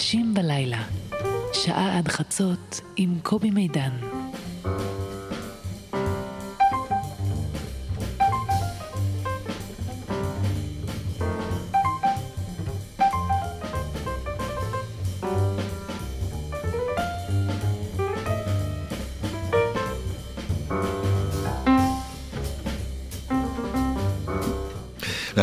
נשים 0.00 0.34
בלילה, 0.34 0.82
שעה 1.52 1.98
עד 1.98 2.08
חצות 2.08 2.80
עם 2.96 3.18
קובי 3.22 3.50
מידן. 3.50 4.19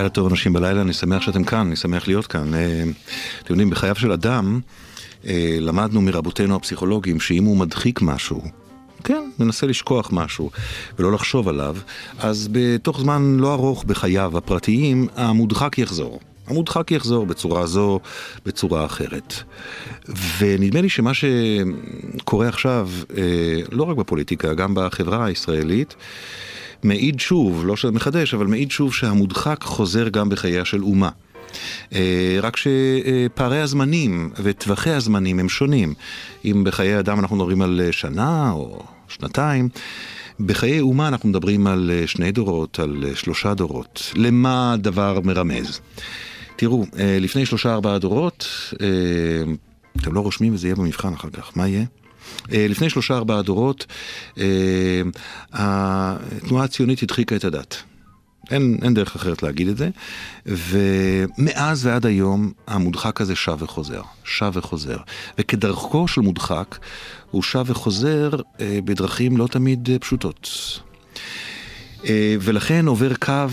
לילה 0.08 0.16
טוב 0.16 0.28
אנשים 0.28 0.54
בלילה, 0.54 0.82
אני 0.82 0.94
שמח 0.94 1.22
שאתם 1.22 1.44
כאן, 1.44 1.68
אני 1.68 1.76
שמח 1.76 2.08
להיות 2.08 2.28
כאן. 2.28 2.54
אה, 2.54 2.84
אתם 3.44 3.54
יודעים, 3.54 3.70
בחייו 3.70 3.96
של 3.96 4.12
אדם 4.12 4.60
אה, 5.28 5.58
למדנו 5.60 6.02
מרבותינו 6.02 6.56
הפסיכולוגים 6.56 7.20
שאם 7.20 7.44
הוא 7.44 7.58
מדחיק 7.58 8.02
משהו, 8.02 8.42
כן, 9.04 9.30
מנסה 9.40 9.68
לשכוח 9.68 10.10
משהו 10.14 10.52
ולא 11.00 11.12
לחשוב 11.12 11.48
עליו, 11.48 11.78
אז 12.20 12.50
בתוך 12.52 13.02
זמן 13.02 13.38
לא 13.40 13.54
ארוך 13.54 13.84
בחייו 13.84 14.38
הפרטיים, 14.38 15.08
המודחק 15.16 15.78
יחזור. 15.78 16.20
המודחק 16.48 16.92
יחזור 16.92 17.26
בצורה 17.26 17.66
זו, 17.66 18.00
בצורה 18.46 18.86
אחרת. 18.86 19.34
ונדמה 20.40 20.82
לי 20.82 20.90
שמה 20.90 21.12
שקורה 21.14 22.48
עכשיו, 22.48 22.90
אה, 23.18 23.24
לא 23.72 23.84
רק 23.84 23.98
בפוליטיקה, 23.98 24.54
גם 24.54 24.76
בחברה 24.76 25.26
הישראלית, 25.26 25.96
מעיד 26.84 27.20
שוב, 27.20 27.66
לא 27.66 27.76
שזה 27.76 27.92
מחדש, 27.92 28.34
אבל 28.34 28.48
מעיד 28.48 28.72
שוב 28.72 28.94
שהמודחק 28.94 29.64
חוזר 29.64 30.10
גם 30.10 30.30
בחייה 30.30 30.66
של 30.66 30.84
אומה. 30.84 31.10
אה, 31.94 32.40
רק 32.42 32.58
שפערי 32.58 33.62
הזמנים 33.62 34.30
וטווחי 34.44 34.90
הזמנים 34.90 35.40
הם 35.40 35.50
שונים. 35.50 35.94
אם 36.46 36.64
בחיי 36.64 37.00
אדם 37.00 37.20
אנחנו 37.20 37.36
מדברים 37.36 37.62
על 37.62 37.82
שנה 37.92 38.52
או 38.52 38.84
שנתיים, 39.08 39.70
בחיי 40.40 40.80
אומה 40.80 41.08
אנחנו 41.08 41.30
מדברים 41.30 41.68
על 41.68 41.92
שני 42.06 42.32
דורות, 42.32 42.80
על 42.80 43.06
שלושה 43.16 43.54
דורות. 43.54 44.12
למה 44.16 44.74
הדבר 44.74 45.20
מרמז? 45.24 45.80
תראו, 46.56 46.86
אה, 47.00 47.18
לפני 47.22 47.46
שלושה 47.46 47.74
ארבעה 47.74 48.00
דורות, 48.00 48.48
אה, 48.82 48.88
אתם 50.02 50.14
לא 50.14 50.20
רושמים 50.20 50.54
וזה 50.54 50.68
יהיה 50.68 50.76
במבחן 50.76 51.14
אחר 51.14 51.30
כך, 51.30 51.52
מה 51.56 51.68
יהיה? 51.68 51.86
לפני 52.50 52.90
שלושה 52.90 53.14
ארבעה 53.18 53.42
דורות, 53.42 53.86
התנועה 55.54 56.64
הציונית 56.64 57.04
הדחיקה 57.04 57.36
את 57.36 57.44
הדת. 57.44 57.84
אין, 58.52 58.78
אין 58.84 58.94
דרך 58.94 59.16
אחרת 59.16 59.44
להגיד 59.44 59.68
את 59.68 59.78
זה. 59.78 59.90
ומאז 60.46 61.86
ועד 61.86 62.06
היום 62.06 62.52
המודחק 62.68 63.22
הזה 63.22 63.36
שב 63.36 63.58
וחוזר, 63.60 64.02
שב 64.24 64.52
וחוזר. 64.54 64.98
וכדרכו 65.40 66.08
של 66.08 66.22
מודחק, 66.22 66.78
הוא 67.32 67.44
שב 67.44 67.64
וחוזר 67.66 68.30
אה, 68.60 68.80
בדרכים 68.86 69.38
לא 69.38 69.48
תמיד 69.48 69.90
אה, 69.92 70.00
פשוטות. 70.00 70.50
אה, 72.06 72.36
ולכן 72.42 72.88
עובר 72.88 73.16
קו 73.16 73.46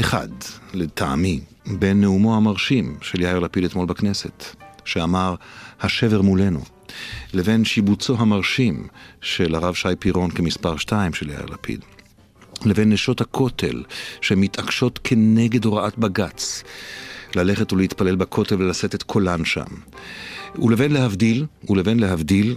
אחד, 0.00 0.28
לטעמי, 0.74 1.40
בין 1.66 2.00
נאומו 2.00 2.36
המרשים 2.36 2.96
של 3.02 3.20
יאיר 3.20 3.38
לפיד 3.38 3.64
אתמול 3.64 3.86
בכנסת, 3.86 4.44
שאמר, 4.84 5.34
השבר 5.80 6.22
מולנו. 6.22 6.60
לבין 7.34 7.64
שיבוצו 7.64 8.16
המרשים 8.18 8.86
של 9.20 9.54
הרב 9.54 9.74
שי 9.74 9.88
פירון 9.98 10.30
כמספר 10.30 10.76
שתיים 10.76 11.12
של 11.12 11.30
יאיר 11.30 11.46
לפיד. 11.46 11.80
לבין 12.64 12.92
נשות 12.92 13.20
הכותל 13.20 13.82
שמתעקשות 14.20 15.00
כנגד 15.04 15.64
הוראת 15.64 15.98
בג"ץ 15.98 16.62
ללכת 17.36 17.72
ולהתפלל 17.72 18.16
בכותל 18.16 18.54
ולשאת 18.54 18.94
את 18.94 19.02
קולן 19.02 19.44
שם. 19.44 19.64
ולבין 20.58 20.92
להבדיל, 20.92 21.46
ולבין 21.68 22.00
להבדיל 22.00 22.56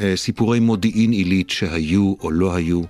אה, 0.00 0.12
סיפורי 0.16 0.60
מודיעין 0.60 1.12
עילית 1.12 1.50
שהיו 1.50 2.14
או 2.20 2.30
לא 2.30 2.54
היו, 2.54 2.82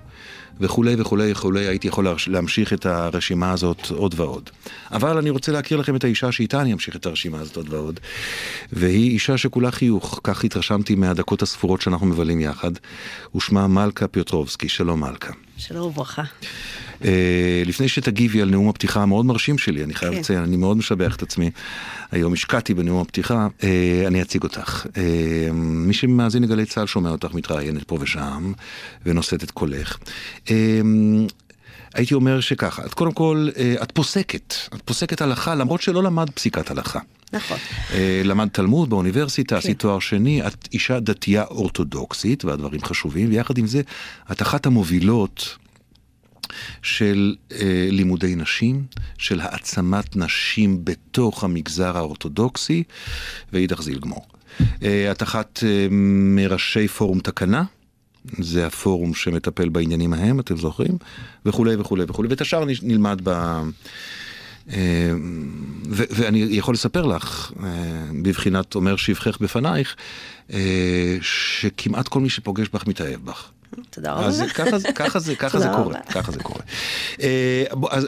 וכולי 0.59 0.95
וכולי 0.97 1.31
וכולי, 1.31 1.67
הייתי 1.67 1.87
יכול 1.87 2.07
להמשיך 2.27 2.73
את 2.73 2.85
הרשימה 2.85 3.51
הזאת 3.51 3.91
עוד 3.91 4.19
ועוד. 4.19 4.49
אבל 4.91 5.17
אני 5.17 5.29
רוצה 5.29 5.51
להכיר 5.51 5.77
לכם 5.77 5.95
את 5.95 6.03
האישה 6.03 6.31
שאיתה 6.31 6.61
אני 6.61 6.73
אמשיך 6.73 6.95
את 6.95 7.05
הרשימה 7.05 7.39
הזאת 7.39 7.55
עוד 7.55 7.73
ועוד, 7.73 7.99
והיא 8.71 9.11
אישה 9.11 9.37
שכולה 9.37 9.71
חיוך, 9.71 10.19
כך 10.23 10.43
התרשמתי 10.43 10.95
מהדקות 10.95 11.41
הספורות 11.41 11.81
שאנחנו 11.81 12.05
מבלים 12.05 12.39
יחד, 12.39 12.71
ושמה 13.35 13.67
מלכה 13.67 14.07
פיוטרובסקי, 14.07 14.69
שלום 14.69 14.99
מלכה. 14.99 15.31
שלום 15.57 15.87
וברכה. 15.87 16.23
Uh, 17.01 17.05
לפני 17.65 17.87
שתגיבי 17.87 18.41
על 18.41 18.49
נאום 18.49 18.69
הפתיחה 18.69 19.01
המאוד 19.01 19.25
מרשים 19.25 19.57
שלי, 19.57 19.83
אני 19.83 19.93
חייב 19.93 20.13
כן. 20.13 20.19
לציין, 20.19 20.43
אני 20.43 20.57
מאוד 20.57 20.77
משבח 20.77 21.15
את 21.15 21.21
עצמי. 21.21 21.51
היום 22.11 22.33
השקעתי 22.33 22.73
בנאום 22.73 23.01
הפתיחה, 23.01 23.47
uh, 23.59 23.63
אני 24.07 24.21
אציג 24.21 24.43
אותך. 24.43 24.85
Uh, 24.85 24.97
מי 25.53 25.93
שמאזין 25.93 26.43
לגלי 26.43 26.65
צה"ל 26.65 26.85
שומע 26.85 27.09
אותך 27.09 27.33
מתראיינת 27.33 27.83
פה 27.83 27.97
ושם, 28.01 28.51
ונושאת 29.05 29.43
את 29.43 29.51
קולך. 29.51 29.97
הייתי 31.93 32.13
אומר 32.13 32.39
שככה, 32.39 32.85
את 32.85 32.93
קודם 32.93 33.11
כל, 33.11 33.49
את 33.83 33.91
פוסקת, 33.91 34.53
את 34.75 34.81
פוסקת 34.85 35.21
הלכה 35.21 35.55
למרות 35.55 35.81
שלא 35.81 36.03
למד 36.03 36.29
פסיקת 36.29 36.71
הלכה. 36.71 36.99
נכון. 37.33 37.57
למד 38.23 38.47
תלמוד 38.47 38.89
באוניברסיטה, 38.89 39.55
כן. 39.55 39.59
עשית 39.59 39.79
תואר 39.79 39.99
שני, 39.99 40.47
את 40.47 40.67
אישה 40.73 40.99
דתייה 40.99 41.43
אורתודוקסית, 41.43 42.45
והדברים 42.45 42.83
חשובים, 42.83 43.29
ויחד 43.29 43.57
עם 43.57 43.67
זה, 43.67 43.81
את 44.31 44.41
אחת 44.41 44.65
המובילות 44.65 45.57
של 46.81 47.35
אה, 47.51 47.87
לימודי 47.91 48.35
נשים, 48.35 48.83
של 49.17 49.39
העצמת 49.39 50.15
נשים 50.15 50.85
בתוך 50.85 51.43
המגזר 51.43 51.97
האורתודוקסי, 51.97 52.83
ואידך 53.53 53.81
זיל 53.81 53.99
גמור. 53.99 54.27
אה, 54.83 55.11
את 55.11 55.23
אחת 55.23 55.59
אה, 55.63 55.87
מראשי 56.35 56.87
פורום 56.87 57.19
תקנה, 57.19 57.63
זה 58.39 58.67
הפורום 58.67 59.13
שמטפל 59.13 59.69
בעניינים 59.69 60.13
ההם, 60.13 60.39
אתם 60.39 60.57
זוכרים? 60.57 60.97
וכולי 61.45 61.75
וכולי 61.75 62.03
וכולי, 62.07 62.29
ואת 62.29 62.41
השאר 62.41 62.65
נלמד 62.81 63.21
ב... 63.23 63.61
אה, 64.73 65.11
ואני 65.89 66.39
יכול 66.49 66.73
לספר 66.73 67.05
לך, 67.05 67.51
אה, 67.63 67.69
בבחינת 68.23 68.75
אומר 68.75 68.95
שבחך 68.95 69.41
בפנייך, 69.41 69.95
אה, 70.53 71.17
שכמעט 71.21 72.07
כל 72.07 72.19
מי 72.19 72.29
שפוגש 72.29 72.67
בך 72.73 72.87
מתאהב 72.87 73.25
בך. 73.25 73.51
תודה 73.89 74.13
רבה. 74.13 74.25
אז 74.25 74.43
ככה, 74.53 74.91
ככה 74.95 75.19
זה, 75.19 75.35
ככה 75.35 75.59
זה 75.59 75.67
קורה, 75.75 75.99
ככה 76.09 76.31
זה 76.31 76.39
קורה. 76.39 76.61
אז, 77.91 78.07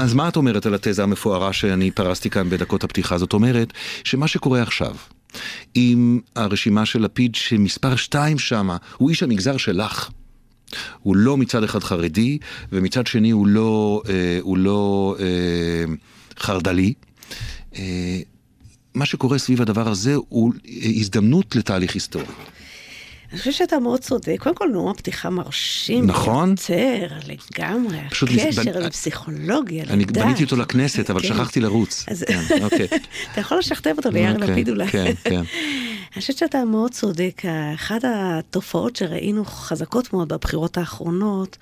אז 0.00 0.14
מה 0.14 0.28
את 0.28 0.36
אומרת 0.36 0.66
על 0.66 0.74
התזה 0.74 1.02
המפוארה 1.02 1.52
שאני 1.52 1.90
פרסתי 1.90 2.30
כאן 2.30 2.50
בדקות 2.50 2.84
הפתיחה? 2.84 3.18
זאת 3.18 3.32
אומרת, 3.32 3.72
שמה 4.04 4.28
שקורה 4.28 4.62
עכשיו, 4.62 4.96
עם 5.74 6.20
הרשימה 6.36 6.86
של 6.86 7.02
לפיד 7.02 7.34
שמספר 7.34 7.96
2 7.96 8.38
שמה, 8.38 8.76
הוא 8.96 9.10
איש 9.10 9.22
המגזר 9.22 9.56
שלך. 9.56 10.10
הוא 11.02 11.16
לא 11.16 11.36
מצד 11.36 11.64
אחד 11.64 11.82
חרדי, 11.82 12.38
ומצד 12.72 13.06
שני 13.06 13.30
הוא 13.30 13.46
לא, 13.46 14.02
אה, 14.08 14.38
הוא 14.40 14.58
לא 14.58 15.16
אה, 15.20 15.94
חרד"לי. 16.38 16.92
אה, 17.76 18.20
מה 18.94 19.06
שקורה 19.06 19.38
סביב 19.38 19.62
הדבר 19.62 19.88
הזה 19.88 20.14
הוא 20.14 20.52
הזדמנות 20.96 21.56
לתהליך 21.56 21.94
היסטורי. 21.94 22.24
אני 23.32 23.38
חושבת 23.38 23.54
שאתה 23.54 23.78
מאוד 23.78 24.00
צודק. 24.00 24.36
קודם 24.38 24.54
כל, 24.54 24.68
נאום 24.72 24.88
הפתיחה 24.88 25.30
מרשים. 25.30 26.06
נכון. 26.06 26.50
יותר, 26.50 27.08
לגמרי. 27.26 27.98
פשוט 28.10 28.28
הקשר 28.32 28.62
בנ... 28.62 28.82
לפסיכולוגיה, 28.82 29.84
אני 29.90 30.04
לדעת. 30.04 30.24
בניתי 30.24 30.44
אותו 30.44 30.56
לכנסת, 30.56 31.10
אבל 31.10 31.20
כן. 31.20 31.28
שכחתי 31.28 31.60
לרוץ. 31.60 32.04
אז... 32.08 32.24
כן, 32.28 32.64
אוקיי. 32.64 32.86
אתה 33.32 33.40
יכול 33.40 33.58
לשכתב 33.58 33.94
אותו 33.96 34.10
ליאיר 34.10 34.34
אוקיי, 34.34 34.50
לפיד 34.50 34.68
אולי. 34.68 34.88
כן, 34.88 35.12
כן. 35.24 35.42
אני 36.14 36.20
חושבת 36.20 36.38
שאתה 36.38 36.64
מאוד 36.64 36.90
צודק. 36.90 37.42
אחת 37.74 38.00
התופעות 38.04 38.96
שראינו 38.96 39.44
חזקות 39.44 40.12
מאוד 40.12 40.28
בבחירות 40.28 40.78
האחרונות, 40.78 41.56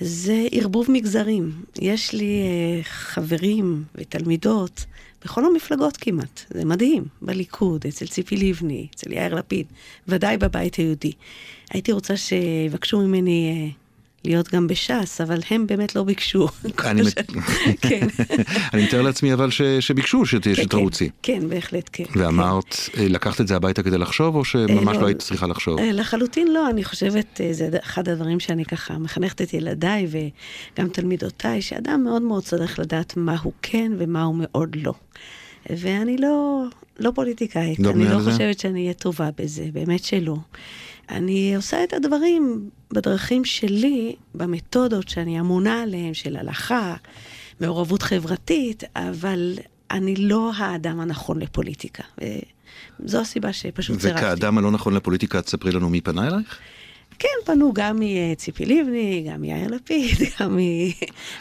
זה 0.00 0.46
ערבוב 0.52 0.86
מגזרים. 0.90 1.52
יש 1.80 2.12
לי 2.12 2.42
uh, 2.82 2.86
חברים 2.88 3.84
ותלמידות 3.94 4.84
בכל 5.24 5.44
המפלגות 5.44 5.96
כמעט, 5.96 6.40
זה 6.50 6.64
מדהים, 6.64 7.04
בליכוד, 7.22 7.84
אצל 7.88 8.06
ציפי 8.06 8.36
לבני, 8.36 8.86
אצל 8.94 9.12
יאיר 9.12 9.34
לפיד, 9.34 9.66
ודאי 10.08 10.36
בבית 10.36 10.74
היהודי. 10.74 11.12
הייתי 11.70 11.92
רוצה 11.92 12.16
שיבקשו 12.16 13.00
ממני 13.00 13.70
uh, 13.72 13.79
להיות 14.24 14.54
גם 14.54 14.66
בש"ס, 14.66 15.20
אבל 15.20 15.40
הם 15.50 15.66
באמת 15.66 15.96
לא 15.96 16.02
ביקשו. 16.02 16.48
אני 16.84 17.02
כן. 17.88 18.06
מתאר 18.74 19.02
לעצמי 19.02 19.32
אבל 19.32 19.50
שביקשו 19.80 20.22
כן, 20.42 20.54
שתרוצי. 20.54 21.10
כן, 21.22 21.48
בהחלט 21.48 21.90
כן. 21.92 22.04
ואמרת, 22.16 22.76
אה, 22.96 23.08
לקחת 23.08 23.40
את 23.40 23.48
זה 23.48 23.56
הביתה 23.56 23.82
כדי 23.82 23.98
לחשוב, 23.98 24.36
או 24.36 24.44
שממש 24.44 24.96
לא, 24.96 25.02
לא 25.02 25.06
היית 25.06 25.18
צריכה 25.18 25.46
לחשוב? 25.46 25.80
לחלוטין 25.80 26.52
לא, 26.52 26.70
אני 26.70 26.84
חושבת, 26.84 27.40
זה 27.50 27.68
אחד 27.84 28.08
הדברים 28.08 28.40
שאני 28.40 28.64
ככה 28.64 28.98
מחנכת 28.98 29.42
את 29.42 29.54
ילדיי 29.54 30.06
וגם 30.10 30.88
תלמידותיי, 30.88 31.62
שאדם 31.62 32.04
מאוד 32.04 32.22
מאוד 32.22 32.42
צריך 32.42 32.78
לדעת 32.78 33.16
מה 33.16 33.36
הוא 33.42 33.52
כן 33.62 33.92
ומה 33.98 34.22
הוא 34.22 34.34
מאוד 34.38 34.76
לא. 34.76 34.92
ואני 35.70 36.16
לא, 36.16 36.64
לא 36.98 37.12
פוליטיקאית, 37.14 37.78
לא 37.78 37.90
אני 37.90 38.04
לא? 38.04 38.18
חושבת 38.24 38.58
שאני 38.58 38.82
אהיה 38.82 38.94
טובה 38.94 39.28
בזה, 39.38 39.64
באמת 39.72 40.04
שלא. 40.04 40.36
אני 41.10 41.56
עושה 41.56 41.84
את 41.84 41.92
הדברים 41.92 42.70
בדרכים 42.92 43.44
שלי, 43.44 44.14
במתודות 44.34 45.08
שאני 45.08 45.40
אמונה 45.40 45.82
עליהן, 45.82 46.14
של 46.14 46.36
הלכה, 46.36 46.94
מעורבות 47.60 48.02
חברתית, 48.02 48.82
אבל 48.96 49.54
אני 49.90 50.16
לא 50.16 50.52
האדם 50.56 51.00
הנכון 51.00 51.38
לפוליטיקה. 51.38 52.02
זו 53.04 53.20
הסיבה 53.20 53.52
שפשוט 53.52 54.00
סירבתי. 54.00 54.20
וכאדם 54.24 54.58
הלא 54.58 54.70
נכון 54.70 54.94
לפוליטיקה, 54.94 55.42
תספרי 55.42 55.72
לנו 55.72 55.90
מי 55.90 56.00
פנה 56.00 56.28
אלייך? 56.28 56.58
כן, 57.20 57.28
פנו 57.44 57.72
גם 57.74 58.00
מציפי 58.00 58.64
לבני, 58.64 59.26
גם 59.30 59.40
מיאיר 59.40 59.68
לפיד, 59.68 60.18
גם 60.40 60.58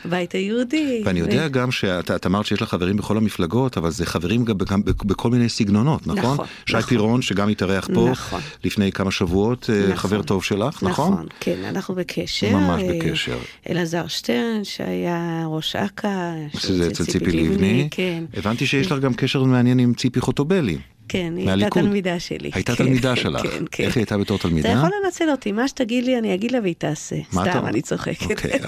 מבית 0.05 0.31
היהודי. 0.31 1.01
ואני 1.05 1.19
יודע 1.19 1.45
ו... 1.47 1.51
גם 1.51 1.71
שאת 1.71 2.25
אמרת 2.25 2.45
שיש 2.45 2.61
לך 2.61 2.69
חברים 2.69 2.97
בכל 2.97 3.17
המפלגות, 3.17 3.77
אבל 3.77 3.91
זה 3.91 4.05
חברים 4.05 4.45
גם, 4.45 4.57
גם 4.57 4.81
בכל 4.85 5.29
מיני 5.29 5.49
סגנונות, 5.49 6.07
נכון? 6.07 6.33
נכון. 6.33 6.45
שי 6.65 6.77
נכון. 6.77 6.89
פירון, 6.89 7.21
שגם 7.21 7.49
התארח 7.49 7.89
פה 7.93 8.07
נכון. 8.11 8.41
לפני 8.63 8.91
כמה 8.91 9.11
שבועות, 9.11 9.69
אה, 9.69 9.83
נכון. 9.83 9.95
חבר 9.95 10.21
טוב 10.21 10.43
שלך, 10.43 10.83
נכון? 10.83 11.11
נכון, 11.13 11.27
כן, 11.39 11.63
אנחנו 11.63 11.95
בקשר. 11.95 12.49
ממש 12.51 12.81
בקשר. 12.83 13.37
אלעזר 13.69 14.07
שטרן, 14.07 14.63
שהיה 14.63 15.43
ראש 15.47 15.75
אכ"א, 15.75 16.57
שזה 16.57 16.87
אצל 16.87 17.05
ציפי 17.05 17.31
לבני. 17.31 17.87
כן. 17.91 18.23
הבנתי 18.33 18.65
שיש 18.65 18.91
לך 18.91 18.99
גם 18.99 19.13
קשר 19.13 19.43
מעניין 19.43 19.79
עם 19.79 19.93
ציפי 19.93 20.21
חוטובלי. 20.21 20.77
כן, 21.09 21.33
היא 21.37 21.49
הייתה 21.49 21.69
תלמידה 21.69 22.19
שלי. 22.19 22.51
הייתה 22.53 22.75
כן, 22.75 22.83
תלמידה 22.83 23.15
שלך? 23.15 23.41
כן, 23.41 23.63
כן. 23.71 23.83
איך 23.83 23.95
היא 23.95 24.01
הייתה 24.01 24.17
בתור 24.17 24.37
תלמידה? 24.37 24.71
אתה 24.71 24.77
יכול 24.77 24.89
לנצל 25.03 25.29
אותי, 25.31 25.51
מה 25.51 25.67
שתגיד 25.67 26.05
לי 26.05 26.17
אני 26.17 26.33
אגיד 26.33 26.51
לה 26.51 26.59
והיא 26.61 26.75
תעשה. 26.77 27.15
סתם, 27.31 27.65
אני 27.65 27.81
צוחקת. 27.81 28.31
אוקיי, 28.31 28.59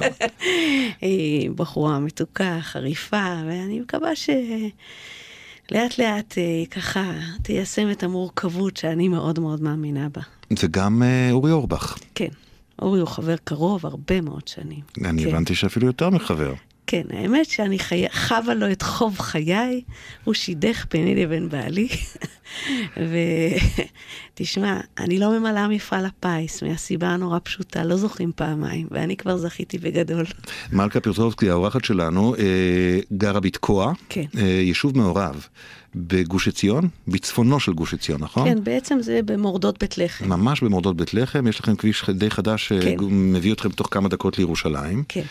היא 1.02 1.52
בחורה 1.52 2.00
מתוקה, 2.00 2.58
חריפה, 2.62 3.42
ואני 3.48 3.80
מקווה 3.80 4.16
ש... 4.16 4.30
לאט 5.72 5.98
לאט 5.98 6.34
היא 6.36 6.68
ככה 6.68 7.12
תיישם 7.44 7.92
את 7.92 8.04
המורכבות 8.04 8.78
שאני 8.78 9.08
מאוד 9.08 9.40
מאוד 9.40 9.62
מאמינה 9.62 10.08
בה. 10.10 10.22
וגם 10.64 11.04
אה, 11.04 11.32
אורי 11.32 11.52
אורבך. 11.52 11.98
כן, 12.16 12.28
אורי 12.82 13.00
הוא 13.00 13.08
חבר 13.08 13.36
קרוב 13.44 13.86
הרבה 13.86 14.22
מאוד 14.22 14.48
שנים. 14.48 14.80
אני 15.06 15.24
כן. 15.24 15.30
הבנתי 15.30 15.56
שאפילו 15.56 15.88
יותר 15.88 16.10
מחבר. 16.10 16.54
כן, 16.88 17.04
האמת 17.10 17.46
שאני 17.46 17.80
חי... 17.80 18.06
חווה 18.10 18.54
לו 18.54 18.72
את 18.72 18.82
חוב 18.82 19.20
חיי, 19.20 19.82
הוא 20.24 20.34
שידך 20.34 20.86
ביני 20.92 21.16
לבין 21.16 21.50
בעלי. 21.50 21.88
ותשמע, 24.34 24.80
אני 25.04 25.20
לא 25.20 25.40
ממלאה 25.40 25.68
מפעל 25.68 26.06
הפיס, 26.06 26.64
מהסיבה 26.64 27.08
הנורא 27.08 27.40
פשוטה, 27.44 27.84
לא 27.84 27.98
זוכים 27.98 28.32
פעמיים, 28.36 28.88
ואני 28.92 29.18
כבר 29.18 29.38
זכיתי 29.38 29.78
בגדול. 29.78 30.26
מלכה 30.74 31.00
פירטובסקי, 31.00 31.50
האורחת 31.50 31.86
שלנו, 31.86 32.36
אה, 32.36 33.00
גרה 33.14 33.40
בתקוע, 33.40 33.94
כן. 34.10 34.26
אה, 34.38 34.44
יישוב 34.44 34.98
מעורב. 34.98 35.48
בגוש 35.96 36.48
עציון, 36.48 36.88
בצפונו 37.08 37.60
של 37.60 37.74
גוש 37.74 37.94
עציון, 37.94 38.22
נכון? 38.24 38.50
כן, 38.50 38.64
בעצם 38.64 39.02
זה 39.02 39.20
במורדות 39.26 39.80
בית 39.80 39.98
לחם. 39.98 40.30
ממש 40.30 40.62
במורדות 40.62 40.98
בית 40.98 41.14
לחם, 41.14 41.48
יש 41.48 41.60
לכם 41.60 41.76
כביש 41.76 42.10
די 42.10 42.30
חדש 42.30 42.74
כן. 42.74 42.96
שמביא 43.00 43.54
אתכם 43.54 43.70
תוך 43.70 43.88
כמה 43.92 44.10
דקות 44.10 44.38
לירושלים. 44.38 45.04
כן. 45.08 45.24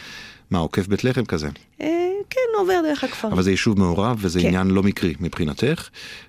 מה, 0.51 0.59
עוקף 0.59 0.87
בית 0.87 1.05
לחם 1.05 1.25
כזה? 1.25 1.49
אה, 1.81 2.11
כן, 2.31 2.41
עובר 2.59 2.81
דרך 2.83 3.05
הכפר. 3.05 3.29
אבל 3.29 3.43
זה 3.43 3.51
יישוב 3.51 3.79
מעורב 3.79 4.17
וזה 4.21 4.41
כן. 4.41 4.47
עניין 4.47 4.67
לא 4.67 4.83
מקרי 4.83 5.15
מבחינתך. 5.21 5.89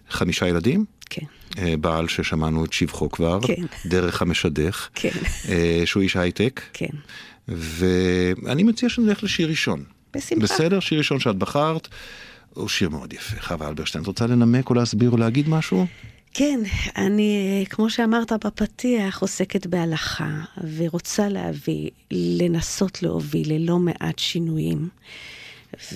חמישה 0.09 0.47
ילדים? 0.47 0.85
כן. 1.09 1.25
אה, 1.57 1.77
בעל 1.77 2.07
ששמענו 2.07 2.65
את 2.65 2.73
שבחו 2.73 3.09
כבר, 3.09 3.39
כן. 3.47 3.63
דרך 3.85 4.21
המשדך, 4.21 4.87
כן. 4.95 5.09
אה, 5.49 5.81
שהוא 5.85 6.03
איש 6.03 6.15
הייטק. 6.17 6.61
כן. 6.73 6.87
ואני 7.47 8.63
מציע 8.63 8.89
שנלך 8.89 9.23
לשיר 9.23 9.49
ראשון. 9.49 9.83
בשמחה. 10.13 10.43
בסדר? 10.43 10.79
שיר 10.79 10.97
ראשון 10.97 11.19
שאת 11.19 11.35
בחרת. 11.35 11.87
הוא 12.53 12.69
שיר 12.69 12.89
מאוד 12.89 13.13
יפה. 13.13 13.41
חווה 13.41 13.67
אלברשטיין, 13.67 14.01
את 14.01 14.07
רוצה 14.07 14.27
לנמק 14.27 14.69
או 14.69 14.75
להסביר 14.75 15.09
או 15.11 15.17
להגיד 15.17 15.49
משהו? 15.49 15.85
כן, 16.33 16.59
אני, 16.97 17.65
כמו 17.69 17.89
שאמרת 17.89 18.31
בפתיח, 18.45 19.21
עוסקת 19.21 19.65
בהלכה, 19.65 20.41
ורוצה 20.77 21.29
להביא, 21.29 21.89
לנסות 22.11 23.03
להוביל 23.03 23.53
ללא 23.53 23.79
מעט 23.79 24.19
שינויים. 24.19 24.89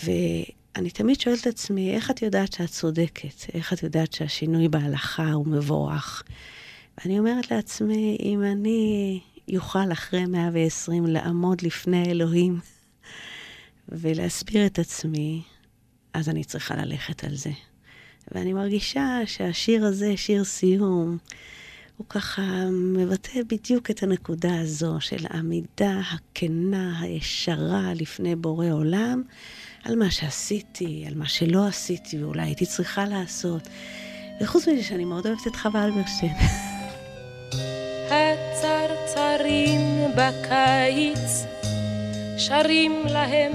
ואני 0.04 0.90
תמיד 0.90 1.20
שואלת 1.20 1.42
את 1.42 1.48
עצמי, 1.48 1.96
איך 1.96 2.12
את 2.12 2.22
יודעת 2.22 2.54
שאת 2.54 2.70
צודקת? 2.70 3.46
איך 3.54 3.74
את 3.74 3.84
יודעת 3.84 4.14
שהשינוי 4.14 4.68
בהלכה 4.68 5.32
הוא 5.32 5.48
מבורך? 5.48 6.24
ואני 6.98 7.20
אומרת 7.20 7.52
לעצמי, 7.52 8.18
אם 8.24 8.44
אני 8.44 9.20
יוכל 9.48 9.92
אחרי 9.92 10.26
120 10.26 11.06
לעמוד 11.06 11.62
לפני 11.62 12.06
אלוהים 12.06 12.60
ולהסביר 13.90 14.66
את 14.66 14.80
עצמי, 14.80 15.42
אז 16.14 16.30
אני 16.30 16.44
צריכה 16.44 16.76
ללכת 16.76 17.24
על 17.24 17.36
זה. 17.36 17.52
ואני 18.32 18.54
מרגישה 18.54 19.20
שהשיר 19.26 19.86
הזה, 19.86 20.18
שיר 20.18 20.44
סיום, 20.44 21.18
הוא 21.98 22.08
ככה 22.10 22.42
מבטא 22.72 23.40
בדיוק 23.48 23.92
את 23.92 24.04
הנקודה 24.04 24.60
הזו 24.60 24.98
של 25.00 25.26
העמידה 25.30 26.00
הכנה, 26.14 27.00
הישרה 27.02 27.94
לפני 27.96 28.36
בורא 28.36 28.68
עולם, 28.72 29.24
על 29.84 29.96
מה 29.96 30.12
שעשיתי, 30.12 31.04
על 31.08 31.16
מה 31.16 31.28
שלא 31.28 31.68
עשיתי 31.68 32.24
ואולי 32.24 32.42
הייתי 32.42 32.66
צריכה 32.66 33.06
לעשות. 33.06 33.68
וחוץ 34.42 34.68
מזה 34.68 34.84
שאני 34.84 35.06
מאוד 35.06 35.28
אוהבת 35.28 35.48
את 35.48 35.56
חווה 35.56 35.86
אלברשטיין. 35.86 36.34
הצרצרים 38.10 39.82
בקיץ 40.18 41.46
שרים 42.38 42.92
להם 43.06 43.52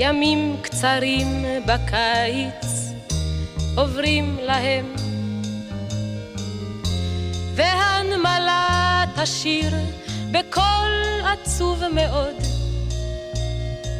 ימים 0.00 0.56
קצרים 0.62 1.44
בקיץ 1.66 2.92
עוברים 3.76 4.38
להם. 4.42 4.94
והנמלה 7.54 9.04
תשיר 9.16 9.72
בקול 10.30 11.22
עצוב 11.24 11.82
מאוד. 11.94 12.34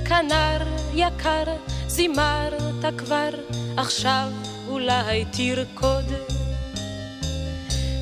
כנר 0.05 0.59
יקר 0.95 1.45
זימרת 1.87 2.99
כבר 2.99 3.31
עכשיו 3.77 4.29
אולי 4.69 5.25
תרקוד. 5.25 6.13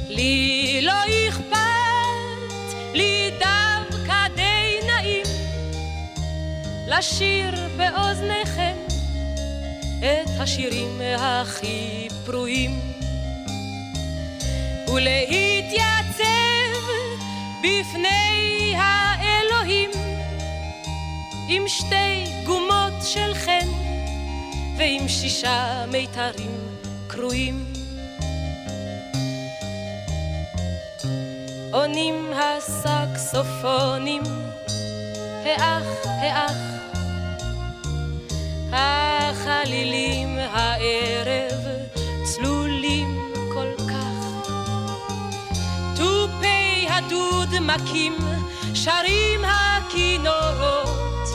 לי 0.08 0.80
לא 0.82 0.92
אכפת 1.28 1.56
לי 2.94 3.30
דווקא 3.38 3.75
לשיר 6.86 7.54
באוזניכם 7.76 8.76
את 9.98 10.30
השירים 10.40 11.00
הכי 11.18 12.08
פרועים 12.26 12.80
ולהתייצב 14.88 16.24
בפני 17.60 18.74
האלוהים 18.76 19.90
עם 21.48 21.68
שתי 21.68 22.24
גומות 22.44 22.92
של 23.04 23.34
חן 23.34 23.68
ועם 24.78 25.08
שישה 25.08 25.84
מיתרים 25.92 26.76
קרועים. 27.06 27.72
עונים 31.72 32.32
הסקסופונים, 32.32 34.22
האח, 35.44 35.86
האח, 36.04 36.75
החלילים 38.76 40.38
הערב 40.38 41.60
צלולים 42.24 43.32
כל 43.54 43.72
כך. 43.88 44.50
תופי 45.96 46.86
הדוד 46.90 47.60
מכים, 47.60 48.16
שרים 48.74 49.40
הכינורות, 49.44 51.28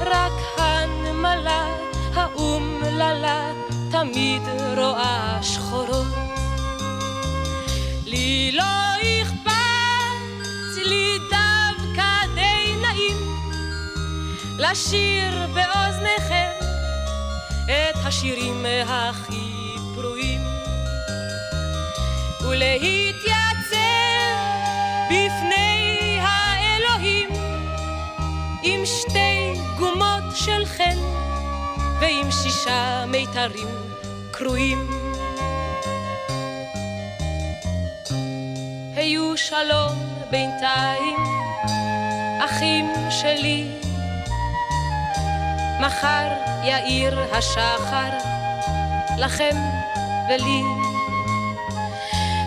רק 0.00 0.32
הנמלה 0.56 1.66
האומללה 2.14 3.52
תמיד 3.90 4.42
רואה 4.76 5.38
שחורות. 5.42 6.06
לי 8.06 8.52
לא 8.52 8.64
אכפת, 9.22 9.52
לי 10.84 11.18
דווקא 11.18 12.26
די 12.34 12.74
נעים 12.82 13.16
לשיר 14.58 15.46
באוזניכם 15.54 16.57
את 17.68 17.96
השירים 18.04 18.66
הכי 18.86 19.76
פרועים 19.94 20.40
ולהתייצב 22.40 23.76
בפני 25.06 26.18
האלוהים 26.20 27.28
עם 28.62 28.86
שתי 28.86 29.60
גומות 29.78 30.24
של 30.34 30.64
חן 30.64 30.98
ועם 32.00 32.30
שישה 32.30 33.04
מיתרים 33.08 33.68
קרועים. 34.30 34.90
היו 38.96 39.36
שלום 39.36 39.92
בינתיים, 40.30 41.16
אחים 42.44 42.86
שלי 43.10 43.87
מחר 45.80 46.28
יאיר 46.64 47.18
השחר 47.32 48.10
לכם 49.18 49.56
ולי. 50.28 50.62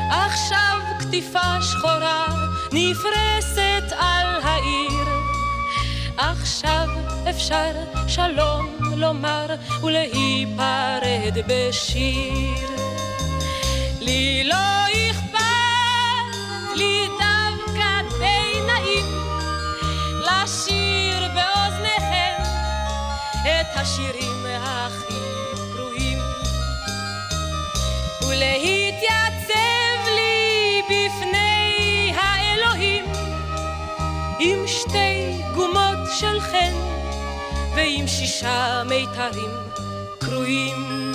עכשיו 0.09 0.79
קטיפה 0.99 1.61
שחורה 1.61 2.25
נפרסת 2.71 3.95
על 3.97 4.27
העיר, 4.43 5.07
עכשיו 6.17 6.87
אפשר 7.29 7.71
שלום 8.07 8.67
לומר 8.95 9.55
ולהיפרד 9.83 11.37
בשיר. 11.47 12.67
לי 14.01 14.43
לא 14.43 14.55
אכפת, 15.11 15.30
שישה 38.41 38.83
מיתרים 38.89 39.49
קרועים. 40.19 41.11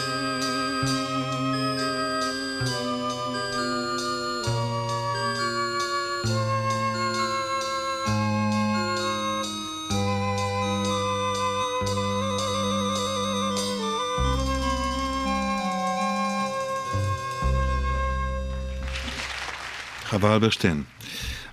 חווה 20.05 20.35
אלברשטיין. 20.35 20.96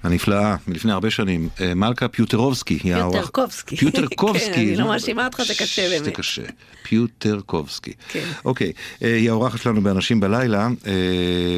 הנפלאה, 0.03 0.55
מלפני 0.67 0.91
הרבה 0.91 1.10
שנים, 1.10 1.50
אה, 1.62 1.74
מלכה 1.74 2.07
פיוטרובסקי. 2.07 2.79
פיוטרקובסקי. 2.79 3.75
פיוטרקובסקי. 3.75 4.53
כן, 4.53 4.60
אני 4.60 4.75
לא 4.75 4.88
מאשימה 4.88 5.25
אותך, 5.25 5.41
זה 5.48 5.53
קשה 5.53 5.89
זה 5.89 6.00
באמת. 6.00 6.15
קשה. 6.15 6.41
פיוטרקובסקי. 6.83 7.93
כן. 8.10 8.25
אוקיי, 8.45 8.72
אה, 9.03 9.15
היא 9.15 9.29
האורחת 9.29 9.62
שלנו 9.62 9.81
באנשים 9.81 10.19
בלילה, 10.19 10.67
אה, 10.88 10.91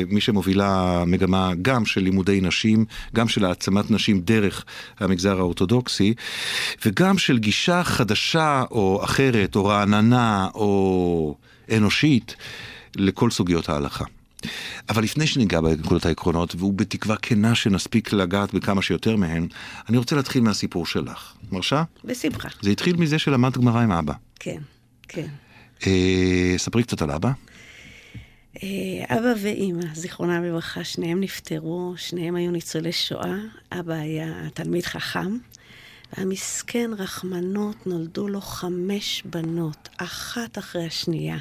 מי 0.07 0.21
שמובילה 0.21 1.03
מגמה 1.07 1.51
גם 1.61 1.85
של 1.85 2.01
לימודי 2.01 2.41
נשים, 2.41 2.85
גם 3.15 3.27
של 3.27 3.45
העצמת 3.45 3.91
נשים 3.91 4.19
דרך 4.19 4.65
המגזר 4.99 5.37
האורתודוקסי, 5.37 6.13
וגם 6.85 7.17
של 7.17 7.37
גישה 7.37 7.83
חדשה 7.83 8.63
או 8.71 9.01
אחרת, 9.03 9.55
או 9.55 9.65
רעננה, 9.65 10.47
או 10.55 11.35
אנושית, 11.77 12.35
לכל 12.95 13.31
סוגיות 13.31 13.69
ההלכה. 13.69 14.05
אבל 14.89 15.03
לפני 15.03 15.27
שניגע 15.27 15.61
בנקודות 15.61 16.05
העקרונות, 16.05 16.55
והוא 16.55 16.73
בתקווה 16.73 17.15
כנה 17.17 17.55
שנספיק 17.55 18.13
לגעת 18.13 18.53
בכמה 18.53 18.81
שיותר 18.81 19.15
מהן, 19.15 19.47
אני 19.89 19.97
רוצה 19.97 20.15
להתחיל 20.15 20.43
מהסיפור 20.43 20.85
שלך. 20.85 21.33
מרשה? 21.51 21.83
בשמחה. 22.03 22.49
זה 22.61 22.69
התחיל 22.69 22.95
מזה 22.95 23.19
שלמדת 23.19 23.57
גמרא 23.57 23.81
עם 23.81 23.91
אבא. 23.91 24.13
כן, 24.39 24.59
כן. 25.07 25.27
אה, 25.87 26.53
ספרי 26.57 26.83
קצת 26.83 27.01
על 27.01 27.11
אבא. 27.11 27.31
אה, 28.63 29.17
אבא 29.17 29.33
ואימא, 29.41 29.85
זיכרונם 29.93 30.43
לברכה, 30.43 30.83
שניהם 30.83 31.21
נפטרו, 31.21 31.93
שניהם 31.97 32.35
היו 32.35 32.51
ניצולי 32.51 32.91
שואה. 32.91 33.35
אבא 33.71 33.93
היה 33.93 34.49
תלמיד 34.53 34.85
חכם, 34.85 35.37
והמסכן 36.17 36.91
רחמנות 36.97 37.87
נולדו 37.87 38.27
לו 38.27 38.41
חמש 38.41 39.23
בנות, 39.25 39.89
אחת 39.97 40.57
אחרי 40.57 40.85
השנייה. 40.85 41.37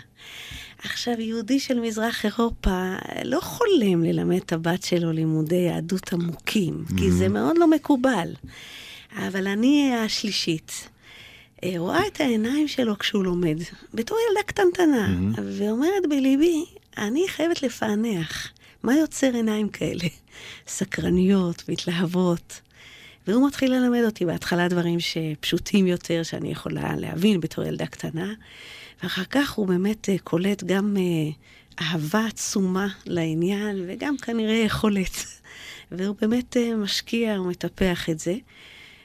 עכשיו, 0.84 1.20
יהודי 1.20 1.60
של 1.60 1.80
מזרח 1.80 2.24
אירופה 2.24 2.94
לא 3.24 3.40
חולם 3.40 4.04
ללמד 4.04 4.36
את 4.36 4.52
הבת 4.52 4.82
שלו 4.82 5.12
לימודי 5.12 5.56
יהדות 5.56 6.12
עמוקים, 6.12 6.84
כי 6.98 7.10
זה 7.10 7.28
מאוד 7.28 7.58
לא 7.58 7.70
מקובל. 7.70 8.28
אבל 9.16 9.46
אני 9.46 9.94
השלישית. 9.94 10.88
אה, 11.64 11.74
רואה 11.76 12.06
את 12.06 12.20
העיניים 12.20 12.68
שלו 12.68 12.98
כשהוא 12.98 13.24
לומד, 13.24 13.56
בתור 13.94 14.18
ילדה 14.28 14.42
קטנטנה, 14.46 15.08
ואומרת 15.58 16.08
בליבי, 16.08 16.64
אני 16.98 17.24
חייבת 17.28 17.62
לפענח 17.62 18.52
מה 18.82 18.94
יוצר 18.94 19.30
עיניים 19.34 19.68
כאלה, 19.68 20.08
סקרניות, 20.68 21.68
מתלהבות. 21.68 22.60
והוא 23.26 23.46
מתחיל 23.46 23.74
ללמד 23.74 24.02
אותי 24.04 24.24
בהתחלה 24.24 24.68
דברים 24.68 25.00
שפשוטים 25.00 25.86
יותר, 25.86 26.22
שאני 26.22 26.52
יכולה 26.52 26.96
להבין 26.96 27.40
בתור 27.40 27.64
ילדה 27.64 27.86
קטנה, 27.86 28.32
ואחר 29.04 29.24
כך 29.30 29.52
הוא 29.52 29.66
באמת 29.66 30.08
אה, 30.08 30.18
קולט 30.18 30.62
גם 30.62 30.96
אה, 30.96 31.30
אהבה 31.84 32.26
עצומה 32.26 32.88
לעניין, 33.06 33.84
וגם 33.88 34.16
כנראה 34.16 34.54
יכולת. 34.54 35.24
והוא 35.92 36.16
באמת 36.20 36.56
אה, 36.56 36.76
משקיע 36.76 37.40
ומטפח 37.40 38.10
את 38.10 38.18
זה. 38.18 38.34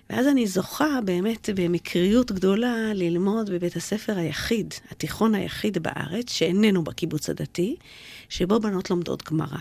ואז 0.09 0.27
אני 0.27 0.47
זוכה 0.47 0.99
באמת 1.05 1.49
במקריות 1.55 2.31
גדולה 2.31 2.93
ללמוד 2.93 3.49
בבית 3.49 3.75
הספר 3.75 4.17
היחיד, 4.17 4.73
התיכון 4.91 5.35
היחיד 5.35 5.77
בארץ, 5.77 6.31
שאיננו 6.31 6.83
בקיבוץ 6.83 7.29
הדתי, 7.29 7.75
שבו 8.29 8.59
בנות 8.59 8.89
לומדות 8.89 9.23
גמרא. 9.23 9.59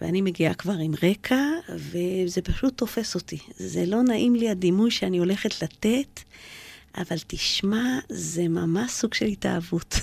ואני 0.00 0.20
מגיעה 0.20 0.54
כבר 0.54 0.74
עם 0.82 0.92
רקע, 1.02 1.40
וזה 1.68 2.42
פשוט 2.42 2.76
תופס 2.76 3.14
אותי. 3.14 3.38
זה 3.56 3.86
לא 3.86 4.02
נעים 4.02 4.34
לי 4.34 4.50
הדימוי 4.50 4.90
שאני 4.90 5.18
הולכת 5.18 5.62
לתת, 5.62 6.20
אבל 6.96 7.16
תשמע, 7.26 7.98
זה 8.08 8.48
ממש 8.48 8.90
סוג 8.90 9.14
של 9.14 9.26
התאהבות. 9.26 9.94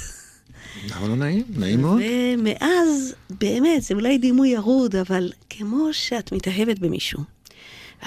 למה 0.89 1.07
לא 1.07 1.15
נעים? 1.15 1.43
נעים 1.49 1.81
מאוד. 1.81 2.01
ומאז, 2.37 3.15
באמת, 3.29 3.83
זה 3.83 3.93
אולי 3.93 4.17
דימוי 4.17 4.49
ירוד, 4.49 4.95
אבל 4.95 5.31
כמו 5.49 5.87
שאת 5.91 6.31
מתאהבת 6.31 6.79
במישהו, 6.79 7.23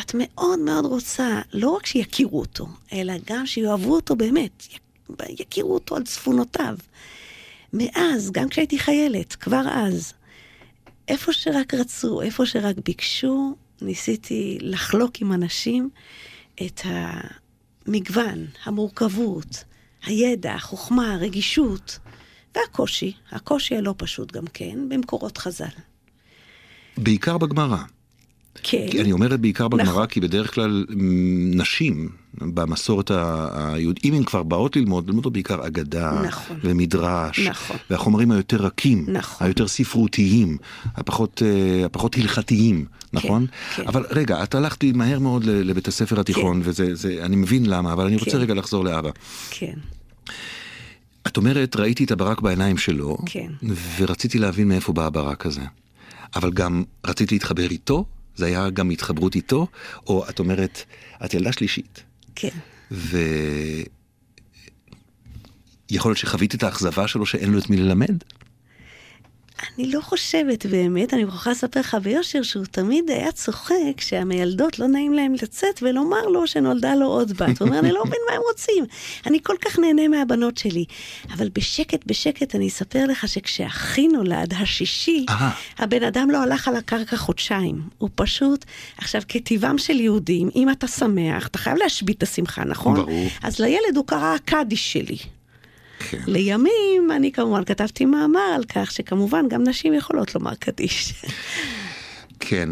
את 0.01 0.13
מאוד 0.15 0.59
מאוד 0.59 0.85
רוצה, 0.85 1.41
לא 1.53 1.71
רק 1.71 1.87
שיכירו 1.87 2.41
אותו, 2.41 2.67
אלא 2.93 3.15
גם 3.27 3.47
שיאהבו 3.47 3.95
אותו 3.95 4.17
באמת, 4.17 4.67
יכירו 5.29 5.75
אותו 5.75 5.97
על 5.97 6.03
צפונותיו. 6.03 6.77
מאז, 7.73 8.31
גם 8.31 8.49
כשהייתי 8.49 8.79
חיילת, 8.79 9.35
כבר 9.35 9.63
אז, 9.71 10.13
איפה 11.09 11.33
שרק 11.33 11.75
רצו, 11.75 12.23
איפה 12.23 12.47
שרק 12.47 12.77
ביקשו, 12.85 13.55
ניסיתי 13.83 14.59
לחלוק 14.61 15.21
עם 15.21 15.33
אנשים 15.33 15.91
את 16.67 16.81
המגוון, 17.89 18.47
המורכבות, 18.65 19.65
הידע, 20.07 20.55
החוכמה, 20.55 21.15
הרגישות 21.15 21.99
והקושי, 22.57 23.13
הקושי 23.31 23.77
הלא 23.77 23.95
פשוט 23.97 24.33
גם 24.33 24.45
כן, 24.55 24.79
במקורות 24.89 25.39
חז"ל. 25.39 25.65
בעיקר 26.97 27.39
בגמרא. 27.39 27.77
כן. 28.63 28.87
כי 28.91 29.01
אני 29.01 29.13
אומרת 29.13 29.41
בעיקר 29.41 29.69
בגמרא, 29.69 29.85
נכון. 29.85 30.07
כי 30.07 30.21
בדרך 30.21 30.55
כלל 30.55 30.87
נשים 31.55 32.09
במסורת 32.39 33.11
היהודית, 33.55 34.05
אם 34.05 34.15
הן 34.15 34.25
כבר 34.25 34.43
באות 34.43 34.77
ללמוד, 34.77 35.09
ללמוד 35.09 35.33
בעיקר 35.33 35.67
אגדה, 35.67 36.23
נכון. 36.23 36.59
ומדרש, 36.63 37.41
נכון. 37.41 37.77
והחומרים 37.91 38.31
היותר 38.31 38.57
רכים, 38.57 39.05
נכון. 39.09 39.47
היותר 39.47 39.69
ספרותיים, 39.69 40.59
הפחות, 40.97 41.43
אה, 41.43 41.87
הפחות 41.87 42.17
הלכתיים, 42.17 42.85
נכון? 43.13 43.47
כן. 43.77 43.83
אבל 43.87 44.05
רגע, 44.11 44.43
את 44.43 44.55
הלכת 44.55 44.83
לי 44.83 44.93
מהר 44.93 45.19
מאוד 45.19 45.45
לבית 45.45 45.89
הספר 45.89 46.21
התיכון, 46.21 46.61
וזה, 46.65 46.95
זה, 46.95 47.19
אני 47.23 47.37
מבין 47.37 47.67
למה, 47.67 47.93
אבל 47.93 48.07
אני 48.07 48.17
רוצה 48.17 48.31
כן. 48.31 48.37
רגע 48.39 48.55
לחזור 48.55 48.85
לאבא. 48.85 49.11
כן, 49.51 49.75
את 51.27 51.37
אומרת, 51.37 51.77
ראיתי 51.77 52.05
את 52.05 52.11
הברק 52.11 52.41
בעיניים 52.41 52.79
שלו, 52.79 53.19
כן. 53.27 53.53
ורציתי 53.99 54.39
להבין 54.39 54.69
מאיפה 54.69 54.93
בא 54.93 55.07
הברק 55.07 55.47
הזה. 55.47 55.61
אבל 56.37 56.51
גם 56.51 56.85
רציתי 57.07 57.35
להתחבר 57.35 57.71
איתו, 57.71 58.05
זה 58.37 58.47
היה 58.47 58.71
גם 58.71 58.91
התחברות 58.91 59.35
איתו, 59.35 59.67
או 60.07 60.29
את 60.29 60.39
אומרת, 60.39 60.83
את 61.25 61.35
ילדה 61.35 61.53
שלישית, 61.53 62.03
כן. 62.35 62.49
ויכול 65.91 66.11
להיות 66.11 66.19
שחווית 66.19 66.55
את 66.55 66.63
האכזבה 66.63 67.09
שלו 67.09 67.27
שאין 67.27 67.53
לו 67.53 67.59
את 67.59 67.71
מי 67.71 67.77
ללמד? 67.77 68.17
אני 69.79 69.93
לא 69.93 70.01
חושבת 70.01 70.67
באמת, 70.67 71.15
אני 71.15 71.25
מוכרחה 71.25 71.51
לספר 71.51 71.81
לך 71.81 71.97
ביושר 72.03 72.43
שהוא 72.43 72.65
תמיד 72.65 73.11
היה 73.11 73.33
צוחק 73.33 74.01
שהמיילדות 74.01 74.79
לא 74.79 74.87
נעים 74.87 75.13
להם 75.13 75.35
לצאת 75.43 75.83
ולומר 75.83 76.27
לו 76.27 76.47
שנולדה 76.47 76.95
לו 76.95 77.07
עוד 77.07 77.33
בת. 77.33 77.61
הוא 77.61 77.69
אומר, 77.69 77.79
אני 77.79 77.93
לא 77.93 78.05
מבין 78.05 78.21
מה 78.31 78.37
הם 78.37 78.43
רוצים. 78.49 78.85
אני 79.27 79.39
כל 79.43 79.55
כך 79.61 79.79
נהנה 79.79 80.09
מהבנות 80.09 80.57
שלי. 80.57 80.85
אבל 81.35 81.49
בשקט 81.49 82.07
בשקט 82.07 82.55
אני 82.55 82.69
אספר 82.69 83.07
לך 83.07 83.29
שכשאחי 83.29 84.09
נולד, 84.09 84.55
השישי, 84.55 85.27
אהה. 85.29 85.51
הבן 85.79 86.03
אדם 86.03 86.31
לא 86.31 86.43
הלך 86.43 86.69
על 86.69 86.77
הקרקע 86.77 87.17
חודשיים. 87.17 87.81
הוא 87.99 88.11
פשוט, 88.15 88.65
עכשיו, 88.99 89.23
כטבעם 89.29 89.79
של 89.79 90.01
יהודים, 90.01 90.51
אם 90.57 90.71
אתה 90.71 90.87
שמח, 90.87 91.47
אתה 91.47 91.59
חייב 91.59 91.77
להשבית 91.77 92.19
את 92.19 92.23
השמחה, 92.23 92.65
נכון? 92.65 92.95
ברור. 92.95 93.29
אז 93.43 93.59
לילד 93.61 93.97
הוא 93.97 94.07
קרא 94.07 94.35
הקדיש 94.35 94.93
שלי. 94.93 95.38
כן. 95.99 96.19
לימים, 96.27 97.11
אני 97.17 97.33
כמובן 97.33 97.65
כתבתי 97.65 98.05
מאמר 98.05 98.53
על 98.55 98.65
כך 98.65 98.91
שכמובן 98.91 99.49
גם 99.49 99.63
נשים 99.69 99.95
יכולות 99.95 100.35
לומר 100.35 100.55
קדיש. 100.55 101.15
כן, 102.41 102.69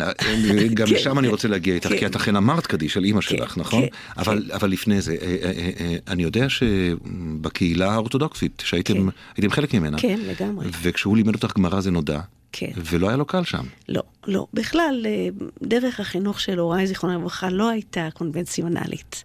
גם 0.74 0.86
כן, 0.88 0.94
לשם 0.94 1.18
אני 1.18 1.26
כן, 1.26 1.30
רוצה 1.30 1.48
להגיע 1.48 1.74
איתך, 1.74 1.88
כן. 1.88 1.98
כי 1.98 2.06
את 2.06 2.16
אכן 2.16 2.36
אמרת 2.36 2.66
קדיש 2.66 2.96
על 2.96 3.04
אימא 3.04 3.20
כן, 3.20 3.36
שלך, 3.36 3.58
נכון? 3.58 3.82
כן, 3.82 3.88
אבל 4.16 4.50
אבל 4.52 4.70
לפני 4.70 5.00
זה, 5.00 5.16
אה, 5.22 5.36
אה, 5.42 5.52
אה, 5.56 5.70
אה, 5.80 5.96
אני 6.08 6.22
יודע 6.22 6.46
שבקהילה 6.48 7.92
האורתודוקסית, 7.92 8.62
שהייתם 8.66 8.94
כן. 8.94 9.16
הייתם 9.36 9.50
חלק 9.50 9.74
ממנה, 9.74 9.98
כן, 9.98 10.18
לגמרי. 10.22 10.66
וכשהוא 10.82 11.16
לימד 11.16 11.34
אותך 11.34 11.56
גמרא 11.56 11.80
זה 11.80 11.90
נודע, 11.90 12.20
כן. 12.52 12.70
ולא 12.76 13.08
היה 13.08 13.16
לו 13.16 13.24
קל 13.24 13.44
שם. 13.44 13.64
לא, 13.88 14.02
לא. 14.26 14.46
בכלל, 14.54 15.06
אה, 15.08 15.28
דרך 15.62 16.00
החינוך 16.00 16.40
של 16.40 16.58
הוריי, 16.58 16.86
זיכרונה 16.86 17.14
לברכה, 17.14 17.50
לא 17.50 17.68
הייתה 17.68 18.08
קונבנציונלית. 18.14 19.24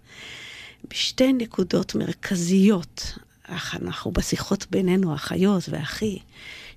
בשתי 0.89 1.33
נקודות 1.33 1.95
מרכזיות, 1.95 3.13
אנחנו 3.51 4.11
בשיחות 4.11 4.67
בינינו, 4.69 5.15
אחיות 5.15 5.63
ואחי, 5.69 6.19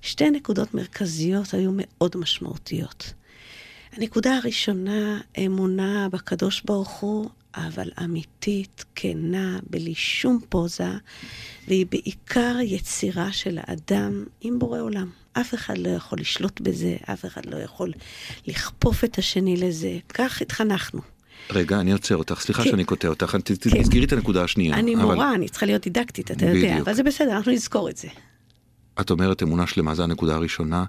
שתי 0.01 0.29
נקודות 0.29 0.73
מרכזיות 0.73 1.53
היו 1.53 1.71
מאוד 1.73 2.17
משמעותיות. 2.17 3.13
הנקודה 3.91 4.37
הראשונה, 4.37 5.21
אמונה 5.45 6.07
בקדוש 6.11 6.61
ברוך 6.61 6.89
הוא, 6.89 7.29
אבל 7.55 7.89
אמיתית, 8.03 8.85
כנה, 8.95 9.59
בלי 9.69 9.95
שום 9.95 10.39
פוזה, 10.49 10.91
והיא 11.67 11.85
בעיקר 11.91 12.55
יצירה 12.61 13.31
של 13.31 13.59
האדם 13.61 14.25
עם 14.41 14.59
בורא 14.59 14.79
עולם. 14.79 15.09
אף 15.33 15.53
אחד 15.53 15.77
לא 15.77 15.89
יכול 15.89 16.19
לשלוט 16.19 16.61
בזה, 16.61 16.97
אף 17.13 17.25
אחד 17.25 17.45
לא 17.45 17.57
יכול 17.57 17.93
לכפוף 18.47 19.03
את 19.03 19.17
השני 19.17 19.57
לזה. 19.57 19.97
כך 20.09 20.41
התחנכנו. 20.41 21.14
רגע, 21.49 21.79
אני 21.79 21.91
עוצר 21.91 22.17
אותך, 22.17 22.39
סליחה 22.39 22.63
כן. 22.63 22.69
שאני 22.69 22.83
קוטע 22.83 23.07
אותך, 23.07 23.25
כן. 23.25 23.39
תסגרי 23.41 24.05
את 24.05 24.13
הנקודה 24.13 24.43
השנייה. 24.43 24.75
אני 24.75 24.95
אבל 24.95 25.03
מורה, 25.03 25.35
אני 25.35 25.49
צריכה 25.49 25.65
להיות 25.65 25.83
דידקטית, 25.83 26.31
אתה 26.31 26.45
יודע, 26.45 26.53
בדיוק. 26.53 26.87
אבל 26.87 26.93
זה 26.93 27.03
בסדר, 27.03 27.31
אנחנו 27.31 27.51
נזכור 27.51 27.89
את 27.89 27.97
זה. 27.97 28.07
את 29.01 29.09
אומרת 29.11 29.43
אמונה 29.43 29.67
שלמה, 29.67 29.95
זו 29.95 30.03
הנקודה 30.03 30.35
הראשונה. 30.35 30.85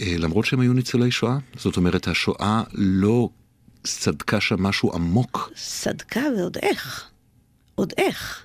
אה, 0.00 0.14
למרות 0.18 0.44
שהם 0.44 0.60
היו 0.60 0.72
ניצולי 0.72 1.10
שואה, 1.10 1.38
זאת 1.56 1.76
אומרת, 1.76 2.08
השואה 2.08 2.62
לא 2.72 3.28
סדקה 3.86 4.40
שם 4.40 4.62
משהו 4.62 4.92
עמוק. 4.94 5.50
צדקה 5.54 6.22
ועוד 6.38 6.56
איך. 6.62 7.04
עוד 7.74 7.92
איך. 7.96 8.42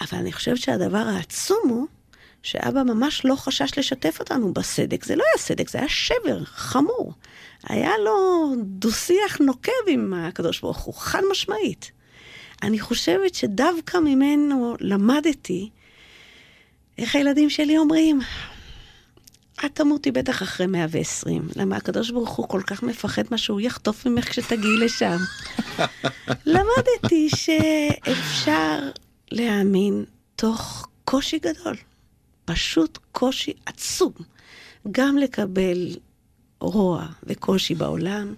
אבל 0.00 0.18
אני 0.18 0.32
חושבת 0.32 0.58
שהדבר 0.58 0.98
העצום 0.98 1.68
הוא 1.68 1.86
שאבא 2.42 2.82
ממש 2.82 3.24
לא 3.24 3.34
חשש 3.36 3.78
לשתף 3.78 4.20
אותנו 4.20 4.52
בסדק. 4.52 5.04
זה 5.04 5.16
לא 5.16 5.24
היה 5.32 5.42
סדק, 5.42 5.70
זה 5.70 5.78
היה 5.78 5.88
שבר 5.88 6.44
חמור. 6.44 7.12
היה 7.64 7.92
לו 8.04 8.52
דו-שיח 8.62 9.38
נוקב 9.40 9.72
עם 9.88 10.14
הקדוש 10.14 10.60
ברוך 10.60 10.78
הוא, 10.78 10.94
חד 10.94 11.22
משמעית. 11.30 11.90
אני 12.62 12.80
חושבת 12.80 13.34
שדווקא 13.34 13.98
ממנו 13.98 14.76
למדתי 14.80 15.70
איך 16.98 17.16
הילדים 17.16 17.50
שלי 17.50 17.78
אומרים, 17.78 18.20
את 19.64 19.74
תמותי 19.74 20.12
בטח 20.12 20.42
אחרי 20.42 20.66
120. 20.66 21.48
למה 21.56 21.76
הקדוש 21.76 22.10
ברוך 22.10 22.30
הוא 22.30 22.48
כל 22.48 22.62
כך 22.66 22.82
מפחד 22.82 23.22
מה 23.30 23.38
שהוא 23.38 23.60
יחטוף 23.60 24.06
ממך 24.06 24.28
כשתגיעי 24.28 24.76
לשם. 24.76 25.16
למדתי 26.46 27.28
שאפשר 27.36 28.78
להאמין 29.32 30.04
תוך 30.36 30.88
קושי 31.04 31.38
גדול. 31.38 31.76
פשוט 32.46 32.98
קושי 33.12 33.52
עצום. 33.66 34.12
גם 34.90 35.18
לקבל 35.18 35.96
רוע 36.60 37.06
וקושי 37.22 37.74
בעולם, 37.74 38.34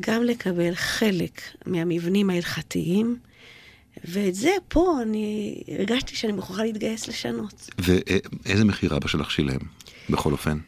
גם 0.00 0.22
לקבל 0.22 0.74
חלק 0.74 1.40
מהמבנים 1.66 2.30
ההלכתיים, 2.30 3.16
ואת 4.04 4.34
זה 4.34 4.50
פה 4.68 4.98
אני 5.02 5.54
הרגשתי 5.68 6.16
שאני 6.16 6.32
מוכרחה 6.32 6.62
להתגייס 6.62 7.08
לשנות. 7.08 7.70
ואיזה 7.78 8.64
מחיר 8.64 8.96
אבא 8.96 9.08
שלך 9.08 9.30
שילם, 9.30 9.60
בכל 10.10 10.32
אופן? 10.32 10.58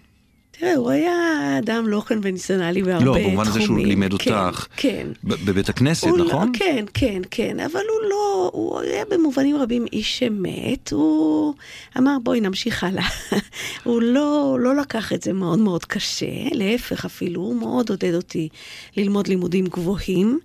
תראה, 0.58 0.74
הוא 0.74 0.90
היה 0.90 1.12
אדם 1.58 1.88
לא 1.88 2.02
קונבנציונלי 2.08 2.82
בהרבה 2.82 3.04
לא, 3.04 3.10
תחומים. 3.12 3.28
במובן 3.28 3.48
הזה 3.48 3.60
שהוא 3.60 3.78
לימד 3.78 4.14
כן, 4.18 4.32
אותך 4.34 4.66
כן. 4.76 5.06
ב- 5.24 5.34
בבית 5.44 5.68
הכנסת, 5.68 6.06
הוא 6.06 6.18
נכון? 6.18 6.48
לא, 6.48 6.58
כן, 6.58 6.84
כן, 6.94 7.22
כן, 7.30 7.60
אבל 7.60 7.80
הוא 7.80 8.10
לא, 8.10 8.50
הוא 8.52 8.80
היה 8.80 9.04
במובנים 9.10 9.56
רבים 9.56 9.86
איש 9.92 10.22
אמת, 10.22 10.92
הוא 10.92 11.54
אמר 11.98 12.16
בואי 12.22 12.40
נמשיך 12.40 12.84
הלאה. 12.84 13.04
הוא 13.84 14.02
לא, 14.02 14.56
לא 14.60 14.76
לקח 14.76 15.12
את 15.12 15.22
זה 15.22 15.32
מאוד 15.32 15.58
מאוד 15.58 15.84
קשה, 15.84 16.26
להפך 16.52 17.04
אפילו, 17.04 17.40
הוא 17.40 17.56
מאוד 17.56 17.90
עודד 17.90 18.14
אותי 18.14 18.48
ללמוד 18.96 19.28
לימודים 19.28 19.66
גבוהים. 19.66 20.38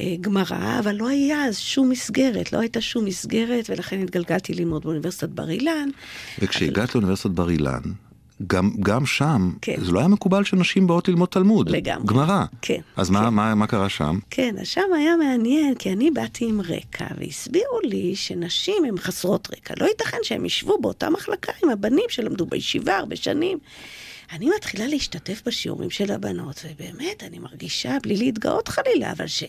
אה, 0.00 0.14
גמרא, 0.20 0.78
אבל 0.78 0.94
לא 0.94 1.08
היה 1.08 1.44
אז 1.44 1.58
שום 1.58 1.90
מסגרת, 1.90 2.52
לא 2.52 2.58
הייתה 2.58 2.80
שום 2.80 3.04
מסגרת, 3.04 3.70
ולכן 3.70 4.02
התגלגלתי 4.02 4.54
ללמוד 4.54 4.82
באוניברסיטת 4.82 5.28
בר 5.28 5.50
אילן. 5.50 5.88
וכשהגעת 6.38 6.94
לאוניברסיטת 6.94 7.30
בר 7.30 7.50
אילן, 7.50 7.80
גם, 8.46 8.70
גם 8.80 9.06
שם, 9.06 9.52
כן. 9.62 9.74
זה 9.84 9.92
לא 9.92 9.98
היה 9.98 10.08
מקובל 10.08 10.44
שנשים 10.44 10.86
באות 10.86 11.08
ללמוד 11.08 11.28
תלמוד. 11.28 11.70
לגמרי. 11.70 12.06
גמרא. 12.06 12.44
כן, 12.62 12.80
אז 12.96 13.10
מה, 13.10 13.20
כן. 13.20 13.28
מה, 13.34 13.54
מה 13.54 13.66
קרה 13.66 13.88
שם? 13.88 14.18
כן, 14.30 14.54
אז 14.60 14.68
שם 14.68 14.92
היה 14.96 15.16
מעניין, 15.16 15.74
כי 15.74 15.92
אני 15.92 16.10
באתי 16.10 16.44
עם 16.44 16.60
רקע, 16.60 17.06
והסבירו 17.18 17.80
לי 17.84 18.16
שנשים 18.16 18.84
הן 18.84 18.98
חסרות 18.98 19.48
רקע. 19.52 19.74
לא 19.80 19.86
ייתכן 19.86 20.18
שהן 20.22 20.44
ישבו 20.44 20.78
באותה 20.80 21.10
מחלקה 21.10 21.52
עם 21.64 21.70
הבנים 21.70 22.04
שלמדו 22.08 22.46
בישיבה 22.46 22.96
הרבה 22.96 23.16
שנים. 23.16 23.58
אני 24.32 24.50
מתחילה 24.56 24.86
להשתתף 24.86 25.42
בשיעורים 25.46 25.90
של 25.90 26.12
הבנות, 26.12 26.64
ובאמת, 26.64 27.22
אני 27.22 27.38
מרגישה, 27.38 27.96
בלי 28.02 28.16
להתגאות 28.16 28.68
חלילה, 28.68 29.12
אבל 29.12 29.26
ש... 29.26 29.44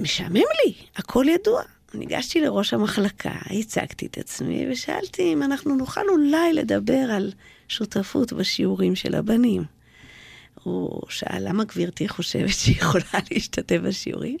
משעמם 0.00 0.34
לי, 0.34 0.74
הכל 0.96 1.24
ידוע. 1.28 1.62
ניגשתי 1.94 2.40
לראש 2.40 2.74
המחלקה, 2.74 3.32
הצגתי 3.50 4.06
את 4.06 4.18
עצמי, 4.18 4.66
ושאלתי 4.70 5.32
אם 5.32 5.42
אנחנו 5.42 5.76
נוכל 5.76 6.08
אולי 6.08 6.52
לדבר 6.52 7.10
על 7.10 7.32
שותפות 7.72 8.32
בשיעורים 8.32 8.94
של 8.94 9.14
הבנים. 9.14 9.62
הוא 10.62 11.00
שאל, 11.08 11.48
למה 11.48 11.64
גברתי 11.64 12.08
חושבת 12.08 12.48
שהיא 12.48 12.76
יכולה 12.76 13.04
להשתתף 13.30 13.76
בשיעורים? 13.82 14.36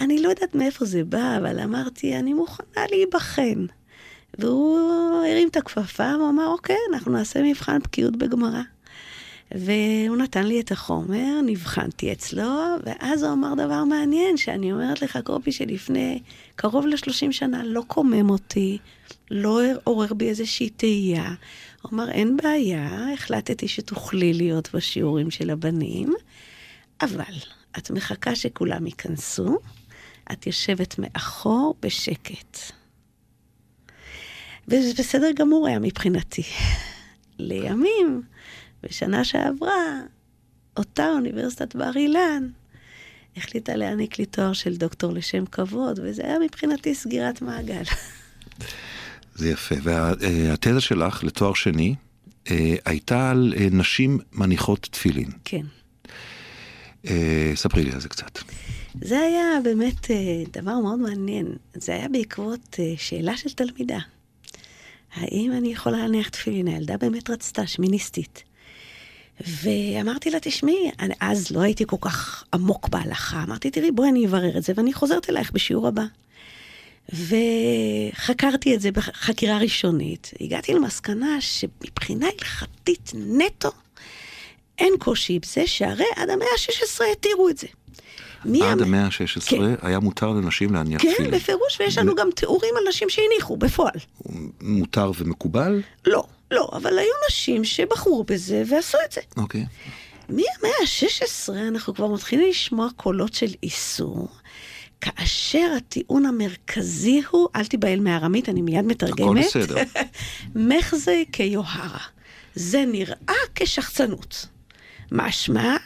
אני 0.00 0.22
לא 0.22 0.28
יודעת 0.28 0.54
מאיפה 0.54 0.84
זה 0.84 1.04
בא, 1.04 1.36
אבל 1.38 1.60
אמרתי, 1.60 2.16
אני 2.16 2.34
מוכנה 2.34 2.82
להיבחן. 2.90 3.66
והוא 4.38 4.78
הרים 5.26 5.48
את 5.48 5.56
הכפפה 5.56 6.12
ואמר, 6.20 6.46
אוקיי, 6.46 6.76
אנחנו 6.92 7.12
נעשה 7.12 7.42
מבחן 7.42 7.78
בקיאות 7.78 8.16
בגמרא. 8.16 8.62
והוא 9.54 10.16
נתן 10.16 10.46
לי 10.46 10.60
את 10.60 10.72
החומר, 10.72 11.40
נבחנתי 11.46 12.12
אצלו, 12.12 12.52
ואז 12.84 13.22
הוא 13.22 13.32
אמר 13.32 13.54
דבר 13.54 13.84
מעניין, 13.84 14.36
שאני 14.36 14.72
אומרת 14.72 15.02
לך, 15.02 15.18
קובי, 15.24 15.52
שלפני 15.52 16.22
קרוב 16.56 16.86
ל-30 16.86 17.32
שנה 17.32 17.62
לא 17.64 17.82
קומם 17.86 18.30
אותי, 18.30 18.78
לא 19.30 19.60
עורר 19.84 20.14
בי 20.14 20.28
איזושהי 20.28 20.70
תהייה. 20.70 21.34
הוא 21.82 21.90
אמר, 21.92 22.10
אין 22.10 22.36
בעיה, 22.36 23.12
החלטתי 23.14 23.68
שתוכלי 23.68 24.32
להיות 24.32 24.74
בשיעורים 24.74 25.30
של 25.30 25.50
הבנים, 25.50 26.14
אבל 27.00 27.34
את 27.78 27.90
מחכה 27.90 28.36
שכולם 28.36 28.86
ייכנסו, 28.86 29.58
את 30.32 30.46
יושבת 30.46 30.94
מאחור 30.98 31.74
בשקט. 31.80 32.58
וזה 34.68 34.92
בסדר 34.98 35.30
גמור 35.36 35.66
היה 35.66 35.78
מבחינתי. 35.78 36.42
לימים, 37.38 38.22
בשנה 38.82 39.24
שעברה, 39.24 40.00
אותה 40.76 41.08
אוניברסיטת 41.08 41.76
בר 41.76 41.96
אילן 41.96 42.48
החליטה 43.38 43.76
להעניק 43.76 44.18
לי 44.18 44.26
תואר 44.26 44.52
של 44.52 44.76
דוקטור 44.76 45.12
לשם 45.12 45.46
כבוד, 45.46 46.00
וזה 46.02 46.22
היה 46.24 46.38
מבחינתי 46.38 46.94
סגירת 46.94 47.42
מעגל. 47.42 47.82
זה 49.38 49.50
יפה. 49.50 49.74
והתזה 49.82 50.80
שלך 50.80 51.24
לתואר 51.24 51.54
שני 51.54 51.94
אה, 52.50 52.74
הייתה 52.84 53.30
על 53.30 53.54
אה, 53.56 53.66
נשים 53.70 54.18
מניחות 54.32 54.88
תפילין. 54.90 55.30
כן. 55.44 55.66
אה, 57.06 57.52
ספרי 57.54 57.84
לי 57.84 57.92
על 57.92 58.00
זה 58.00 58.08
קצת. 58.08 58.38
זה 59.00 59.18
היה 59.18 59.60
באמת 59.64 60.10
דבר 60.52 60.78
מאוד 60.78 60.98
מעניין. 60.98 61.46
זה 61.74 61.92
היה 61.92 62.08
בעקבות 62.08 62.78
שאלה 62.96 63.36
של 63.36 63.50
תלמידה. 63.52 63.98
האם 65.14 65.52
אני 65.58 65.72
יכולה 65.72 65.98
להניח 65.98 66.28
תפילין? 66.28 66.68
הילדה 66.68 66.96
באמת 66.96 67.30
רצתה, 67.30 67.66
שמיניסטית. 67.66 68.42
ואמרתי 69.62 70.30
לה, 70.30 70.38
תשמעי, 70.40 70.90
אז 71.20 71.50
לא 71.50 71.60
הייתי 71.60 71.84
כל 71.86 71.96
כך 72.00 72.44
עמוק 72.54 72.88
בהלכה. 72.88 73.42
אמרתי, 73.42 73.70
תראי, 73.70 73.90
בואי 73.90 74.08
אני 74.08 74.26
אברר 74.26 74.58
את 74.58 74.62
זה, 74.62 74.72
ואני 74.76 74.92
חוזרת 74.92 75.30
אלייך 75.30 75.52
בשיעור 75.52 75.88
הבא. 75.88 76.04
וחקרתי 77.12 78.74
את 78.74 78.80
זה 78.80 78.90
בחקירה 78.92 79.58
ראשונית. 79.58 80.30
הגעתי 80.40 80.74
למסקנה 80.74 81.36
שמבחינה 81.40 82.26
הלכתית 82.38 83.12
נטו, 83.14 83.70
אין 84.78 84.92
קושי 84.98 85.38
בזה 85.38 85.66
שהרי 85.66 86.04
עד 86.16 86.30
המאה 86.30 86.46
ה-16 86.48 87.04
התירו 87.12 87.48
את 87.48 87.58
זה. 87.58 87.66
עד 88.44 88.50
המ- 88.54 88.82
המאה 88.82 89.04
ה-16 89.04 89.40
כן. 89.50 89.56
היה 89.82 89.98
מותר 89.98 90.28
לנשים 90.30 90.74
להניח 90.74 91.02
כן, 91.02 91.12
תפילין. 91.14 91.30
בפירוש, 91.34 91.80
ויש 91.80 91.98
לנו 91.98 92.14
גם 92.14 92.28
תיאורים 92.34 92.74
על 92.78 92.88
נשים 92.88 93.10
שהניחו, 93.10 93.56
בפועל. 93.56 93.92
מותר 94.60 95.10
ומקובל? 95.18 95.82
לא, 96.06 96.24
לא, 96.50 96.68
אבל 96.72 96.98
היו 96.98 97.12
נשים 97.30 97.64
שבחרו 97.64 98.24
בזה 98.24 98.62
ועשו 98.70 98.98
את 99.06 99.12
זה. 99.12 99.20
אוקיי. 99.36 99.66
מהמאה 100.28 100.44
ה-16 100.82 101.52
אנחנו 101.68 101.94
כבר 101.94 102.06
מתחילים 102.06 102.48
לשמוע 102.50 102.88
קולות 102.96 103.34
של 103.34 103.50
איסור, 103.62 104.28
כאשר 105.00 105.72
הטיעון 105.76 106.26
המרכזי 106.26 107.22
הוא, 107.30 107.48
אל 107.56 107.64
תיבהל 107.64 108.00
מארמית, 108.00 108.48
אני 108.48 108.62
מיד 108.62 108.84
מתרגמת. 108.84 109.44
הכל 109.46 109.60
בסדר. 109.60 109.76
מחזי 110.68 111.24
כיוהרה. 111.32 111.98
זה 112.54 112.84
נראה 112.86 113.34
כשחצנות. 113.54 114.46
משמע, 115.12 115.76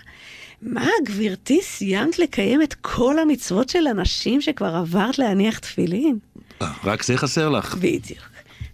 מה, 0.63 0.87
גברתי, 1.05 1.61
סיימת 1.63 2.19
לקיים 2.19 2.63
את 2.63 2.75
כל 2.75 3.19
המצוות 3.19 3.69
של 3.69 3.87
הנשים 3.87 4.41
שכבר 4.41 4.77
עברת 4.77 5.19
להניח 5.19 5.59
תפילין? 5.59 6.19
אה, 6.63 6.73
רק 6.85 7.03
זה 7.03 7.17
חסר 7.17 7.49
לך. 7.49 7.75
בדיוק. 7.75 8.21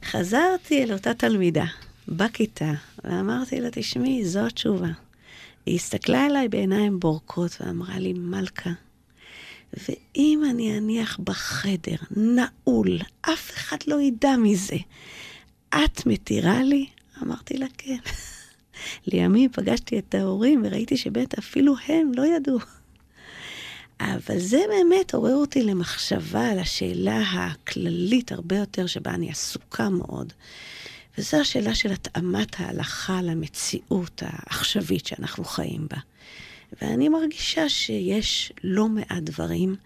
חזרתי 0.04 0.82
אל 0.82 0.92
אותה 0.92 1.14
תלמידה 1.14 1.64
בכיתה, 2.08 2.72
ואמרתי 3.04 3.60
לה, 3.60 3.68
תשמעי, 3.72 4.24
זו 4.24 4.46
התשובה. 4.46 4.88
היא 5.66 5.74
הסתכלה 5.74 6.24
עליי 6.24 6.48
בעיניים 6.48 7.00
בורקות 7.00 7.56
ואמרה 7.60 7.98
לי, 7.98 8.12
מלכה, 8.12 8.70
ואם 9.72 10.42
אני 10.50 10.78
אניח 10.78 11.18
בחדר, 11.18 11.96
נעול, 12.16 12.98
אף 13.20 13.50
אחד 13.50 13.76
לא 13.86 14.00
ידע 14.00 14.36
מזה, 14.36 14.76
את 15.68 16.06
מתירה 16.06 16.62
לי? 16.62 16.86
אמרתי 17.22 17.58
לה, 17.58 17.66
כן. 17.78 17.98
לימים 19.06 19.50
פגשתי 19.52 19.98
את 19.98 20.14
ההורים 20.14 20.62
וראיתי 20.64 20.96
שבאמת 20.96 21.38
אפילו 21.38 21.74
הם 21.88 22.12
לא 22.14 22.26
ידעו. 22.26 22.58
אבל 24.00 24.38
זה 24.38 24.60
באמת 24.68 25.14
עורר 25.14 25.34
אותי 25.34 25.62
למחשבה 25.62 26.50
על 26.50 26.58
השאלה 26.58 27.20
הכללית 27.20 28.32
הרבה 28.32 28.56
יותר, 28.56 28.86
שבה 28.86 29.10
אני 29.10 29.30
עסוקה 29.30 29.88
מאוד. 29.88 30.32
וזו 31.18 31.36
השאלה 31.36 31.74
של 31.74 31.92
התאמת 31.92 32.60
ההלכה 32.60 33.22
למציאות 33.22 34.22
העכשווית 34.26 35.06
שאנחנו 35.06 35.44
חיים 35.44 35.86
בה. 35.90 35.96
ואני 36.82 37.08
מרגישה 37.08 37.68
שיש 37.68 38.52
לא 38.64 38.88
מעט 38.88 39.22
דברים 39.22 39.76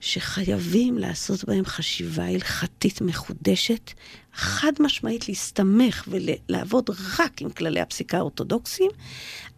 שחייבים 0.00 0.98
לעשות 0.98 1.44
בהם 1.44 1.64
חשיבה 1.64 2.24
הלכתית 2.24 3.00
מחודשת, 3.00 3.90
חד 4.34 4.72
משמעית 4.80 5.28
להסתמך 5.28 6.08
ולעבוד 6.08 6.90
רק 7.18 7.42
עם 7.42 7.50
כללי 7.50 7.80
הפסיקה 7.80 8.18
האורתודוקסיים, 8.18 8.90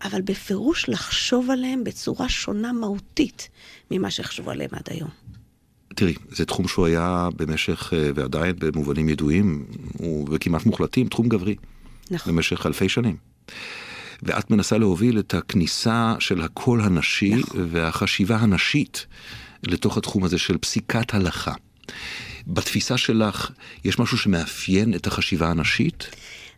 אבל 0.02 0.20
בפירוש 0.20 0.88
לחשוב 0.88 1.50
עליהם 1.50 1.84
בצורה 1.84 2.28
שונה 2.28 2.72
מהותית 2.72 3.48
ממה 3.90 4.10
שחשבו 4.10 4.50
עליהם 4.50 4.70
עד 4.72 4.82
היום. 4.90 5.10
תראי, 5.94 6.14
זה 6.28 6.44
תחום 6.44 6.68
שהוא 6.68 6.86
היה 6.86 7.28
במשך, 7.36 7.92
אה, 7.96 8.10
ועדיין 8.14 8.56
במובנים 8.58 9.08
ידועים, 9.08 9.66
וכמעט 10.30 10.66
מוחלטים, 10.66 11.08
תחום 11.08 11.28
גברי. 11.28 11.56
נכון. 12.10 12.32
במשך 12.32 12.66
אלפי 12.66 12.88
שנים. 12.88 13.16
ואת 14.22 14.50
מנסה 14.50 14.78
להוביל 14.78 15.18
את 15.18 15.34
הכניסה 15.34 16.14
של 16.18 16.42
הקול 16.42 16.80
הנשי 16.80 17.34
נכון. 17.34 17.68
והחשיבה 17.70 18.36
הנשית 18.36 19.06
לתוך 19.62 19.96
התחום 19.96 20.24
הזה 20.24 20.38
של 20.38 20.58
פסיקת 20.58 21.14
הלכה. 21.14 21.52
בתפיסה 22.46 22.98
שלך, 22.98 23.50
יש 23.84 23.98
משהו 23.98 24.18
שמאפיין 24.18 24.94
את 24.94 25.06
החשיבה 25.06 25.50
הנשית? 25.50 26.10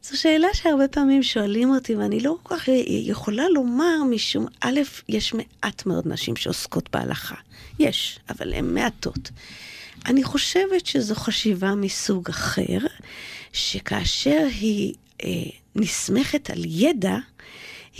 זו 0.03 0.21
שאלה 0.21 0.49
שהרבה 0.53 0.89
פעמים 0.89 1.23
שואלים 1.23 1.71
אותי, 1.71 1.95
ואני 1.95 2.21
לא 2.21 2.37
כל 2.43 2.57
כך 2.57 2.69
יכולה 2.87 3.49
לומר, 3.49 3.97
משום, 4.11 4.47
א', 4.61 4.81
יש 5.09 5.35
מעט 5.35 5.87
מאוד 5.87 6.09
נשים 6.09 6.37
שעוסקות 6.37 6.89
בהלכה. 6.93 7.35
יש, 7.79 8.19
אבל 8.29 8.55
הן 8.55 8.75
מעטות. 8.75 9.31
אני 10.07 10.25
חושבת 10.25 10.87
שזו 10.87 11.15
חשיבה 11.15 11.75
מסוג 11.75 12.29
אחר, 12.29 12.79
שכאשר 13.53 14.47
היא 14.61 14.95
אה, 15.25 15.29
נסמכת 15.77 16.51
על 16.51 16.63
ידע, 16.67 17.17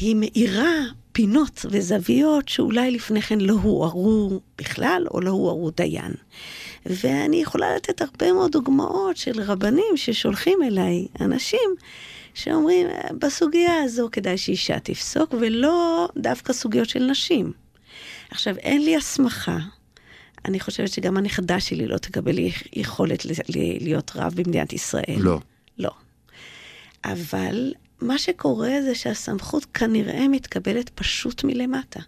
היא 0.01 0.17
מאירה 0.19 0.73
פינות 1.13 1.67
וזוויות 1.71 2.49
שאולי 2.49 2.91
לפני 2.91 3.23
כן 3.23 3.41
לא 3.41 3.55
הוארו 3.55 4.41
בכלל, 4.59 5.07
או 5.11 5.21
לא 5.21 5.31
הוארו 5.31 5.71
דיין. 5.71 6.13
ואני 6.87 7.43
יכולה 7.43 7.77
לתת 7.77 8.03
הרבה 8.03 8.33
מאוד 8.33 8.53
דוגמאות 8.53 9.17
של 9.17 9.43
רבנים 9.43 9.97
ששולחים 9.97 10.59
אליי 10.63 11.07
אנשים 11.21 11.75
שאומרים, 12.35 12.87
בסוגיה 13.19 13.83
הזו 13.83 14.09
כדאי 14.13 14.39
שאישה 14.39 14.79
תפסוק, 14.79 15.35
ולא 15.41 16.09
דווקא 16.17 16.53
סוגיות 16.53 16.89
של 16.89 17.03
נשים. 17.03 17.53
עכשיו, 18.31 18.57
אין 18.57 18.85
לי 18.85 18.97
הסמכה. 18.97 19.59
אני 20.45 20.61
חושבת 20.61 20.89
שגם 20.89 21.17
הנכדה 21.17 21.61
שלי 21.61 21.87
לא 21.87 21.99
תקבל 21.99 22.35
יכולת 22.73 23.27
להיות 23.81 24.13
רב 24.15 24.35
במדינת 24.35 24.73
ישראל. 24.73 25.17
לא. 25.19 25.39
לא. 25.79 25.91
אבל 27.05 27.73
מה 28.01 28.19
שקורה 28.19 28.73
זה 28.85 28.95
שהסמכות 28.95 29.65
כנראה 29.75 30.29
מתקבלת 30.29 30.89
פשוט 30.89 31.45
מלמטה. 31.45 32.01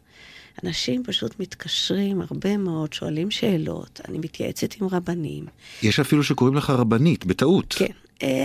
אנשים 0.65 1.03
פשוט 1.05 1.41
מתקשרים 1.41 2.21
הרבה 2.21 2.57
מאוד, 2.57 2.93
שואלים 2.93 3.31
שאלות, 3.31 4.01
אני 4.09 4.19
מתייעצת 4.19 4.81
עם 4.81 4.89
רבנים. 4.89 5.47
יש 5.83 6.01
אפילו 6.01 6.25
שקוראים 6.25 6.57
לך 6.57 6.71
רבנית, 6.71 7.25
בטעות. 7.25 7.75
כן. 7.79 7.87
אה, 8.23 8.45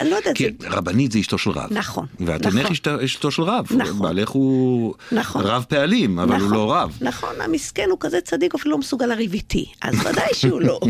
אני 0.00 0.10
לא 0.10 0.16
יודעת. 0.16 0.36
כי 0.36 0.48
רבנית 0.62 1.12
זה 1.12 1.18
אשתו 1.18 1.38
של 1.38 1.50
רב. 1.50 1.68
נכון. 1.70 2.06
ואת 2.20 2.46
אינך 2.46 2.70
נכון. 2.70 3.00
אשתו 3.04 3.30
של 3.30 3.42
רב. 3.42 3.66
נכון. 3.70 3.98
בעלך 3.98 4.28
הוא 4.28 4.94
נכון. 5.12 5.44
רב 5.44 5.64
פעלים, 5.68 6.18
אבל 6.18 6.40
הוא 6.40 6.50
לא 6.50 6.72
רב. 6.72 6.98
נכון, 7.00 7.40
המסכן 7.40 7.86
הוא 7.90 7.98
כזה 8.00 8.20
צדיק, 8.20 8.54
אפילו 8.54 8.70
לא 8.70 8.78
מסוגל 8.78 9.06
לריב 9.06 9.32
איתי. 9.32 9.72
אז 9.82 9.94
ודאי 10.00 10.34
שהוא 10.34 10.60
לא. 10.60 10.80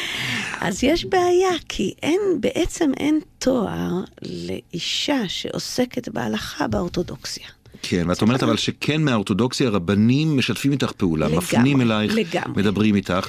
אז 0.60 0.84
יש 0.84 1.04
בעיה, 1.04 1.50
כי 1.68 1.94
אין, 2.02 2.20
בעצם 2.40 2.90
אין 2.96 3.20
תואר 3.38 3.90
לאישה 4.22 5.28
שעוסקת 5.28 6.08
בהלכה 6.08 6.68
באורתודוקסיה. 6.68 7.46
כן, 7.82 8.04
ואת 8.08 8.22
אומרת 8.22 8.42
אבל 8.42 8.56
שכן 8.56 9.02
מהאורתודוקסיה 9.02 9.70
רבנים 9.70 10.36
משתפים 10.38 10.72
איתך 10.72 10.92
פעולה, 10.92 11.26
לגמרי, 11.26 11.38
מפנים 11.38 11.80
אלייך, 11.80 12.14
לגמרי. 12.14 12.62
מדברים 12.62 12.94
איתך, 12.94 13.28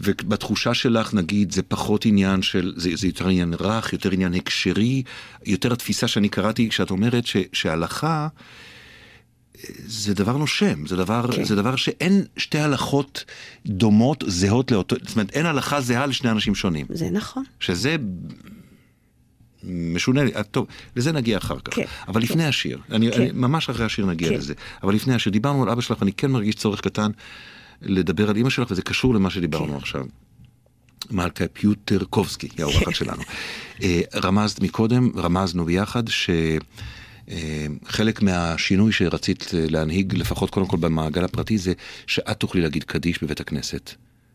ובתחושה 0.00 0.74
שלך 0.74 1.14
נגיד 1.14 1.52
זה 1.52 1.62
פחות 1.62 2.06
עניין 2.06 2.42
של, 2.42 2.74
זה, 2.76 2.90
זה 2.94 3.06
יותר 3.06 3.28
עניין 3.28 3.54
רך, 3.60 3.92
יותר 3.92 4.10
עניין 4.10 4.34
הקשרי, 4.34 5.02
יותר 5.46 5.72
התפיסה 5.72 6.08
שאני 6.08 6.28
קראתי 6.28 6.68
כשאת 6.68 6.90
אומרת 6.90 7.26
ש, 7.26 7.36
שהלכה 7.52 8.28
זה 9.86 10.14
דבר 10.14 10.36
נושם, 10.36 10.86
זה 10.86 10.96
דבר, 10.96 11.32
כן. 11.32 11.44
זה 11.44 11.56
דבר 11.56 11.76
שאין 11.76 12.24
שתי 12.36 12.58
הלכות 12.58 13.24
דומות, 13.66 14.24
זהות 14.26 14.70
לאותו, 14.70 14.96
זאת 15.02 15.16
אומרת 15.16 15.30
אין 15.30 15.46
הלכה 15.46 15.80
זהה 15.80 16.06
לשני 16.06 16.30
אנשים 16.30 16.54
שונים. 16.54 16.86
זה 16.90 17.10
נכון. 17.10 17.44
שזה 17.60 17.96
משונה 19.64 20.24
לי, 20.24 20.34
אה, 20.36 20.42
טוב, 20.42 20.66
לזה 20.96 21.12
נגיע 21.12 21.38
אחר 21.38 21.58
כך. 21.58 21.74
כן, 21.74 21.84
אבל 22.08 22.22
לפני 22.22 22.42
כן. 22.42 22.48
השיר, 22.48 22.78
אני, 22.90 23.12
כן. 23.12 23.22
אני, 23.22 23.30
ממש 23.34 23.70
אחרי 23.70 23.86
השיר 23.86 24.06
נגיע 24.06 24.28
כן. 24.28 24.34
לזה, 24.34 24.54
אבל 24.82 24.94
לפני 24.94 25.14
השיר, 25.14 25.32
דיברנו 25.32 25.62
על 25.62 25.68
אבא 25.68 25.80
שלך, 25.80 26.02
אני 26.02 26.12
כן 26.12 26.30
מרגיש 26.30 26.54
צורך 26.54 26.80
קטן 26.80 27.10
לדבר 27.82 28.30
על 28.30 28.36
אימא 28.36 28.50
שלך, 28.50 28.70
וזה 28.70 28.82
קשור 28.82 29.14
למה 29.14 29.30
שדיברנו 29.30 29.72
כן. 29.72 29.76
עכשיו. 29.78 30.04
מלכה 31.10 31.48
פיוטרקובסקי, 31.48 32.48
היא 32.56 32.64
האורחת. 32.64 32.94
שלנו. 33.00 33.22
אה, 33.82 34.00
רמזת 34.14 34.60
מקודם, 34.60 35.10
רמזנו 35.16 35.64
ביחד, 35.64 36.02
שחלק 36.08 37.28
אה, 38.22 38.24
מהשינוי 38.24 38.92
שרצית 38.92 39.50
להנהיג, 39.52 40.14
לפחות 40.14 40.50
קודם 40.50 40.66
כל 40.66 40.76
במעגל 40.76 41.24
הפרטי, 41.24 41.58
זה 41.58 41.72
שאת 42.06 42.40
תוכלי 42.40 42.60
להגיד 42.60 42.84
קדיש 42.84 43.22
בבית 43.22 43.40
הכנסת. 43.40 43.94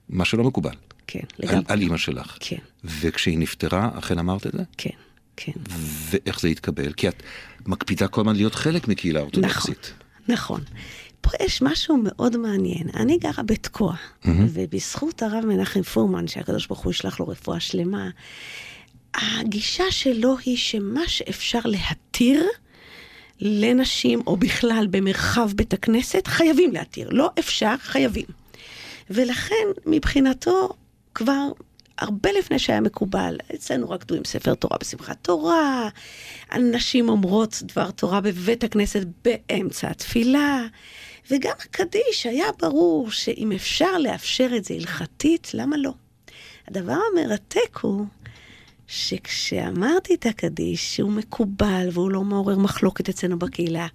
מה 0.10 0.26
שלא 0.26 0.44
מקובל. 0.44 0.76
כן, 1.08 1.20
לגמרי. 1.40 1.58
על, 1.58 1.64
על 1.68 1.82
אימא 1.82 1.98
שלך. 1.98 2.38
כן. 2.40 2.58
וכשהיא 2.84 3.38
נפטרה, 3.38 3.90
אכן 3.98 4.20
אמרת 4.20 4.48
את 4.48 4.52
זה? 4.52 4.64
כן, 4.78 4.90
כן. 5.38 5.52
ואיך 6.10 6.40
זה 6.40 6.48
התקבל? 6.48 6.94
כי 6.94 7.08
את 7.08 7.24
מקפידה 7.66 8.08
כל 8.08 8.22
הזמן 8.22 8.36
להיות 8.36 8.56
חלק 8.56 8.88
מקהילה 8.88 9.20
אורתודוקסית. 9.20 9.94
נכון, 10.28 10.62
נכון. 10.62 10.62
פה 11.22 11.30
יש 11.44 11.62
משהו 11.62 11.98
מאוד 12.04 12.38
מעניין. 12.38 12.90
אני 12.94 13.18
גרה 13.18 13.44
בתקוע, 13.44 13.94
mm-hmm. 13.94 14.28
ובזכות 14.54 15.24
הרב 15.24 15.46
מנחם 15.46 15.82
פורמן, 15.82 16.28
שהקדוש 16.28 16.68
ברוך 16.68 16.80
הוא 16.80 16.92
ישלח 16.92 17.20
לו 17.20 17.28
רפואה 17.28 17.60
שלמה, 17.60 18.10
הגישה 19.16 19.84
שלו 19.92 20.38
היא 20.46 20.58
שמה 20.58 21.08
שאפשר 21.08 21.60
להתיר, 21.66 22.48
לנשים, 23.40 24.22
או 24.28 24.38
בכלל 24.38 24.88
במרחב 24.92 25.52
בית 25.56 25.74
הכנסת, 25.74 26.28
חייבים 26.28 26.74
להתיר. 26.74 27.10
לא 27.12 27.32
אפשר, 27.40 27.76
חייבים. 27.80 28.26
ולכן 29.10 29.66
מבחינתו 29.86 30.70
כבר 31.16 31.52
הרבה 32.04 32.32
לפני 32.32 32.60
שהיה 32.60 32.82
מקובל, 32.82 33.38
אצלנו 33.56 33.90
רקדו 33.90 34.16
עם 34.16 34.24
ספר 34.26 34.56
תורה 34.56 34.78
בשמחת 34.82 35.18
תורה, 35.22 35.90
הנשים 36.52 37.10
אומרות 37.10 37.62
דבר 37.64 37.92
תורה 37.92 38.22
בבית 38.22 38.64
הכנסת 38.64 39.08
באמצע 39.24 39.90
התפילה, 39.90 40.64
וגם 41.32 41.54
הקדיש 41.60 42.26
היה 42.26 42.46
ברור 42.62 43.12
שאם 43.12 43.52
אפשר 43.52 43.98
לאפשר 43.98 44.50
את 44.58 44.66
זה 44.66 44.74
הלכתית, 44.74 45.52
למה 45.54 45.78
לא? 45.78 45.94
הדבר 46.68 46.98
המרתק 47.12 47.80
הוא 47.82 48.06
שכשאמרתי 48.88 50.14
את 50.14 50.26
הקדיש, 50.26 50.96
שהוא 50.96 51.12
מקובל 51.12 51.88
והוא 51.92 52.12
לא 52.12 52.24
מעורר 52.24 52.58
מחלוקת 52.58 53.10
אצלנו 53.10 53.40
בקהילה, 53.40 53.88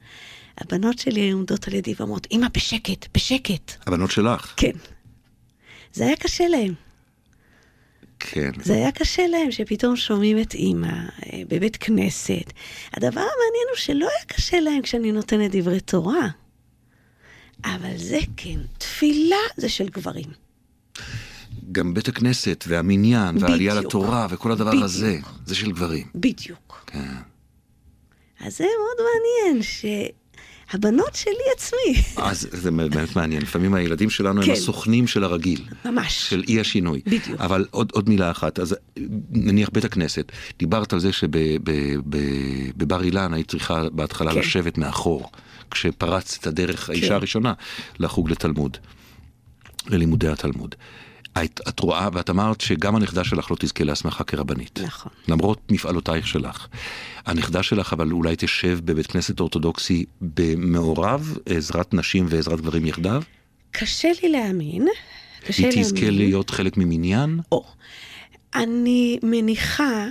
הבנות 0.58 0.98
שלי 0.98 1.20
היו 1.20 1.36
עומדות 1.36 1.68
על 1.68 1.74
ידי 1.74 1.94
ואומרות, 1.98 2.26
אמא, 2.32 2.46
בשקט, 2.54 3.06
בשקט. 3.14 3.72
הבנות 3.86 4.10
שלך? 4.10 4.54
כן. 4.56 4.72
זה 5.92 6.06
היה 6.06 6.16
קשה 6.16 6.48
להם. 6.48 6.87
כן. 8.20 8.50
זה 8.62 8.74
היה 8.74 8.92
קשה 8.92 9.26
להם 9.26 9.50
שפתאום 9.50 9.96
שומעים 9.96 10.40
את 10.40 10.54
אימא 10.54 10.86
אה, 10.86 11.42
בבית 11.48 11.76
כנסת. 11.76 12.52
הדבר 12.92 13.20
המעניין 13.20 13.66
הוא 13.70 13.76
שלא 13.76 14.08
היה 14.08 14.24
קשה 14.26 14.60
להם 14.60 14.82
כשאני 14.82 15.12
נותנת 15.12 15.50
דברי 15.54 15.80
תורה. 15.80 16.28
אבל 17.64 17.96
זה 17.96 18.18
כן, 18.36 18.58
תפילה 18.78 19.36
זה 19.56 19.68
של 19.68 19.88
גברים. 19.88 20.48
גם 21.72 21.94
בית 21.94 22.08
הכנסת 22.08 22.64
והמניין 22.68 23.38
והעלייה 23.38 23.74
לתורה 23.74 24.26
וכל 24.30 24.52
הדבר 24.52 24.70
בדיוק. 24.70 24.84
הזה, 24.84 25.18
זה 25.46 25.54
של 25.54 25.72
גברים. 25.72 26.06
בדיוק. 26.14 26.84
כן. 26.86 27.14
אז 28.40 28.56
זה 28.58 28.64
מאוד 28.64 29.06
מעניין, 29.08 29.62
ש... 29.62 29.84
הבנות 30.72 31.14
שלי 31.14 31.32
עצמי. 31.56 32.02
אז 32.16 32.48
זה 32.52 32.70
באמת 32.70 33.16
מעניין, 33.16 33.42
לפעמים 33.42 33.74
הילדים 33.74 34.10
שלנו 34.10 34.42
כן. 34.42 34.46
הם 34.50 34.52
הסוכנים 34.56 35.06
של 35.06 35.24
הרגיל. 35.24 35.64
ממש. 35.84 36.28
של 36.30 36.44
אי 36.48 36.60
השינוי. 36.60 37.00
בדיוק. 37.06 37.40
אבל 37.40 37.66
עוד, 37.70 37.90
עוד 37.94 38.08
מילה 38.08 38.30
אחת, 38.30 38.58
אז 38.58 38.76
נניח 39.30 39.68
בית 39.72 39.84
הכנסת, 39.84 40.32
דיברת 40.58 40.92
על 40.92 41.00
זה 41.00 41.12
שבבר 41.12 43.02
אילן 43.02 43.34
היית 43.34 43.48
צריכה 43.50 43.82
בהתחלה 43.92 44.32
כן. 44.32 44.38
לשבת 44.38 44.78
מאחור, 44.78 45.30
כשפרצת 45.70 46.40
את 46.40 46.46
הדרך, 46.46 46.90
האישה 46.90 47.08
כן. 47.08 47.14
הראשונה, 47.14 47.52
לחוג 47.98 48.30
לתלמוד. 48.30 48.76
ללימודי 49.86 50.28
התלמוד. 50.28 50.74
את, 51.44 51.60
את 51.68 51.80
רואה, 51.80 52.08
ואת 52.12 52.30
אמרת 52.30 52.60
שגם 52.60 52.96
הנכדה 52.96 53.24
שלך 53.24 53.50
לא 53.50 53.56
תזכה 53.60 53.84
להסמכה 53.84 54.24
כרבנית. 54.24 54.78
נכון. 54.82 55.12
למרות 55.28 55.72
מפעלותייך 55.72 56.26
שלך. 56.26 56.66
הנכדה 57.26 57.62
שלך 57.62 57.92
אבל 57.92 58.12
אולי 58.12 58.34
תשב 58.38 58.78
בבית 58.84 59.06
כנסת 59.06 59.40
אורתודוקסי 59.40 60.04
במעורב, 60.20 61.38
עזרת 61.46 61.94
נשים 61.94 62.26
ועזרת 62.28 62.60
גברים 62.60 62.86
יחדיו? 62.86 63.22
קשה 63.70 64.08
לי 64.22 64.28
להאמין. 64.28 64.86
קשה 65.46 65.62
היא 65.62 65.68
להאמין. 65.68 65.84
תזכה 65.84 66.10
להיות 66.10 66.50
חלק 66.50 66.76
ממניין? 66.76 67.40
או. 67.52 67.64
אני 68.54 69.18
מניחה, 69.22 70.06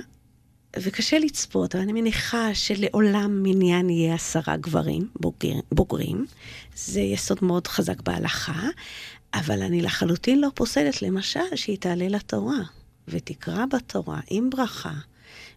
וקשה 0.80 1.20
לצפות, 1.20 1.76
אבל 1.76 1.84
אני 1.84 1.94
מניחה 1.94 2.54
שלעולם 2.54 3.44
מניין 3.44 3.90
יהיה 3.90 4.16
עשרה 4.16 4.58
גברים 4.58 5.08
בוגר, 5.16 5.60
בוגרים. 5.72 6.26
זה 6.76 7.02
יסוד 7.02 7.38
מאוד 7.42 7.68
חזק 7.68 8.02
בהלכה, 8.02 8.68
אבל 9.34 9.62
אני 9.62 9.82
לחלוטין 9.82 10.42
לא 10.42 10.48
פוסלת, 10.56 11.02
למשל, 11.02 11.56
שהיא 11.56 11.78
תעלה 11.78 12.08
לתורה 12.08 12.60
ותקרא 13.08 13.66
בתורה 13.66 14.20
עם 14.30 14.50
ברכה, 14.50 14.94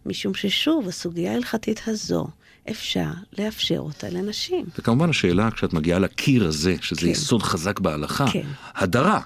משום 0.05 0.33
ששוב, 0.33 0.87
הסוגיה 0.87 1.31
ההלכתית 1.31 1.81
הזו, 1.87 2.27
אפשר 2.71 3.09
לאפשר 3.39 3.79
אותה 3.79 4.09
לנשים. 4.09 4.65
וכמובן 4.79 5.09
השאלה, 5.09 5.51
כשאת 5.51 5.73
מגיעה 5.73 5.99
לקיר 5.99 6.47
הזה, 6.47 6.75
שזה 6.81 7.01
כן. 7.01 7.07
יסוד 7.07 7.43
חזק 7.43 7.79
בהלכה, 7.79 8.25
כן. 8.31 8.47
הדרה, 8.75 9.21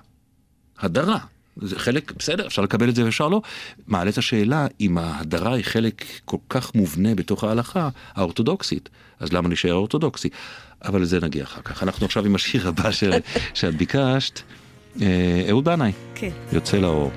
הדרה. 0.80 1.20
זה 1.62 1.80
חלק, 1.80 2.12
בסדר, 2.18 2.48
אפשר 2.48 2.62
לקבל 2.62 2.90
את 2.90 2.96
זה 2.96 3.06
ואפשר 3.06 3.28
לא. 3.28 3.42
מעלה 3.88 4.10
את 4.10 4.18
השאלה, 4.18 4.68
אם 4.82 4.98
ההדרה 4.98 5.54
היא 5.54 5.64
חלק 5.66 6.06
כל 6.26 6.38
כך 6.50 6.76
מובנה 6.76 7.16
בתוך 7.16 7.44
ההלכה 7.44 7.90
האורתודוקסית, 8.14 8.90
אז 9.20 9.34
למה 9.34 9.48
להישאר 9.48 9.74
אורתודוקסי? 9.74 10.30
אבל 10.86 11.02
לזה 11.02 11.20
נגיע 11.22 11.44
אחר 11.44 11.62
כך. 11.62 11.84
אנחנו 11.84 12.06
עכשיו 12.06 12.26
עם 12.26 12.36
השיר 12.36 12.68
הבא 12.68 12.92
ש... 12.92 13.04
שאת 13.54 13.76
ביקשת, 13.76 14.42
אה, 15.02 15.46
אהוד 15.50 15.66
בנאי, 15.66 15.92
כן. 16.16 16.30
יוצא 16.52 16.78
לאור. 16.78 17.12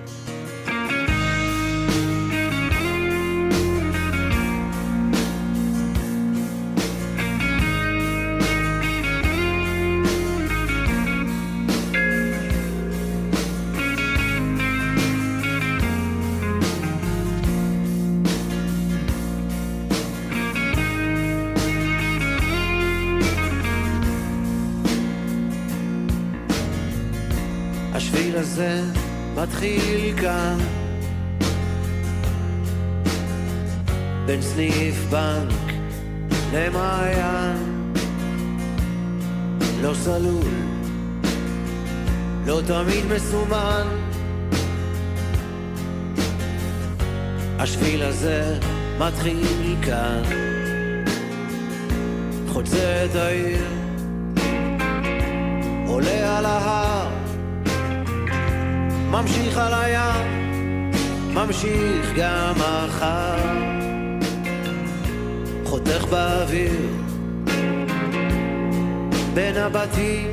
בין 69.39 69.57
הבתים, 69.57 70.33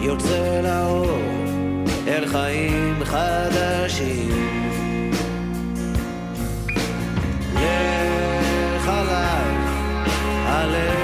יוצא 0.00 0.60
לאור, 0.60 1.18
אל 2.08 2.26
חיים 2.26 3.04
חדשים. 3.04 4.30
לך 8.76 8.88
עליי, 8.88 9.54
עלה 10.46 11.01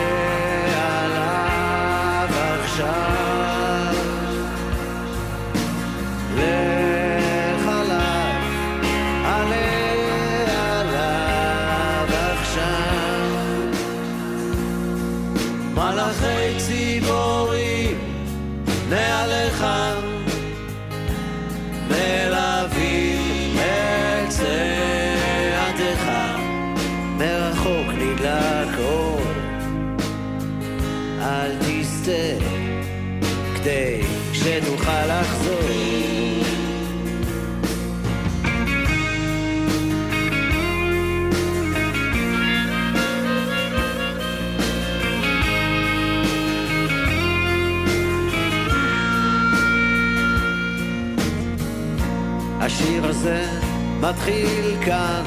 מתחיל 54.29 54.77
כאן 54.85 55.23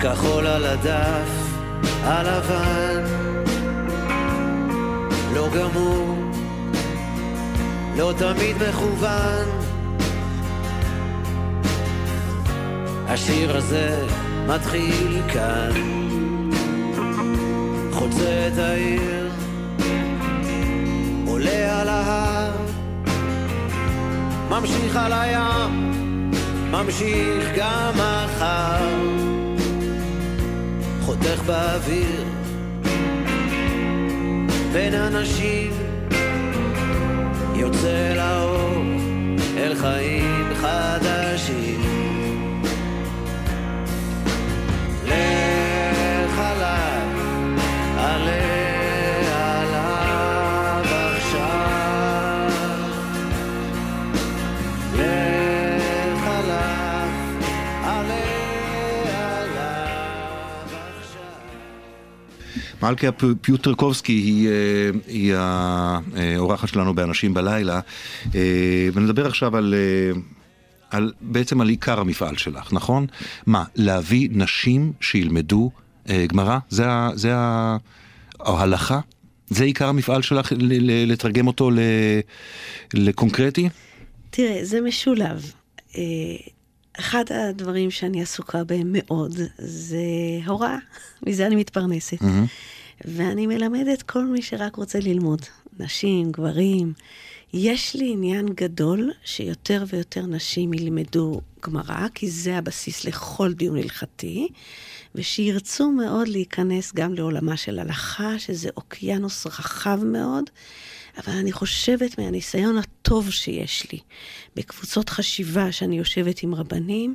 כחול 0.00 0.46
על 0.46 0.64
הדף 0.64 1.28
הלבן. 2.02 3.04
לא 5.34 5.48
גמור 5.48 6.18
לא 7.96 8.12
תמיד 8.18 8.56
מכוון. 8.68 9.48
השיר 13.08 13.56
הזה 13.56 14.06
מתחיל 14.46 15.20
כאן. 15.32 15.70
חוצה 17.92 18.48
את 18.52 18.58
העיר 18.58 19.30
עולה 21.26 21.80
על 21.80 21.88
ההר 21.88 22.45
ממשיך 24.60 24.96
על 24.96 25.12
הים, 25.12 26.30
ממשיך 26.70 27.50
גם 27.56 27.92
מחר, 27.94 28.88
חותך 31.00 31.42
באוויר, 31.46 32.24
בין 34.72 34.94
אנשים, 34.94 35.72
יוצא 37.54 38.14
לאור, 38.16 38.84
אל 39.56 39.74
חיים 39.74 40.54
חדשים. 40.54 41.85
מלכה 62.90 63.08
פיוטרקובסקי 63.40 64.12
היא, 64.12 64.48
אה, 64.48 64.52
היא 65.08 65.34
האורחת 66.36 66.68
שלנו 66.68 66.94
באנשים 66.94 67.34
בלילה, 67.34 67.80
אה, 68.34 68.88
ונדבר 68.92 69.26
עכשיו 69.26 69.56
על, 69.56 69.74
אה, 69.74 70.20
על, 70.90 71.12
בעצם 71.20 71.60
על 71.60 71.68
עיקר 71.68 72.00
המפעל 72.00 72.36
שלך, 72.36 72.72
נכון? 72.72 73.06
מה, 73.46 73.64
להביא 73.74 74.28
נשים 74.32 74.92
שילמדו 75.00 75.70
גמרא? 76.26 76.58
זה, 76.68 76.84
זה 77.14 77.36
ה- 77.36 77.76
או 78.40 78.58
הלכה? 78.60 79.00
זה 79.48 79.64
עיקר 79.64 79.88
המפעל 79.88 80.22
שלך, 80.22 80.52
לתרגם 81.06 81.46
אותו 81.46 81.70
ל- 81.70 81.80
לקונקרטי? 82.94 83.68
תראה, 84.30 84.58
זה 84.62 84.80
משולב. 84.80 85.52
אחד 87.00 87.24
הדברים 87.30 87.90
שאני 87.90 88.22
עסוקה 88.22 88.64
בהם 88.64 88.90
מאוד 88.92 89.34
זה 89.58 89.98
הוראה, 90.46 90.78
מזה 91.26 91.46
אני 91.46 91.56
מתפרנסת. 91.56 92.18
ואני 93.04 93.46
מלמדת 93.46 94.02
כל 94.02 94.24
מי 94.24 94.42
שרק 94.42 94.76
רוצה 94.76 94.98
ללמוד, 95.00 95.42
נשים, 95.78 96.32
גברים. 96.32 96.92
יש 97.52 97.94
לי 97.94 98.12
עניין 98.12 98.46
גדול 98.46 99.12
שיותר 99.24 99.84
ויותר 99.88 100.26
נשים 100.26 100.74
ילמדו 100.74 101.40
גמרא, 101.66 102.08
כי 102.14 102.30
זה 102.30 102.58
הבסיס 102.58 103.04
לכל 103.04 103.52
דיון 103.52 103.76
הלכתי, 103.76 104.48
ושירצו 105.14 105.90
מאוד 105.90 106.28
להיכנס 106.28 106.94
גם 106.94 107.14
לעולמה 107.14 107.56
של 107.56 107.78
הלכה, 107.78 108.38
שזה 108.38 108.68
אוקיינוס 108.76 109.46
רחב 109.46 110.04
מאוד. 110.04 110.44
אבל 111.18 111.32
אני 111.32 111.52
חושבת 111.52 112.18
מהניסיון 112.18 112.78
הטוב 112.78 113.30
שיש 113.30 113.86
לי 113.92 113.98
בקבוצות 114.56 115.08
חשיבה 115.08 115.72
שאני 115.72 115.98
יושבת 115.98 116.42
עם 116.42 116.54
רבנים, 116.54 117.14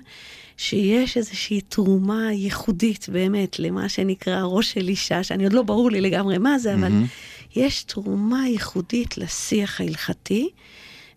שיש 0.58 1.18
איזושהי 1.18 1.62
תרומה 1.62 2.34
ייחודית 2.34 3.10
באמת 3.10 3.60
למה 3.60 3.90
שנקרא 3.90 4.42
ראש 4.44 4.72
של 4.72 4.88
אישה, 4.88 5.24
שאני 5.24 5.44
עוד 5.44 5.54
לא 5.54 5.62
ברור 5.62 5.92
לי 5.92 6.02
לגמרי 6.02 6.38
מה 6.38 6.60
זה, 6.60 6.74
אבל 6.74 6.88
mm-hmm. 6.88 7.60
יש 7.60 7.84
תרומה 7.84 8.48
ייחודית 8.48 9.18
לשיח 9.18 9.82
ההלכתי, 9.82 10.50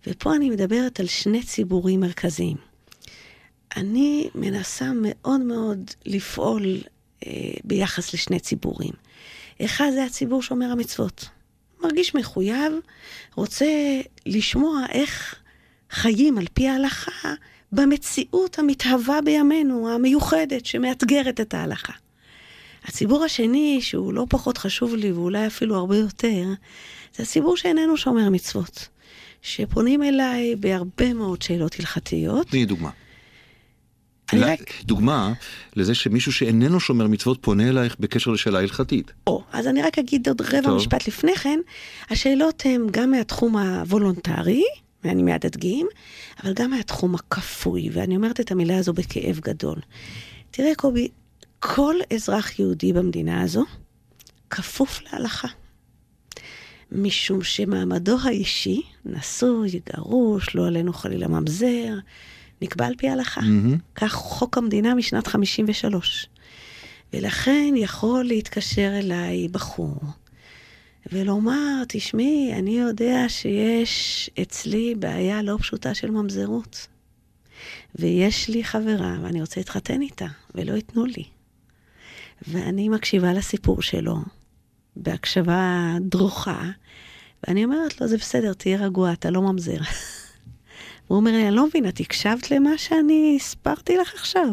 ופה 0.07 0.35
אני 0.35 0.51
מדברת 0.51 1.01
על 1.01 1.07
שני 1.07 1.43
ציבורים 1.43 2.01
מרכזיים. 2.01 2.57
אני 3.77 4.29
מנסה 4.35 4.91
מאוד 5.03 5.41
מאוד 5.41 5.91
לפעול 6.07 6.77
אה, 7.27 7.31
ביחס 7.65 8.15
לשני 8.15 8.41
ציבורים. 8.41 8.93
אחד 9.65 9.91
זה 9.95 10.05
הציבור 10.05 10.43
שומר 10.43 10.67
המצוות. 10.67 11.29
מרגיש 11.85 12.15
מחויב, 12.15 12.73
רוצה 13.35 13.67
לשמוע 14.27 14.81
איך 14.93 15.35
חיים 15.91 16.39
על 16.39 16.47
פי 16.55 16.69
ההלכה 16.69 17.35
במציאות 17.73 18.59
המתהווה 18.59 19.21
בימינו, 19.21 19.91
המיוחדת, 19.95 20.67
שמאתגרת 20.67 21.41
את 21.41 21.55
ההלכה. 21.55 21.93
הציבור 22.85 23.25
השני, 23.25 23.79
שהוא 23.83 24.13
לא 24.13 24.27
פחות 24.29 24.59
חשוב 24.59 24.95
לי 24.95 25.13
ואולי 25.13 25.47
אפילו 25.47 25.77
הרבה 25.77 25.97
יותר, 25.97 26.45
זה 27.17 27.23
הציבור 27.23 27.57
שאיננו 27.57 27.97
שומר 27.97 28.31
מצוות, 28.31 28.89
שפונים 29.43 30.03
אליי 30.03 30.57
בהרבה 30.57 31.15
מאוד 31.15 31.43
שאלות 31.43 31.77
הלכתיות. 31.79 32.49
תני 32.49 32.65
דוגמה. 32.65 32.91
רק- 34.43 34.73
דוגמה 34.85 35.33
לזה 35.77 35.95
שמישהו 35.95 36.33
שאיננו 36.33 36.81
שומר 36.81 37.07
מצוות 37.07 37.39
פונה 37.41 37.69
אלייך 37.69 37.97
בקשר 38.01 38.31
לשאלה 38.31 38.59
הלכתית. 38.59 39.13
או, 39.27 39.43
אז 39.53 39.67
אני 39.67 39.83
רק 39.83 39.99
אגיד 39.99 40.29
עוד 40.29 40.41
רבע 40.41 40.63
טוב. 40.63 40.77
משפט 40.77 41.09
לפני 41.09 41.37
כן, 41.37 41.59
השאלות 42.11 42.63
הן 42.67 42.87
גם 42.91 43.11
מהתחום 43.11 43.57
הוולונטרי, 43.57 44.65
ואני 45.05 45.23
מיד 45.23 45.47
אדגים, 45.47 45.87
אבל 46.45 46.53
גם 46.55 46.71
מהתחום 46.71 47.15
הכפוי, 47.15 47.91
ואני 47.93 48.17
אומרת 48.17 48.41
את 48.41 48.51
המילה 48.53 48.79
הזו 48.79 48.93
בכאב 48.93 49.41
גדול. 49.43 49.79
תראה, 50.51 50.75
קובי, 50.77 51.09
כל 51.59 51.95
אזרח 52.15 52.59
יהודי 52.59 52.93
במדינה 52.93 53.43
הזו 53.43 53.65
כפוף 54.51 55.01
להלכה. 55.13 55.49
משום 56.93 57.43
שמעמדו 57.43 58.17
האישי, 58.23 58.83
נשוי, 59.05 59.81
גרוש, 59.95 60.55
לא 60.55 60.67
עלינו 60.67 60.93
חלילה 60.93 61.29
ממזר, 61.29 61.95
נקבע 62.63 62.87
על 62.87 62.95
פי 62.99 63.09
ההלכה. 63.09 63.41
מהמם. 63.41 63.79
כך 63.95 64.13
חוק 64.13 64.59
המדינה 64.59 64.95
משנת 64.95 65.27
53. 65.27 66.29
ולכן 67.13 67.75
יכול 67.77 68.25
להתקשר 68.25 68.99
אליי 68.99 69.49
בחור 69.49 70.01
ולומר, 71.13 71.83
תשמעי, 71.89 72.53
אני 72.59 72.79
יודע 72.79 73.25
שיש 73.29 74.31
אצלי 74.43 74.95
בעיה 74.99 75.43
לא 75.43 75.57
פשוטה 75.61 75.95
של 75.95 76.11
ממזרות. 76.11 76.87
ויש 77.95 78.49
לי 78.49 78.65
חברה, 78.65 79.17
ואני 79.23 79.41
רוצה 79.41 79.61
להתחתן 79.61 80.01
איתה, 80.01 80.27
ולא 80.55 80.73
ייתנו 80.73 81.07
לי. 81.07 81.25
ואני 82.49 82.89
מקשיבה 82.89 83.33
לסיפור 83.33 83.83
שלו, 83.83 84.17
בהקשבה 84.97 85.93
דרוכה, 86.01 86.71
ואני 87.47 87.65
אומרת 87.65 88.01
לו, 88.01 88.09
זה 88.09 88.17
בסדר, 88.17 88.53
תהיה 88.53 88.79
רגוע, 88.79 89.13
אתה 89.13 89.31
לא 89.31 89.43
ממזר. 89.43 89.79
הוא 91.07 91.17
אומר 91.17 91.31
לי, 91.31 91.49
אני 91.49 91.57
לא 91.57 91.67
מבינה, 91.67 91.89
את 91.89 92.01
הקשבת 92.01 92.51
למה 92.51 92.79
שאני 92.79 93.39
הסברתי 93.41 93.97
לך 93.97 94.15
עכשיו? 94.15 94.49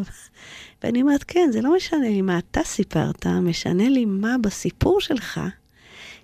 ואני 0.82 1.02
אומרת, 1.02 1.24
כן, 1.24 1.48
זה 1.52 1.60
לא 1.60 1.76
משנה 1.76 2.08
לי 2.08 2.22
מה 2.22 2.38
אתה 2.38 2.60
סיפרת, 2.64 3.26
משנה 3.26 3.88
לי 3.88 4.04
מה 4.04 4.36
בסיפור 4.38 5.00
שלך 5.00 5.40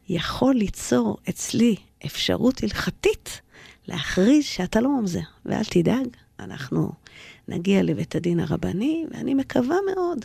יכול 0.09 0.55
ליצור 0.55 1.17
אצלי 1.29 1.77
אפשרות 2.07 2.63
הלכתית 2.63 3.41
להכריז 3.89 4.45
שאתה 4.45 4.81
לא 4.81 4.89
ממזר. 4.89 5.21
ואל 5.47 5.65
תדאג, 5.65 6.07
אנחנו 6.41 6.93
נגיע 7.49 7.83
לבית 7.83 8.15
הדין 8.15 8.41
הרבני, 8.41 9.05
ואני 9.11 9.35
מקווה 9.35 9.77
מאוד 9.95 10.19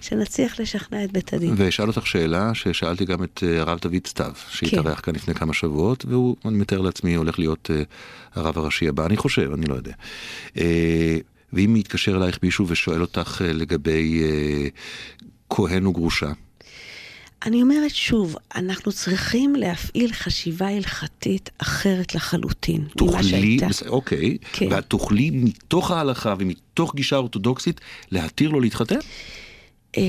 שנצליח 0.00 0.60
לשכנע 0.60 1.04
את 1.04 1.12
בית 1.12 1.34
הדין. 1.34 1.54
ואשאל 1.56 1.88
אותך 1.88 2.06
שאלה 2.06 2.54
ששאלתי 2.54 3.04
גם 3.04 3.24
את 3.24 3.44
אה, 3.46 3.60
הרב 3.60 3.78
דוד 3.82 4.06
סתיו, 4.06 4.32
שהתארח 4.48 5.00
כאן 5.00 5.14
לפני 5.14 5.34
כמה 5.34 5.54
שבועות, 5.54 6.04
והוא, 6.08 6.36
אני 6.44 6.58
מתאר 6.58 6.80
לעצמי, 6.80 7.14
הולך 7.14 7.38
להיות 7.38 7.70
אה, 7.70 7.82
הרב 8.34 8.58
הראשי 8.58 8.88
הבא, 8.88 9.06
אני 9.06 9.16
חושב, 9.16 9.50
אני 9.52 9.66
לא 9.66 9.74
יודע. 9.74 9.92
אה, 10.56 11.18
ואם 11.52 11.76
יתקשר 11.76 12.16
אלייך 12.16 12.38
מישהו 12.42 12.68
ושואל 12.68 13.00
אותך 13.02 13.42
לגבי 13.44 14.22
כהן 15.50 15.86
וגרושה, 15.86 16.32
אני 17.46 17.62
אומרת 17.62 17.94
שוב, 17.94 18.36
אנחנו 18.54 18.92
צריכים 18.92 19.54
להפעיל 19.54 20.12
חשיבה 20.12 20.68
הלכתית 20.68 21.50
אחרת 21.58 22.14
לחלוטין 22.14 22.84
ממה 23.00 23.22
שהייתה. 23.22 23.66
אוקיי, 23.86 24.38
כן. 24.52 24.66
ואת 24.70 24.84
תוכלי 24.84 25.30
מתוך 25.30 25.90
ההלכה 25.90 26.34
ומתוך 26.38 26.94
גישה 26.94 27.16
אורתודוקסית 27.16 27.80
להתיר 28.10 28.50
לו 28.50 28.60
להתחתן? 28.60 28.98
אה, 29.96 30.02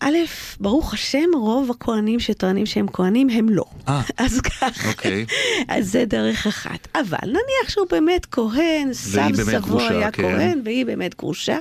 א', 0.00 0.16
ברוך 0.60 0.94
השם, 0.94 1.28
רוב 1.34 1.70
הכהנים 1.70 2.20
שטוענים 2.20 2.66
שהם 2.66 2.86
כהנים 2.92 3.30
הם 3.30 3.48
לא. 3.48 3.64
אה. 3.88 4.02
אז 4.26 4.40
כך, 4.40 4.86
אוקיי. 4.86 5.26
אז 5.68 5.90
זה 5.90 6.04
דרך 6.04 6.46
אחת. 6.46 6.88
אבל 6.94 7.28
נניח 7.28 7.68
שהוא 7.68 7.86
באמת 7.90 8.26
כהן, 8.26 8.92
סב 8.92 9.34
סבו 9.34 9.80
היה 9.80 10.10
כן. 10.10 10.22
כהן, 10.22 10.60
והיא 10.64 10.86
באמת 10.86 11.14
גרושה. 11.18 11.58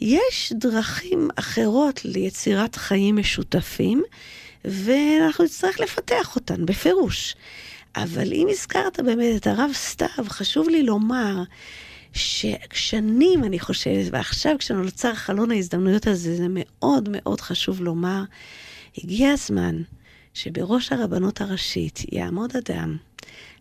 יש 0.00 0.52
דרכים 0.56 1.28
אחרות 1.36 2.04
ליצירת 2.04 2.76
חיים 2.76 3.16
משותפים, 3.16 4.02
ואנחנו 4.68 5.44
נצטרך 5.44 5.80
לפתח 5.80 6.36
אותן, 6.36 6.66
בפירוש. 6.66 7.34
אבל 7.96 8.32
אם 8.32 8.46
הזכרת 8.50 9.00
באמת 9.00 9.36
את 9.36 9.46
הרב 9.46 9.70
סתיו, 9.74 10.24
חשוב 10.28 10.68
לי 10.68 10.82
לומר 10.82 11.42
ששנים, 12.12 13.44
אני 13.44 13.58
חושבת, 13.58 14.06
ועכשיו 14.12 14.56
כשנוצר 14.58 15.14
חלון 15.14 15.50
ההזדמנויות 15.50 16.06
הזה, 16.06 16.36
זה 16.36 16.46
מאוד 16.48 17.08
מאוד 17.12 17.40
חשוב 17.40 17.80
לומר, 17.80 18.22
הגיע 18.98 19.30
הזמן 19.30 19.82
שבראש 20.34 20.92
הרבנות 20.92 21.40
הראשית 21.40 22.00
יעמוד 22.12 22.52
אדם, 22.56 22.96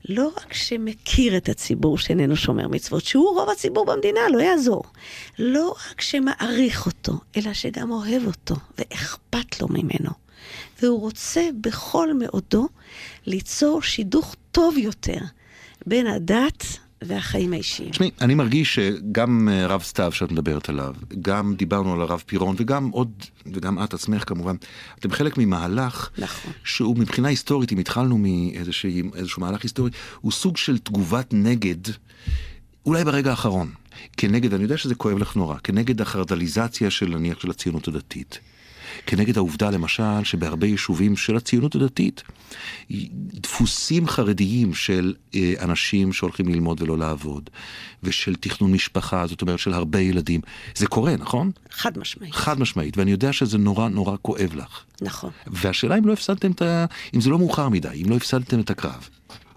לא 0.10 0.32
רק 0.38 0.54
שמכיר 0.54 1.38
את 1.38 1.50
הציבור 1.50 1.98
שאיננו 1.98 2.36
שומר 2.36 2.68
מצוות, 2.68 3.04
שהוא 3.04 3.30
רוב 3.30 3.50
הציבור 3.50 3.86
במדינה, 3.86 4.20
לא 4.34 4.40
יעזור. 4.40 4.84
לא 5.40 5.76
רק 5.92 6.02
שמעריך 6.02 6.86
אותו, 6.86 7.14
אלא 7.38 7.54
שגם 7.54 7.92
אוהב 7.92 8.26
אותו, 8.26 8.56
ואכפת 8.78 9.62
לו 9.62 9.68
ממנו. 9.68 10.27
והוא 10.82 11.00
רוצה 11.00 11.50
בכל 11.62 12.14
מאודו 12.14 12.68
ליצור 13.26 13.82
שידוך 13.82 14.36
טוב 14.52 14.78
יותר 14.78 15.20
בין 15.86 16.08
הדת 16.08 16.66
והחיים 17.02 17.54
האישיים. 17.54 17.90
תשמעי, 17.90 18.12
אני 18.22 18.36
מרגיש 18.36 18.76
שגם 18.76 19.50
אה, 19.52 19.68
רב 19.68 19.84
סתיו 19.84 20.12
שאת 20.12 20.32
מדברת 20.32 20.70
עליו, 20.70 20.96
גם 21.22 21.56
דיברנו 21.56 21.94
על 21.94 22.02
הרב 22.02 22.24
פירון, 22.26 22.56
וגם 22.60 22.90
עוד, 22.90 23.12
וגם 23.54 23.84
את 23.84 23.94
עצמך 23.94 24.24
כמובן, 24.28 24.56
אתם 25.00 25.12
חלק 25.12 25.38
ממהלך 25.38 26.10
נכון. 26.18 26.52
שהוא 26.64 26.98
מבחינה 26.98 27.28
היסטורית, 27.28 27.72
אם 27.72 27.78
התחלנו 27.78 28.18
מאיזשהו 28.18 29.42
מהלך 29.42 29.64
היסטורי, 29.64 29.92
הוא 30.22 30.32
סוג 30.32 30.58
של 30.58 30.78
תגובת 30.78 31.34
נגד, 31.34 31.78
אולי 32.86 33.04
ברגע 33.04 33.30
האחרון, 33.30 33.72
כנגד, 34.18 34.54
אני 34.54 34.64
יודע 34.64 34.78
שזה 34.78 34.96
כואב 34.96 35.18
לך 35.18 35.36
נורא, 35.36 35.58
כנגד 35.64 36.02
החרדליזציה 36.02 36.92
של 36.92 37.10
נניח 37.10 37.40
של 37.40 37.50
הציונות 37.50 37.88
הדתית. 37.88 38.40
כנגד 39.08 39.38
העובדה 39.38 39.70
למשל 39.70 40.24
שבהרבה 40.24 40.68
יישובים 40.68 41.16
של 41.16 41.36
הציונות 41.36 41.76
הדתית 41.76 42.24
דפוסים 43.34 44.08
חרדיים 44.08 44.74
של 44.74 45.14
אה, 45.36 45.54
אנשים 45.60 46.14
שהולכים 46.14 46.48
ללמוד 46.48 46.82
ולא 46.82 46.98
לעבוד 46.98 47.50
ושל 48.04 48.36
תכנון 48.36 48.72
משפחה, 48.72 49.28
זאת 49.28 49.42
אומרת 49.42 49.60
של 49.60 49.74
הרבה 49.74 50.00
ילדים. 50.00 50.42
זה 50.76 50.88
קורה, 50.88 51.16
נכון? 51.16 51.52
חד 51.72 51.98
משמעית. 51.98 52.34
חד 52.34 52.60
משמעית, 52.60 52.98
ואני 52.98 53.12
יודע 53.12 53.34
שזה 53.34 53.58
נורא 53.58 53.90
נורא 53.90 54.18
כואב 54.22 54.56
לך. 54.56 54.84
נכון. 55.02 55.32
והשאלה 55.48 55.98
אם 55.98 56.06
לא 56.06 56.14
הפסדתם 56.14 56.52
את 56.52 56.62
ה... 56.62 56.86
אם 57.16 57.22
זה 57.22 57.30
לא 57.30 57.38
מאוחר 57.38 57.70
מדי, 57.70 58.04
אם 58.06 58.10
לא 58.10 58.16
הפסדתם 58.16 58.60
את 58.60 58.70
הקרב. 58.70 59.10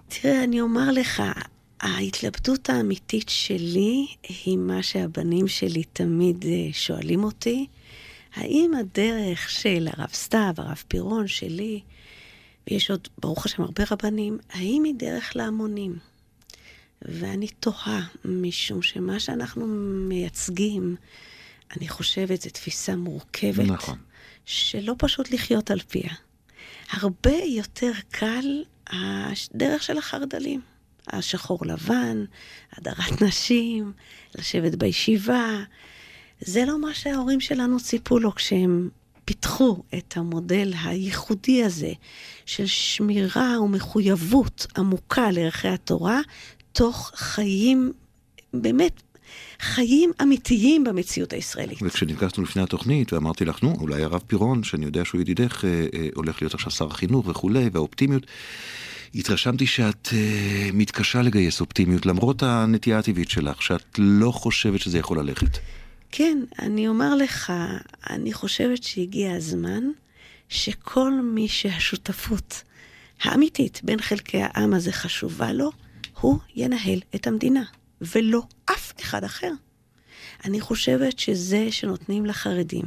תראה, 0.09 0.44
אני 0.44 0.61
אומר 0.61 0.90
לך, 0.92 1.22
ההתלבטות 1.80 2.70
האמיתית 2.70 3.28
שלי 3.28 4.07
היא 4.44 4.59
מה 4.59 4.82
שהבנים 4.82 5.48
שלי 5.48 5.82
תמיד 5.92 6.44
אה, 6.48 6.68
שואלים 6.72 7.24
אותי, 7.24 7.66
האם 8.35 8.74
הדרך 8.81 9.51
של 9.51 9.89
הרב 9.93 10.11
סתיו, 10.12 10.55
הרב 10.57 10.83
פירון 10.89 11.28
שלי, 11.28 11.81
ויש 12.70 12.91
עוד, 12.91 13.09
ברוך 13.18 13.47
השם, 13.47 13.62
הרבה 13.62 13.85
רבנים, 13.91 14.39
האם 14.51 14.85
היא 14.85 14.95
דרך 14.97 15.37
להמונים? 15.37 15.99
ואני 17.03 17.49
תוהה, 17.49 18.07
משום 18.24 18.83
שמה 18.83 19.20
שאנחנו 19.20 19.66
מייצגים, 20.09 20.97
אני 21.76 21.89
חושבת, 21.89 22.43
זו 22.43 22.51
תפיסה 22.51 22.97
מורכבת. 22.97 23.66
נכון. 23.66 23.99
שלא 24.45 24.95
פשוט 24.99 25.31
לחיות 25.31 25.70
על 25.70 25.81
פיה. 25.81 26.14
הרבה 26.91 27.37
יותר 27.57 27.93
קל 28.11 28.64
הדרך 28.87 29.83
של 29.83 29.99
החרד"לים. 29.99 30.61
השחור 31.07 31.59
לבן, 31.66 32.24
הדרת 32.72 33.22
נשים, 33.22 33.93
לשבת 34.35 34.74
בישיבה. 34.74 35.62
זה 36.41 36.64
לא 36.64 36.80
מה 36.80 36.95
שההורים 36.95 37.41
שלנו 37.41 37.80
ציפו 37.80 38.18
לו 38.18 38.34
כשהם 38.34 38.88
פיתחו 39.24 39.82
את 39.99 40.16
המודל 40.16 40.72
הייחודי 40.84 41.64
הזה 41.64 41.93
של 42.47 42.66
שמירה 42.66 43.61
ומחויבות 43.61 44.66
עמוקה 44.76 45.30
לערכי 45.30 45.68
התורה, 45.68 46.20
תוך 46.72 47.12
חיים, 47.14 47.93
באמת, 48.55 49.03
חיים 49.61 50.12
אמיתיים 50.22 50.84
במציאות 50.84 51.32
הישראלית. 51.32 51.78
וכשנפגשנו 51.82 52.43
לפני 52.43 52.62
התוכנית 52.62 53.12
ואמרתי 53.12 53.45
לך, 53.45 53.62
נו, 53.62 53.74
אולי 53.80 54.03
הרב 54.03 54.20
פירון, 54.26 54.62
שאני 54.62 54.84
יודע 54.84 55.05
שהוא 55.05 55.20
ידידך, 55.20 55.64
אה, 55.64 55.86
אה, 55.95 56.09
הולך 56.14 56.43
להיות 56.43 56.55
עכשיו 56.55 56.70
שר 56.70 56.86
החינוך 56.86 57.28
וכולי, 57.28 57.70
והאופטימיות. 57.72 58.26
התרשמתי 59.14 59.66
שאת 59.66 60.09
uh, 60.09 60.12
מתקשה 60.72 61.22
לגייס 61.22 61.61
אופטימיות, 61.61 62.07
למרות 62.07 62.43
הנטייה 62.43 62.99
הטבעית 62.99 63.30
שלך, 63.30 63.62
שאת 63.62 63.99
לא 63.99 64.30
חושבת 64.30 64.80
שזה 64.80 64.99
יכול 64.99 65.18
ללכת. 65.18 65.59
כן, 66.12 66.38
אני 66.58 66.88
אומר 66.88 67.14
לך, 67.14 67.52
אני 68.11 68.32
חושבת 68.32 68.82
שהגיע 68.82 69.32
הזמן 69.32 69.84
שכל 70.48 71.12
מי 71.12 71.48
שהשותפות 71.48 72.62
האמיתית 73.22 73.80
בין 73.84 74.00
חלקי 74.00 74.42
העם 74.42 74.74
הזה 74.74 74.92
חשובה 74.92 75.52
לו, 75.52 75.70
הוא 76.20 76.38
ינהל 76.56 77.00
את 77.14 77.26
המדינה, 77.26 77.62
ולא 78.00 78.42
אף 78.70 78.92
אחד 79.00 79.24
אחר. 79.24 79.52
אני 80.44 80.61
חושבת 80.61 81.18
שזה 81.18 81.72
שנותנים 81.72 82.26
לחרדים 82.26 82.84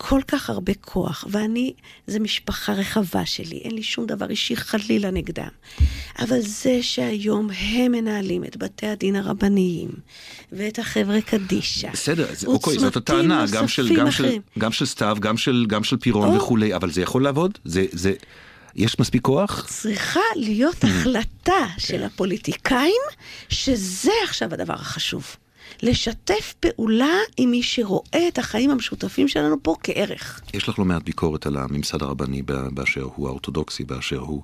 כל 0.00 0.20
כך 0.28 0.50
הרבה 0.50 0.72
כוח, 0.80 1.24
ואני, 1.30 1.72
זו 2.06 2.20
משפחה 2.20 2.72
רחבה 2.72 3.26
שלי, 3.26 3.56
אין 3.56 3.74
לי 3.74 3.82
שום 3.82 4.06
דבר 4.06 4.30
אישי 4.30 4.56
חלילה 4.56 5.10
נגדם. 5.10 5.48
אבל 6.18 6.40
זה 6.40 6.78
שהיום 6.82 7.48
הם 7.50 7.92
מנהלים 7.92 8.44
את 8.44 8.56
בתי 8.56 8.86
הדין 8.86 9.16
הרבניים, 9.16 9.88
ואת 10.52 10.78
החבר'ה 10.78 11.20
קדישא, 11.20 11.90
בסדר, 11.92 12.26
זה, 12.32 12.46
אוקיי, 12.46 12.78
זאת 12.78 12.96
הטענה, 12.96 13.44
גם 13.52 13.68
של, 13.68 13.96
גם, 13.96 14.10
של, 14.10 14.36
גם 14.58 14.72
של 14.72 14.86
סתיו, 14.86 15.16
גם 15.20 15.36
של, 15.36 15.66
גם 15.68 15.84
של 15.84 15.96
פירון 15.96 16.28
או. 16.28 16.34
וכולי, 16.34 16.74
אבל 16.74 16.90
זה 16.90 17.02
יכול 17.02 17.24
לעבוד? 17.24 17.58
זה, 17.64 17.84
זה, 17.92 18.12
יש 18.76 18.98
מספיק 18.98 19.22
כוח? 19.22 19.66
צריכה 19.68 20.20
להיות 20.36 20.84
החלטה 20.84 21.66
של 21.78 22.02
הפוליטיקאים, 22.02 23.02
שזה 23.48 24.12
עכשיו 24.24 24.54
הדבר 24.54 24.74
החשוב. 24.74 25.36
לשתף 25.82 26.54
פעולה 26.60 27.14
עם 27.36 27.50
מי 27.50 27.62
שרואה 27.62 28.28
את 28.28 28.38
החיים 28.38 28.70
המשותפים 28.70 29.28
שלנו 29.28 29.56
פה 29.62 29.74
כערך. 29.82 30.40
יש 30.54 30.68
לך 30.68 30.78
לא 30.78 30.84
מעט 30.84 31.02
ביקורת 31.02 31.46
על 31.46 31.56
הממסד 31.56 32.02
הרבני 32.02 32.42
באשר 32.70 33.02
הוא, 33.14 33.28
האורתודוקסי 33.28 33.84
באשר 33.84 34.18
הוא. 34.18 34.42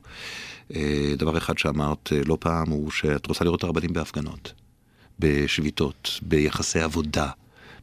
אה, 0.77 1.15
דבר 1.17 1.39
אחד 1.39 1.59
שאמרת 1.59 2.13
אה, 2.13 2.21
לא 2.27 2.37
פעם 2.41 2.71
הוא 2.71 2.91
שאת 2.91 3.27
רוצה 3.27 3.45
לראות 3.45 3.59
את 3.59 3.65
הרבנים 3.65 3.93
בהפגנות, 3.93 4.53
בשביתות, 5.19 6.11
ביחסי 6.23 6.81
עבודה. 6.81 7.29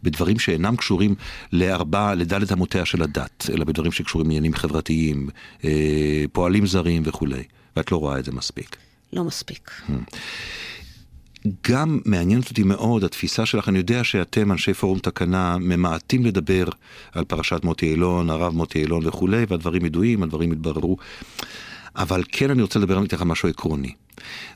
בדברים 0.03 0.39
שאינם 0.39 0.75
קשורים 0.75 1.15
לארבע, 1.53 2.15
לדלת 2.15 2.51
אמותיה 2.51 2.85
של 2.85 3.01
הדת, 3.01 3.49
אלא 3.53 3.65
בדברים 3.65 3.91
שקשורים 3.91 4.27
לעניינים 4.27 4.53
חברתיים, 4.53 5.29
אה, 5.63 6.23
פועלים 6.31 6.65
זרים 6.65 7.03
וכולי. 7.05 7.43
ואת 7.75 7.91
לא 7.91 7.97
רואה 7.97 8.19
את 8.19 8.25
זה 8.25 8.31
מספיק. 8.31 8.77
לא 9.13 9.23
מספיק. 9.23 9.71
Hmm. 9.87 10.15
גם 11.67 11.99
מעניינת 12.05 12.49
אותי 12.49 12.63
מאוד 12.63 13.03
התפיסה 13.03 13.45
שלך, 13.45 13.69
אני 13.69 13.77
יודע 13.77 14.03
שאתם, 14.03 14.51
אנשי 14.51 14.73
פורום 14.73 14.99
תקנה, 14.99 15.57
ממעטים 15.57 16.25
לדבר 16.25 16.65
על 17.11 17.23
פרשת 17.23 17.63
מוטי 17.63 17.85
אילון, 17.91 18.29
הרב 18.29 18.55
מוטי 18.55 18.79
אילון 18.79 19.07
וכולי, 19.07 19.45
והדברים 19.47 19.85
ידועים, 19.85 20.23
הדברים 20.23 20.51
יתבררו. 20.51 20.97
אבל 21.95 22.23
כן 22.31 22.49
אני 22.49 22.61
רוצה 22.61 22.79
לדבר 22.79 23.03
איתך 23.03 23.21
על 23.21 23.27
משהו 23.27 23.49
עקרוני. 23.49 23.93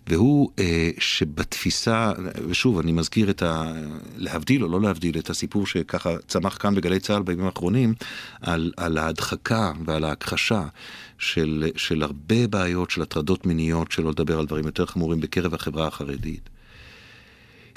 והוא 0.08 0.50
אה, 0.60 0.90
שבתפיסה, 1.00 2.12
ושוב, 2.48 2.80
אני 2.80 2.92
מזכיר 2.92 3.30
את 3.30 3.44
ה... 3.44 3.72
להבדיל 4.16 4.64
או 4.64 4.70
לא 4.70 4.82
להבדיל, 4.82 5.20
את 5.20 5.30
הסיפור 5.30 5.68
שככה 5.68 6.10
צמח 6.28 6.58
כאן 6.58 6.76
בגלי 6.76 7.00
צה"ל 7.00 7.24
בימים 7.24 7.46
האחרונים, 7.46 7.94
על, 8.42 8.72
על 8.78 8.98
ההדחקה 8.98 9.72
ועל 9.86 10.04
ההכחשה 10.04 10.64
של, 11.18 11.70
של 11.76 12.04
הרבה 12.04 12.48
בעיות 12.48 12.92
של 12.92 13.02
הטרדות 13.02 13.46
מיניות, 13.46 13.92
שלא 13.92 14.10
לדבר 14.10 14.40
על 14.40 14.46
דברים 14.46 14.66
יותר 14.66 14.86
חמורים 14.86 15.20
בקרב 15.20 15.54
החברה 15.54 15.88
החרדית. 15.88 16.50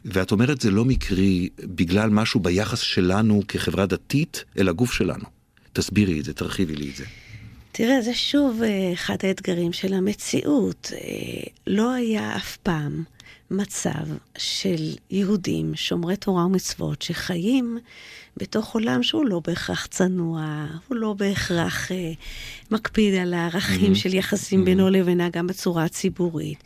ואת 0.04 0.32
אומרת 0.32 0.60
זה 0.60 0.70
לא 0.70 0.84
מקרי 0.84 1.48
בגלל 1.60 2.10
משהו 2.10 2.40
ביחס 2.40 2.80
שלנו 2.80 3.42
כחברה 3.48 3.86
דתית 3.86 4.44
אל 4.58 4.68
הגוף 4.68 4.92
שלנו. 4.92 5.24
תסבירי 5.72 6.20
את 6.20 6.24
זה, 6.24 6.32
תרחיבי 6.32 6.76
לי 6.76 6.90
את 6.90 6.96
זה. 6.96 7.04
תראה, 7.72 8.02
זה 8.02 8.14
שוב 8.14 8.62
אה, 8.62 8.92
אחד 8.92 9.16
האתגרים 9.22 9.72
של 9.72 9.94
המציאות. 9.94 10.92
אה, 10.94 11.42
לא 11.66 11.92
היה 11.92 12.36
אף 12.36 12.56
פעם 12.56 13.02
מצב 13.50 14.06
של 14.38 14.94
יהודים 15.10 15.72
שומרי 15.74 16.16
תורה 16.16 16.46
ומצוות 16.46 17.02
שחיים 17.02 17.78
בתוך 18.36 18.74
עולם 18.74 19.02
שהוא 19.02 19.26
לא 19.26 19.40
בהכרח 19.46 19.86
צנוע, 19.86 20.66
הוא 20.88 20.96
לא 20.96 21.12
בהכרח 21.12 21.92
אה, 21.92 22.12
מקפיד 22.70 23.14
על 23.14 23.34
הערכים 23.34 23.92
mm-hmm. 23.92 23.98
של 23.98 24.14
יחסים 24.14 24.62
mm-hmm. 24.62 24.64
בינו 24.64 24.90
לבינה 24.90 25.28
גם 25.28 25.46
בצורה 25.46 25.84
הציבורית. 25.84 26.64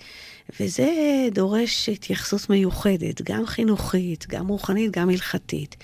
וזה 0.61 0.89
דורש 1.33 1.89
התייחסות 1.89 2.51
מיוחדת, 2.51 3.23
גם 3.23 3.47
חינוכית, 3.47 4.27
גם 4.29 4.49
רוחנית, 4.49 4.91
גם 4.91 5.09
הלכתית. 5.09 5.77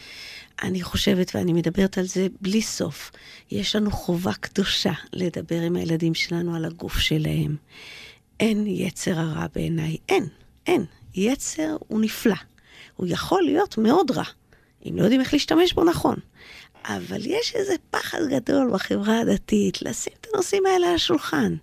אני 0.63 0.83
חושבת, 0.83 1.35
ואני 1.35 1.53
מדברת 1.53 1.99
על 1.99 2.07
זה 2.07 2.27
בלי 2.41 2.63
סוף, 2.63 3.11
יש 3.51 3.77
לנו 3.77 3.91
חובה 3.91 4.33
קדושה 4.33 4.93
לדבר 5.13 5.61
עם 5.61 5.77
הילדים 5.77 6.15
שלנו 6.15 6.57
על 6.57 6.65
הגוף 6.65 6.99
שלהם. 6.99 7.57
אין 8.41 8.67
יצר 8.67 9.19
הרע 9.19 9.47
בעיניי, 9.55 9.97
אין, 10.09 10.27
אין. 10.67 10.85
יצר 11.15 11.77
הוא 11.89 12.01
נפלא. 12.01 12.35
הוא 12.97 13.07
יכול 13.11 13.43
להיות 13.43 13.79
מאוד 13.79 14.11
רע, 14.11 14.25
אם 14.87 14.97
לא 14.97 15.03
יודעים 15.03 15.21
איך 15.21 15.33
להשתמש 15.33 15.73
בו 15.73 15.85
נכון. 15.85 16.17
אבל 16.85 17.27
יש 17.27 17.55
איזה 17.55 17.75
פחד 17.91 18.19
גדול 18.31 18.71
בחברה 18.73 19.21
הדתית 19.21 19.83
לשים 19.83 20.13
את 20.21 20.27
הנושאים 20.35 20.67
האלה 20.67 20.89
על 20.89 20.95
השולחן. 20.95 21.57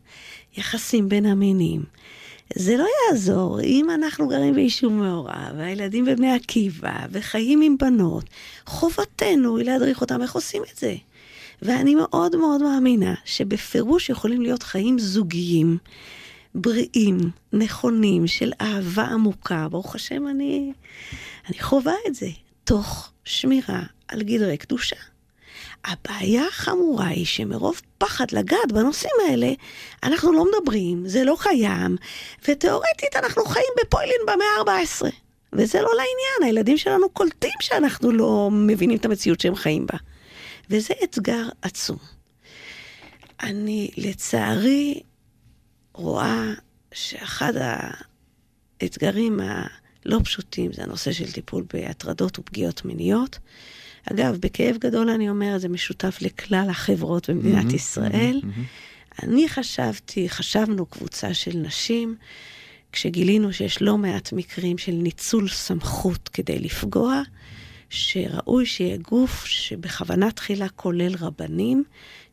יחסים 0.58 1.10
בין 1.10 1.26
המינים, 1.26 1.84
זה 2.54 2.78
לא 2.78 2.86
יעזור 3.10 3.62
אם 3.62 3.90
אנחנו 3.90 4.28
גרים 4.28 4.56
ביישוב 4.56 4.94
מעורב, 4.94 5.54
והילדים 5.58 6.06
בבני 6.06 6.32
עקיבא, 6.32 7.06
וחיים 7.12 7.62
עם 7.62 7.78
בנות, 7.78 8.24
חובתנו 8.66 9.58
היא 9.58 9.66
להדריך 9.66 10.02
אותם 10.02 10.22
איך 10.22 10.36
עושים 10.36 10.64
את 10.72 10.78
זה. 10.78 10.96
ואני 11.62 11.96
מאוד 11.96 12.36
מאוד 12.36 12.62
מאמינה 12.64 13.14
שבפירוש 13.26 14.10
יכולים 14.10 14.42
להיות 14.42 14.64
חיים 14.64 15.00
זוגיים, 15.00 15.78
בריאים, 16.56 17.18
נכונים, 17.54 18.28
של 18.28 18.52
אהבה 18.62 19.04
עמוקה. 19.04 19.68
ברוך 19.72 19.96
השם, 19.96 20.28
אני, 20.28 20.74
אני 21.50 21.60
חווה 21.60 21.94
את 22.08 22.16
זה, 22.16 22.30
תוך 22.64 23.12
שמירה 23.26 23.84
על 24.08 24.22
גדרי 24.22 24.58
קדושה. 24.58 24.96
הבעיה 25.86 26.48
החמורה 26.48 27.08
היא 27.08 27.26
שמרוב 27.26 27.82
פחד 27.98 28.26
לגעת 28.32 28.72
בנושאים 28.72 29.14
האלה, 29.30 29.54
אנחנו 30.04 30.34
לא 30.34 30.46
מדברים, 30.46 31.08
זה 31.08 31.24
לא 31.24 31.38
קיים, 31.40 31.98
ותאורטית 32.48 33.16
אנחנו 33.16 33.46
חיים 33.46 33.74
בפוילין 33.82 34.22
במאה 34.24 34.74
ה-14. 34.74 35.06
וזה 35.54 35.82
לא 35.82 35.90
לעניין, 35.90 36.44
הילדים 36.44 36.78
שלנו 36.78 37.10
קולטים 37.10 37.58
שאנחנו 37.62 38.12
לא 38.12 38.50
מבינים 38.52 38.98
את 38.98 39.06
המציאות 39.06 39.40
שהם 39.40 39.56
חיים 39.56 39.86
בה. 39.86 39.98
וזה 40.70 40.94
אתגר 41.04 41.44
עצום. 41.62 41.98
אני 43.44 43.92
לצערי 43.98 45.02
רואה 45.94 46.54
שאחד 46.94 47.54
האתגרים 48.82 49.40
הלא 49.40 50.20
פשוטים 50.24 50.74
זה 50.74 50.84
הנושא 50.84 51.12
של 51.12 51.32
טיפול 51.32 51.66
בהטרדות 51.74 52.40
ופגיעות 52.40 52.86
מיניות. 52.86 53.40
אגב, 54.14 54.38
בכאב 54.40 54.78
גדול 54.78 55.10
אני 55.10 55.30
אומרת, 55.30 55.62
זה 55.62 55.70
משותף 55.70 56.18
לכלל 56.22 56.68
החברות 56.70 57.30
במדינת 57.30 57.72
mm-hmm, 57.72 57.76
ישראל. 57.76 58.42
Mm-hmm. 58.44 59.24
אני 59.24 59.50
חשבתי, 59.50 60.30
חשבנו 60.30 60.86
קבוצה 60.86 61.34
של 61.34 61.58
נשים, 61.58 62.16
כשגילינו 62.92 63.54
שיש 63.54 63.82
לא 63.82 63.98
מעט 63.98 64.34
מקרים 64.34 64.78
של 64.78 64.92
ניצול 64.92 65.48
סמכות 65.50 66.30
כדי 66.30 66.60
לפגוע, 66.60 67.22
שראוי 67.90 68.66
שיהיה 68.66 68.98
גוף 68.98 69.46
שבכוונה 69.46 70.32
תחילה 70.32 70.70
כולל 70.70 71.16
רבנים, 71.20 71.84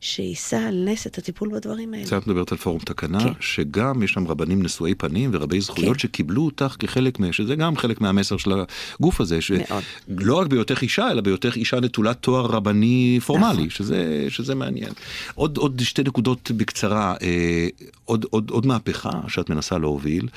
שיישא 0.03 0.57
על 0.57 0.83
נס 0.85 1.07
את 1.07 1.17
הטיפול 1.17 1.49
בדברים 1.53 1.93
האלה. 1.93 2.05
זה 2.05 2.17
את 2.17 2.27
מדברת 2.27 2.51
על 2.51 2.57
פורום 2.57 2.79
תקנה, 2.79 3.23
כן. 3.23 3.33
שגם 3.39 4.03
יש 4.03 4.11
שם 4.11 4.27
רבנים 4.27 4.63
נשואי 4.63 4.95
פנים 4.95 5.29
ורבי 5.33 5.61
זכויות 5.61 5.93
כן. 5.93 5.99
שקיבלו 5.99 6.45
אותך 6.45 6.75
כחלק, 6.79 7.19
מה, 7.19 7.33
שזה 7.33 7.55
גם 7.55 7.77
חלק 7.77 8.01
מהמסר 8.01 8.37
של 8.37 8.51
הגוף 8.99 9.21
הזה, 9.21 9.41
שלא 9.41 10.35
רק 10.35 10.47
בהיותך 10.47 10.81
אישה, 10.81 11.11
אלא 11.11 11.21
בהיותך 11.21 11.55
אישה 11.55 11.79
נטולת 11.79 12.17
תואר 12.21 12.45
רבני 12.45 13.19
פורמלי, 13.25 13.53
נכון. 13.53 13.69
שזה, 13.69 14.25
שזה 14.29 14.55
מעניין. 14.55 14.91
עוד, 15.35 15.57
עוד 15.57 15.81
שתי 15.83 16.03
נקודות 16.03 16.51
בקצרה, 16.57 17.15
אה, 17.21 17.67
עוד, 18.05 18.25
עוד, 18.29 18.49
עוד 18.49 18.65
מהפכה 18.65 19.11
שאת 19.27 19.49
מנסה 19.49 19.77
להוביל 19.77 20.27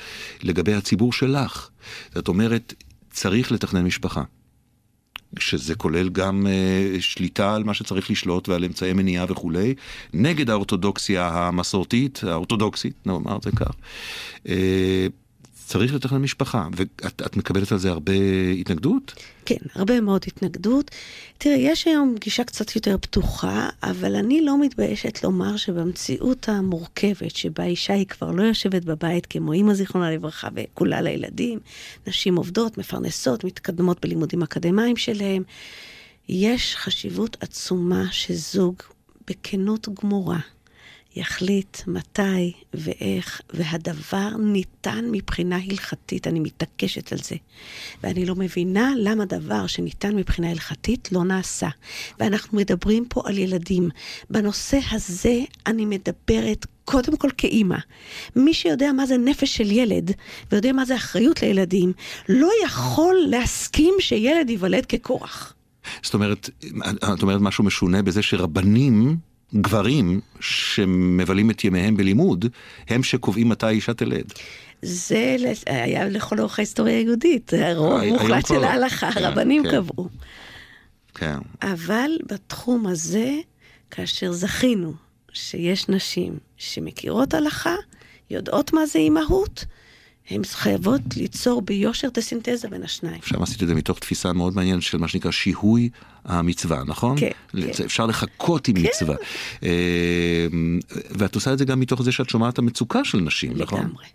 לגבי 0.43 0.73
הציבור 0.73 1.13
שלך. 1.13 1.69
זאת 2.15 2.27
אומרת, 2.27 2.73
צריך 3.11 3.51
לתכנן 3.51 3.85
משפחה. 3.85 4.23
שזה 5.39 5.75
כולל 5.75 6.09
גם 6.09 6.47
uh, 6.47 7.01
שליטה 7.01 7.55
על 7.55 7.63
מה 7.63 7.73
שצריך 7.73 8.11
לשלוט 8.11 8.49
ועל 8.49 8.63
אמצעי 8.63 8.93
מניעה 8.93 9.25
וכולי, 9.29 9.73
נגד 10.13 10.49
האורתודוקסיה 10.49 11.27
המסורתית, 11.27 12.21
האורתודוקסית, 12.23 12.93
נאמר 13.05 13.37
את 13.37 13.43
זה 13.43 13.51
כך. 13.51 13.71
Uh, 14.45 14.49
צריך 15.67 15.93
לתכנן 15.93 16.17
משפחה, 16.17 16.67
ואת 16.75 17.21
את 17.25 17.37
מקבלת 17.37 17.71
על 17.71 17.77
זה 17.77 17.89
הרבה 17.89 18.13
התנגדות? 18.59 19.13
כן, 19.45 19.55
הרבה 19.75 20.01
מאוד 20.01 20.21
התנגדות. 20.27 20.91
תראה, 21.37 21.55
יש 21.55 21.87
היום 21.87 22.15
גישה 22.19 22.43
קצת 22.43 22.75
יותר 22.75 22.97
פתוחה, 23.01 23.69
אבל 23.83 24.15
אני 24.15 24.45
לא 24.45 24.61
מתביישת 24.61 25.23
לומר 25.23 25.57
שבמציאות 25.57 26.49
המורכבת, 26.49 27.35
שבה 27.35 27.63
אישה 27.63 27.93
היא 27.93 28.05
כבר 28.05 28.31
לא 28.31 28.43
יושבת 28.43 28.85
בבית 28.85 29.25
כמו 29.25 29.53
אימא 29.53 29.73
זיכרונה 29.73 30.11
לברכה 30.11 30.47
וכולה 30.55 31.01
לילדים, 31.01 31.59
נשים 32.07 32.35
עובדות, 32.35 32.77
מפרנסות, 32.77 33.43
מתקדמות 33.43 34.01
בלימודים 34.01 34.43
אקדמיים 34.43 34.97
שלהם, 34.97 35.43
יש 36.29 36.75
חשיבות 36.75 37.37
עצומה 37.39 38.05
שזוג 38.11 38.75
בכנות 39.27 39.89
גמורה 40.01 40.39
יחליט 41.17 41.77
מתי 41.87 42.53
ואיך, 42.73 43.41
והדבר 43.53 44.29
ניתן 44.39 45.05
מבחינה 45.11 45.57
הלכתית, 45.69 46.27
אני 46.27 46.39
מתעקשת 46.39 47.11
על 47.11 47.17
זה. 47.17 47.35
ואני 48.03 48.25
לא 48.25 48.35
מבינה 48.35 48.91
למה 48.97 49.25
דבר 49.25 49.67
שניתן 49.67 50.15
מבחינה 50.15 50.51
הלכתית 50.51 51.11
לא 51.11 51.23
נעשה. 51.23 51.69
ואנחנו 52.19 52.57
מדברים 52.57 53.05
פה 53.09 53.21
על 53.25 53.37
ילדים. 53.37 53.89
בנושא 54.29 54.79
הזה 54.91 55.39
אני 55.67 55.85
מדברת 55.85 56.65
קודם 56.85 57.17
כל 57.17 57.29
כאימא. 57.37 57.77
מי 58.35 58.53
שיודע 58.53 58.91
מה 58.91 59.05
זה 59.05 59.17
נפש 59.17 59.57
של 59.57 59.71
ילד, 59.71 60.11
ויודע 60.51 60.71
מה 60.71 60.85
זה 60.85 60.95
אחריות 60.95 61.41
לילדים, 61.41 61.93
לא 62.29 62.49
יכול 62.65 63.15
להסכים 63.29 63.93
שילד 63.99 64.49
ייוולד 64.49 64.85
כקורח. 64.85 65.53
זאת 66.03 66.13
אומרת, 66.13 66.49
את 67.13 67.21
אומרת 67.21 67.41
משהו 67.41 67.63
משונה 67.63 68.01
בזה 68.01 68.21
שרבנים 68.21 69.17
גברים 69.55 70.21
שמבלים 70.39 71.51
את 71.51 71.63
ימיהם 71.63 71.97
בלימוד, 71.97 72.45
הם 72.87 73.03
שקובעים 73.03 73.49
מתי 73.49 73.69
אישה 73.69 73.93
תלד. 73.93 74.33
זה 74.81 75.35
היה 75.65 76.09
לכל 76.09 76.39
אורך 76.39 76.59
ההיסטוריה 76.59 76.97
היהודית, 76.97 77.53
הרוב 77.53 78.03
מוחלט 78.03 78.47
של 78.47 78.53
לא. 78.53 78.65
ההלכה, 78.65 79.11
כן, 79.11 79.23
הרבנים 79.23 79.63
כן. 79.63 79.71
קבעו. 79.71 80.09
כן. 81.15 81.37
אבל 81.61 82.11
בתחום 82.31 82.87
הזה, 82.87 83.35
כאשר 83.91 84.31
זכינו 84.31 84.93
שיש 85.33 85.89
נשים 85.89 86.37
שמכירות 86.57 87.33
הלכה, 87.33 87.75
יודעות 88.29 88.73
מה 88.73 88.85
זה 88.85 88.99
אימהות, 88.99 89.65
הן 90.29 90.41
חייבות 90.43 91.01
ליצור 91.17 91.61
ביושר 91.61 92.07
את 92.07 92.17
הסינתזה 92.17 92.67
בין 92.67 92.83
השניים. 92.83 93.19
עכשיו 93.19 93.43
עשית 93.43 93.63
את 93.63 93.67
זה 93.67 93.75
מתוך 93.75 93.99
תפיסה 93.99 94.33
מאוד 94.33 94.55
מעניינת 94.55 94.81
של 94.81 94.97
מה 94.97 95.07
שנקרא 95.07 95.31
שיהוי 95.31 95.89
המצווה, 96.25 96.83
נכון? 96.85 97.19
כן. 97.19 97.31
כן. 97.51 97.83
אפשר 97.85 98.05
לחכות 98.05 98.67
עם 98.67 98.75
כן. 98.75 98.81
מצווה. 98.89 99.15
אה, 99.63 100.47
ואת 100.91 101.35
עושה 101.35 101.53
את 101.53 101.57
זה 101.57 101.65
גם 101.65 101.79
מתוך 101.79 102.01
זה 102.01 102.11
שאת 102.11 102.29
שומעת 102.29 102.59
המצוקה 102.59 103.03
של 103.03 103.17
נשים, 103.17 103.51
לגמרי. 103.51 103.65
נכון? 103.65 103.79
לגמרי. 103.79 104.05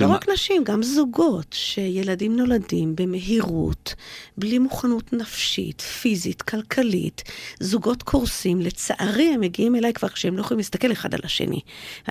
לא 0.00 0.06
רק 0.06 0.28
נשים, 0.28 0.64
גם 0.64 0.82
זוגות, 0.82 1.46
שילדים 1.52 2.36
נולדים 2.36 2.96
במהירות, 2.96 3.94
בלי 4.38 4.58
מוכנות 4.58 5.12
נפשית, 5.12 5.80
פיזית, 5.80 6.42
כלכלית. 6.42 7.22
זוגות 7.60 8.02
קורסים, 8.02 8.60
לצערי 8.60 9.28
הם 9.34 9.40
מגיעים 9.40 9.76
אליי 9.76 9.92
כבר 9.92 10.08
כשהם 10.08 10.36
לא 10.36 10.40
יכולים 10.40 10.58
להסתכל 10.58 10.92
אחד 10.92 11.14
על 11.14 11.20
השני. 11.24 11.60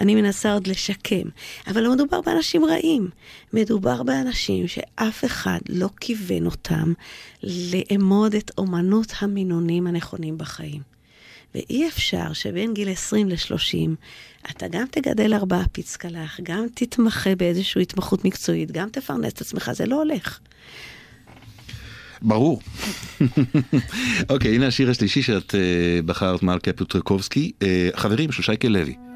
אני 0.01 0.15
מנסה 0.15 0.53
עוד 0.53 0.67
לשקם. 0.67 1.30
אבל 1.67 1.82
לא 1.82 1.93
מדובר 1.93 2.21
באנשים 2.21 2.65
רעים, 2.65 3.09
מדובר 3.53 4.03
באנשים 4.03 4.67
שאף 4.67 5.25
אחד 5.25 5.59
לא 5.69 5.89
כיוון 5.99 6.45
אותם 6.45 6.93
לאמוד 7.43 8.36
את 8.36 8.51
אומנות 8.57 9.13
המינונים 9.19 9.88
הנכונים 9.88 10.38
בחיים. 10.38 10.88
ואי 11.56 11.88
אפשר 11.88 12.34
שבין 12.34 12.74
גיל 12.74 12.89
20 12.89 13.30
ל-30 13.30 13.89
אתה 14.52 14.68
גם 14.68 14.86
תגדל 14.91 15.34
ארבעה 15.34 15.68
פיצקלח, 15.72 16.39
גם 16.43 16.66
תתמחה 16.74 17.36
באיזושהי 17.36 17.82
התמחות 17.82 18.26
מקצועית, 18.26 18.72
גם 18.72 18.89
תפרנס 18.89 19.34
את 19.34 19.41
עצמך, 19.41 19.72
זה 19.74 19.86
לא 19.86 19.95
הולך. 19.95 20.39
ברור. 22.22 22.62
אוקיי, 24.30 24.56
הנה 24.56 24.68
השיר 24.68 24.89
השלישי 24.89 25.22
שאת 25.22 25.52
uh, 25.52 26.06
בחרת, 26.06 26.43
מלכה 26.43 26.74
פוטרקובסקי. 26.74 27.52
Uh, 27.60 27.66
חברים 27.97 28.32
של 28.32 28.43
שייקה 28.43 28.68
לוי. 28.68 29.09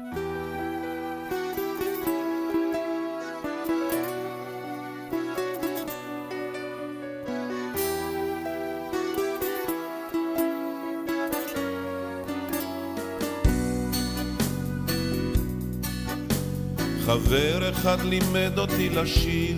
חבר 17.24 17.70
אחד 17.70 18.00
לימד 18.00 18.58
אותי 18.58 18.88
לשיר, 18.88 19.56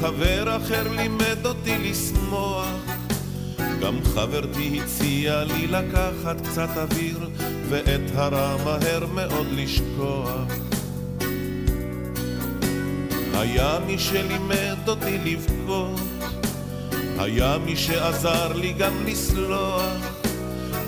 חבר 0.00 0.56
אחר 0.56 0.88
לימד 0.96 1.46
אותי 1.46 1.78
לשמוח, 1.78 2.66
גם 3.82 3.98
חברתי 4.14 4.80
הציעה 4.84 5.44
לי 5.44 5.66
לקחת 5.66 6.40
קצת 6.46 6.68
אוויר, 6.76 7.28
ואת 7.68 8.00
הרע 8.14 8.56
מהר 8.64 9.06
מאוד 9.06 9.46
לשכוח. 9.52 10.52
היה 13.34 13.78
מי 13.86 13.98
שלימד 13.98 14.88
אותי 14.88 15.18
לבכות, 15.24 16.00
היה 17.18 17.58
מי 17.64 17.76
שעזר 17.76 18.52
לי 18.52 18.72
גם 18.72 18.92
לסלוח, 19.06 20.21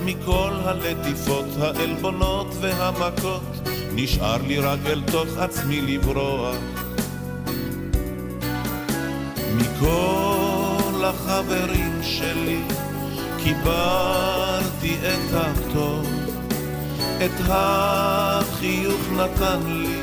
מכל 0.05 0.53
הלטיפות, 0.65 1.45
העלבונות 1.61 2.47
והמכות. 2.61 3.43
נשאר 3.95 4.43
לי 4.47 4.59
רק 4.59 4.79
אל 4.87 5.03
תוך 5.13 5.39
עצמי 5.39 5.81
לברוח. 5.81 6.57
מכל 9.57 11.05
החברים 11.05 12.01
שלי 12.03 12.63
קיבלתי 13.43 14.97
את 15.03 15.35
הטוב, 15.35 16.07
את 17.25 17.41
החיוך 17.49 19.01
נתן 19.13 19.61
לי 19.67 20.01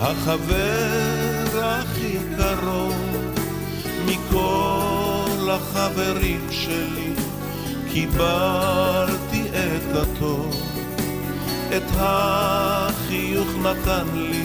החבר 0.00 1.60
הכי 1.62 2.18
קרוב. 2.36 3.18
מכל 4.06 5.50
החברים 5.50 6.46
שלי 6.50 7.17
קיבלתי 7.98 9.42
את 9.48 9.96
הטוב. 9.96 10.56
את 11.76 11.82
החיוך 11.96 13.48
נתן 13.62 14.06
לי 14.14 14.44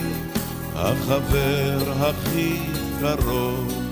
החבר 0.74 1.92
הכי 2.00 2.58
קרוב. 3.00 3.82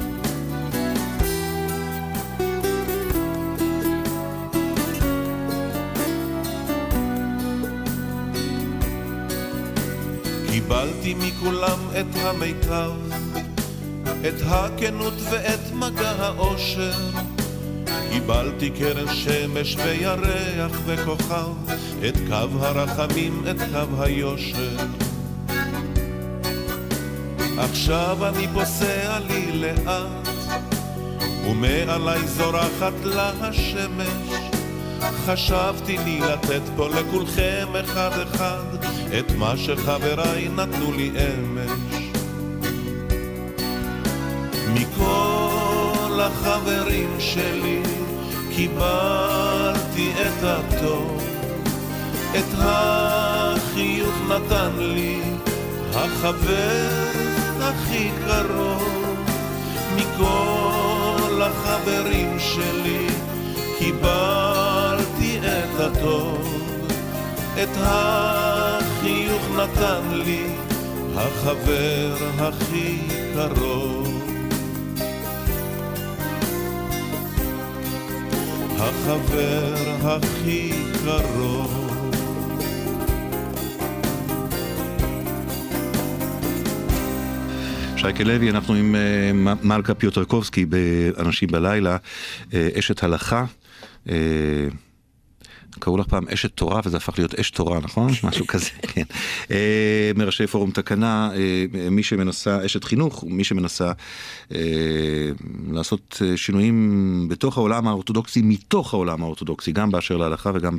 קיבלתי 10.50 11.14
מכולם 11.14 11.78
את 12.00 12.16
המיטב, 12.16 12.90
את 14.28 14.42
הכנות 14.46 15.14
ואת 15.30 15.72
מגע 15.74 16.10
האושר. 16.10 17.31
קיבלתי 18.12 18.70
קרן 18.70 19.14
שמש 19.14 19.76
וירח 19.76 20.80
וכוכב, 20.86 21.72
את 22.08 22.16
קו 22.28 22.64
הרחמים, 22.64 23.44
את 23.50 23.56
קו 23.72 24.02
היושר. 24.02 24.76
עכשיו 27.58 28.18
אני 28.28 28.46
פוסע 28.54 29.18
לי 29.18 29.52
לאט, 29.52 30.28
ומעלי 31.46 32.26
זורחת 32.26 33.04
לה 33.04 33.32
השמש. 33.40 34.52
חשבתי 35.26 35.96
לי 36.04 36.20
לתת 36.20 36.62
פה 36.76 36.88
לכולכם 36.88 37.68
אחד 37.80 38.10
אחד, 38.22 38.84
את 39.18 39.32
מה 39.38 39.56
שחבריי 39.56 40.48
נתנו 40.48 40.92
לי 40.92 41.10
אמש. 41.10 42.02
מכל 44.74 46.20
החברים 46.20 47.10
שלי 47.18 47.91
קיבלתי 48.56 50.12
את 50.12 50.42
הטוב, 50.42 51.22
את 52.38 52.54
החיוך 52.58 54.14
נתן 54.28 54.70
לי 54.78 55.20
החבר 55.94 56.88
הכי 57.60 58.10
קרוב 58.26 59.16
מכל 59.96 61.42
החברים 61.42 62.38
שלי 62.38 63.06
קיבלתי 63.78 65.38
את 65.38 65.80
הטוב, 65.80 66.62
את 67.62 67.76
החיוך 67.76 69.42
נתן 69.56 70.02
לי 70.12 70.46
החבר 71.16 72.14
הכי 72.38 72.98
קרוב. 73.34 74.11
החבר 78.82 79.74
הכי 80.02 80.72
קרוב. 81.04 81.78
שייקה 87.96 88.24
לוי, 88.24 88.50
אנחנו 88.50 88.74
עם 88.74 88.94
אה, 88.94 89.54
מלכה 89.62 89.94
פיוטרקובסקי 89.94 90.64
באנשים 90.66 91.48
בלילה, 91.48 91.96
אה, 92.54 92.68
אשת 92.78 93.02
הלכה. 93.02 93.44
קראו 95.78 95.96
לך 95.96 96.06
פעם 96.06 96.28
אשת 96.28 96.50
תורה 96.54 96.80
וזה 96.84 96.96
הפך 96.96 97.18
להיות 97.18 97.34
אש 97.34 97.50
תורה, 97.50 97.80
נכון? 97.80 98.10
משהו 98.24 98.46
כזה, 98.46 98.70
כן. 98.82 99.02
אה, 99.50 100.10
מראשי 100.16 100.46
פורום 100.46 100.70
תקנה, 100.70 101.30
אה, 101.34 101.90
מי 101.90 102.02
שמנסה, 102.02 102.66
אשת 102.66 102.84
חינוך, 102.84 103.24
מי 103.28 103.44
שמנסה 103.44 103.92
אה, 104.54 104.60
לעשות 105.72 106.22
שינויים 106.36 107.26
בתוך 107.28 107.58
העולם 107.58 107.88
האורתודוקסי, 107.88 108.42
מתוך 108.44 108.94
העולם 108.94 109.22
האורתודוקסי, 109.22 109.72
גם 109.72 109.90
באשר 109.90 110.16
להלכה 110.16 110.50
וגם 110.54 110.78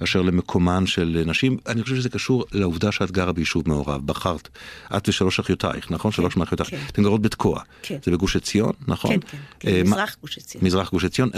באשר 0.00 0.22
למקומן 0.22 0.86
של 0.86 1.22
נשים. 1.26 1.56
אני 1.66 1.82
חושב 1.82 1.96
שזה 1.96 2.08
קשור 2.08 2.44
לעובדה 2.52 2.92
שאת 2.92 3.10
גרה 3.10 3.32
ביישוב 3.32 3.68
מעורב, 3.68 4.06
בחרת. 4.06 4.48
את 4.96 5.08
ושלוש 5.08 5.40
אחיותייך, 5.40 5.90
נכון? 5.90 6.12
שלוש 6.12 6.36
מאחיותייך. 6.36 6.70
כן. 6.70 6.78
אתן 6.90 7.02
גרות 7.02 7.22
בתקוע. 7.22 7.60
כן. 7.82 7.98
זה 8.04 8.10
בגוש 8.10 8.36
עציון, 8.36 8.72
נכון? 8.88 9.10
כן, 9.10 9.20
כן, 9.20 9.38
כן, 9.60 9.82
מזרח 9.82 10.16
גוש 10.20 10.38
עציון. 10.38 10.64
מזרח 10.64 10.90
גוש 10.90 11.04
עציון, 11.04 11.30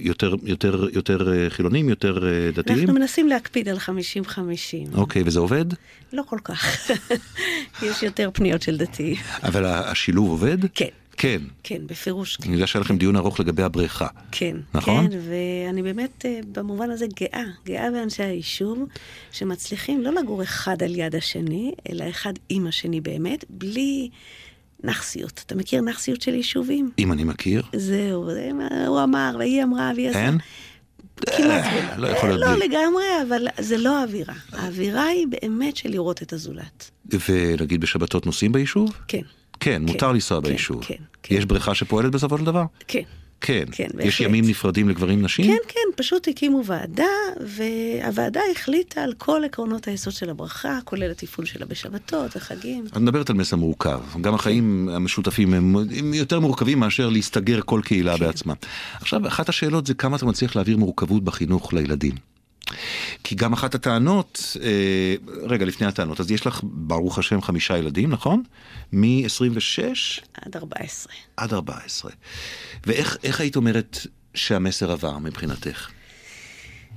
יותר, 0.00 0.34
יותר, 0.42 0.86
יותר 0.92 1.48
חילונים, 1.48 1.88
יותר 2.14 2.46
אה, 2.46 2.50
דתיים? 2.50 2.78
אנחנו 2.78 2.94
מנסים 2.94 3.28
להקפיד 3.28 3.68
על 3.68 3.76
50-50. 3.76 4.94
אוקיי, 4.94 5.22
וזה 5.26 5.40
עובד? 5.40 5.64
לא 6.12 6.22
כל 6.26 6.38
כך. 6.44 6.90
יש 7.86 8.02
יותר 8.02 8.30
פניות 8.32 8.62
של 8.62 8.76
דתיים. 8.76 9.16
אבל 9.42 9.64
השילוב 9.64 10.28
עובד? 10.28 10.58
כן. 10.74 10.86
כן. 11.16 11.42
כן, 11.62 11.86
בפירוש 11.86 12.36
כן. 12.36 12.44
אני 12.44 12.52
יודע 12.52 12.66
שהיה 12.66 12.80
לכם 12.80 12.98
דיון 12.98 13.16
ארוך 13.16 13.40
לגבי 13.40 13.62
הבריכה. 13.62 14.06
כן, 14.30 14.56
נכון? 14.74 15.10
כן, 15.10 15.18
ואני 15.28 15.82
באמת 15.82 16.26
אה, 16.26 16.40
במובן 16.52 16.90
הזה 16.90 17.06
גאה, 17.20 17.44
גאה 17.66 17.90
באנשי 17.90 18.22
היישוב, 18.22 18.78
שמצליחים 19.32 20.00
לא 20.00 20.12
לגור 20.12 20.42
אחד 20.42 20.82
על 20.82 20.94
יד 20.96 21.14
השני, 21.14 21.72
אלא 21.90 22.10
אחד 22.10 22.32
עם 22.48 22.66
השני 22.66 23.00
באמת, 23.00 23.44
בלי 23.50 24.08
נכסיות. 24.84 25.42
אתה 25.46 25.54
מכיר 25.54 25.80
נכסיות 25.80 26.22
של 26.22 26.34
יישובים? 26.34 26.90
אם 26.98 27.12
אני 27.12 27.24
מכיר, 27.24 27.62
זהו, 27.76 28.30
זה 28.30 28.50
הוא 28.86 29.02
אמר, 29.02 29.36
והיא 29.38 29.62
אמרה, 29.62 29.92
והיא 29.96 30.08
עשה. 30.08 30.26
אין? 30.26 30.38
כמעט 31.16 31.64
אה, 31.64 31.94
ולא. 31.96 32.08
לא 32.08 32.12
יכול 32.16 32.28
להיות 32.28 32.40
לא 32.40 32.54
בלי. 32.56 32.68
לגמרי, 32.68 33.04
אבל 33.28 33.46
זה 33.58 33.78
לא 33.78 33.98
האווירה. 33.98 34.34
האווירה 34.52 35.04
היא 35.04 35.26
באמת 35.28 35.76
של 35.76 35.88
לראות 35.88 36.22
את 36.22 36.32
הזולת. 36.32 36.90
ונגיד 37.28 37.80
בשבתות 37.80 38.26
נוסעים 38.26 38.52
ביישוב? 38.52 38.90
כן, 39.08 39.22
כן, 39.60 39.82
מותר 39.82 40.12
לנסוע 40.12 40.40
כן, 40.42 40.48
ביישוב. 40.48 40.84
כן, 40.84 40.94
כן. 41.22 41.34
יש 41.34 41.44
בריכה 41.44 41.74
שפועלת 41.74 42.10
בסופו 42.12 42.38
של 42.38 42.44
דבר? 42.44 42.64
כן. 42.88 43.02
כן. 43.42 43.64
כן, 43.72 43.84
יש 43.84 43.90
בהחלט. 43.94 44.20
ימים 44.20 44.44
נפרדים 44.48 44.88
לגברים 44.88 45.22
נשים? 45.22 45.46
כן, 45.46 45.56
כן, 45.68 45.96
פשוט 45.96 46.28
הקימו 46.28 46.62
ועדה, 46.66 47.04
והוועדה 47.40 48.40
החליטה 48.52 49.02
על 49.02 49.14
כל 49.18 49.44
עקרונות 49.44 49.88
היסוד 49.88 50.12
של 50.12 50.30
הברכה, 50.30 50.78
כולל 50.84 51.10
התפעול 51.10 51.46
שלה 51.46 51.66
בשבתות 51.66 52.36
וחגים. 52.36 52.84
את 52.86 52.96
מדברת 52.96 53.30
על 53.30 53.36
מסר 53.36 53.56
מורכב. 53.56 54.00
גם 54.20 54.34
החיים 54.34 54.88
המשותפים 54.92 55.54
הם, 55.54 55.76
הם 55.98 56.14
יותר 56.14 56.40
מורכבים 56.40 56.80
מאשר 56.80 57.08
להסתגר 57.08 57.60
כל 57.64 57.80
קהילה 57.84 58.18
כן. 58.18 58.24
בעצמה. 58.24 58.54
עכשיו, 59.00 59.26
אחת 59.26 59.48
השאלות 59.48 59.86
זה 59.86 59.94
כמה 59.94 60.16
אתה 60.16 60.26
מצליח 60.26 60.56
להעביר 60.56 60.76
מורכבות 60.76 61.24
בחינוך 61.24 61.72
לילדים. 61.72 62.31
כי 63.24 63.34
גם 63.34 63.52
אחת 63.52 63.74
הטענות, 63.74 64.56
אה, 64.62 65.14
רגע, 65.42 65.64
לפני 65.64 65.86
הטענות, 65.86 66.20
אז 66.20 66.30
יש 66.30 66.46
לך, 66.46 66.60
ברוך 66.62 67.18
השם, 67.18 67.42
חמישה 67.42 67.78
ילדים, 67.78 68.10
נכון? 68.10 68.42
מ-26 68.92 70.22
עד 70.34 70.56
14. 70.56 71.12
עד 71.36 71.54
14. 71.54 72.10
ואיך 72.86 73.16
איך 73.24 73.40
היית 73.40 73.56
אומרת 73.56 73.98
שהמסר 74.34 74.92
עבר 74.92 75.18
מבחינתך? 75.18 75.90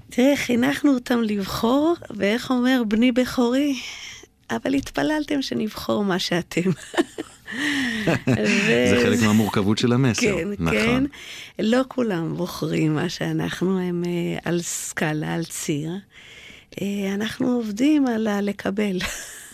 תראה, 0.09 0.37
חינכנו 0.37 0.93
אותם 0.93 1.21
לבחור, 1.21 1.95
ואיך 2.09 2.51
אומר 2.51 2.81
בני 2.87 3.11
בכורי? 3.11 3.79
אבל 4.49 4.73
התפללתם 4.73 5.41
שנבחור 5.41 6.03
מה 6.03 6.19
שאתם. 6.19 6.71
זה 8.89 8.99
חלק 9.03 9.21
מהמורכבות 9.21 9.77
של 9.77 9.93
המסר. 9.93 10.21
כן, 10.21 10.47
נכון. 10.59 10.77
כן. 10.77 11.03
לא 11.59 11.81
כולם 11.87 12.35
בוחרים 12.37 12.95
מה 12.95 13.09
שאנחנו, 13.09 13.79
הם 13.79 14.03
אה, 14.07 14.37
על 14.45 14.61
סקאלה, 14.61 15.33
על 15.33 15.43
ציר. 15.43 15.91
אה, 16.81 17.13
אנחנו 17.13 17.51
עובדים 17.51 18.07
על 18.07 18.27
הלקבל. 18.27 18.97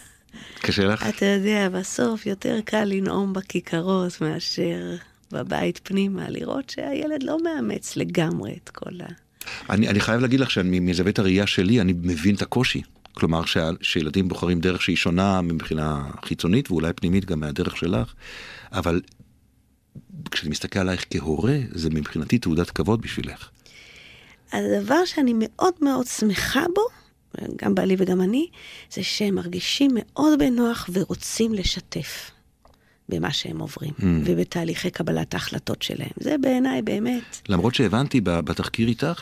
קשה 0.63 0.85
לך? 0.85 1.07
אתה 1.09 1.25
יודע, 1.25 1.69
בסוף 1.69 2.25
יותר 2.25 2.59
קל 2.65 2.83
לנאום 2.83 3.33
בכיכרות 3.33 4.21
מאשר 4.21 4.95
בבית 5.31 5.79
פנימה, 5.83 6.29
לראות 6.29 6.69
שהילד 6.69 7.23
לא 7.23 7.37
מאמץ 7.43 7.95
לגמרי 7.97 8.57
את 8.63 8.69
כל 8.69 9.01
ה... 9.01 9.05
אני, 9.69 9.87
אני 9.87 9.99
חייב 9.99 10.21
להגיד 10.21 10.39
לך 10.39 10.51
שמזווית 10.51 11.19
הראייה 11.19 11.47
שלי 11.47 11.81
אני 11.81 11.93
מבין 11.93 12.35
את 12.35 12.41
הקושי. 12.41 12.81
כלומר 13.13 13.45
שה, 13.45 13.69
שילדים 13.81 14.27
בוחרים 14.27 14.59
דרך 14.59 14.81
שהיא 14.81 14.95
שונה 14.95 15.41
מבחינה 15.41 16.03
חיצונית 16.25 16.71
ואולי 16.71 16.93
פנימית 16.93 17.25
גם 17.25 17.39
מהדרך 17.39 17.77
שלך, 17.77 18.13
אבל 18.71 19.01
כשאני 20.31 20.49
מסתכל 20.49 20.79
עלייך 20.79 21.05
כהורה 21.09 21.57
זה 21.71 21.89
מבחינתי 21.89 22.37
תעודת 22.39 22.69
כבוד 22.69 23.01
בשבילך. 23.01 23.49
הדבר 24.51 25.05
שאני 25.05 25.33
מאוד 25.35 25.73
מאוד 25.81 26.07
שמחה 26.07 26.63
בו, 26.75 26.81
גם 27.63 27.75
בעלי 27.75 27.95
וגם 27.97 28.21
אני, 28.21 28.47
זה 28.93 29.03
שהם 29.03 29.35
מרגישים 29.35 29.91
מאוד 29.95 30.39
בנוח 30.39 30.89
ורוצים 30.93 31.53
לשתף 31.53 32.31
במה 33.09 33.33
שהם 33.33 33.59
עוברים, 33.59 33.93
Mm. 33.99 34.03
ובתהליכי 34.25 34.91
קבלת 34.91 35.33
ההחלטות 35.33 35.81
שלהם. 35.81 36.09
זה 36.19 36.35
בעיניי 36.41 36.81
באמת, 36.81 37.41
למרות 37.49 37.75
שהבנתי 37.75 38.21
בתחקיר 38.21 38.87
איתך 38.87 39.19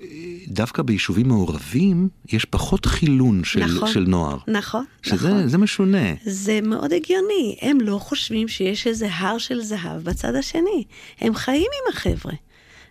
שדווקא 0.00 0.82
ביישובים 0.82 1.28
מעורבים 1.28 2.08
יש 2.32 2.44
פחות 2.44 2.86
חילון 2.86 3.44
של, 3.44 3.64
נכון. 3.64 3.92
של 3.92 4.04
נוער. 4.08 4.38
נכון, 4.48 4.84
שזה 5.02 5.28
נכון. 5.28 5.48
זה 5.48 5.58
משונה. 5.58 6.14
זה 6.24 6.60
מאוד 6.60 6.92
הגיוני, 6.92 7.56
הם 7.60 7.80
לא 7.80 7.98
חושבים 7.98 8.48
שיש 8.48 8.86
איזה 8.86 9.08
הר 9.12 9.38
של 9.38 9.60
זהב 9.60 10.02
בצד 10.02 10.34
השני. 10.34 10.84
הם 11.20 11.34
חיים 11.34 11.66
עם 11.82 11.92
החבר'ה. 11.92 12.32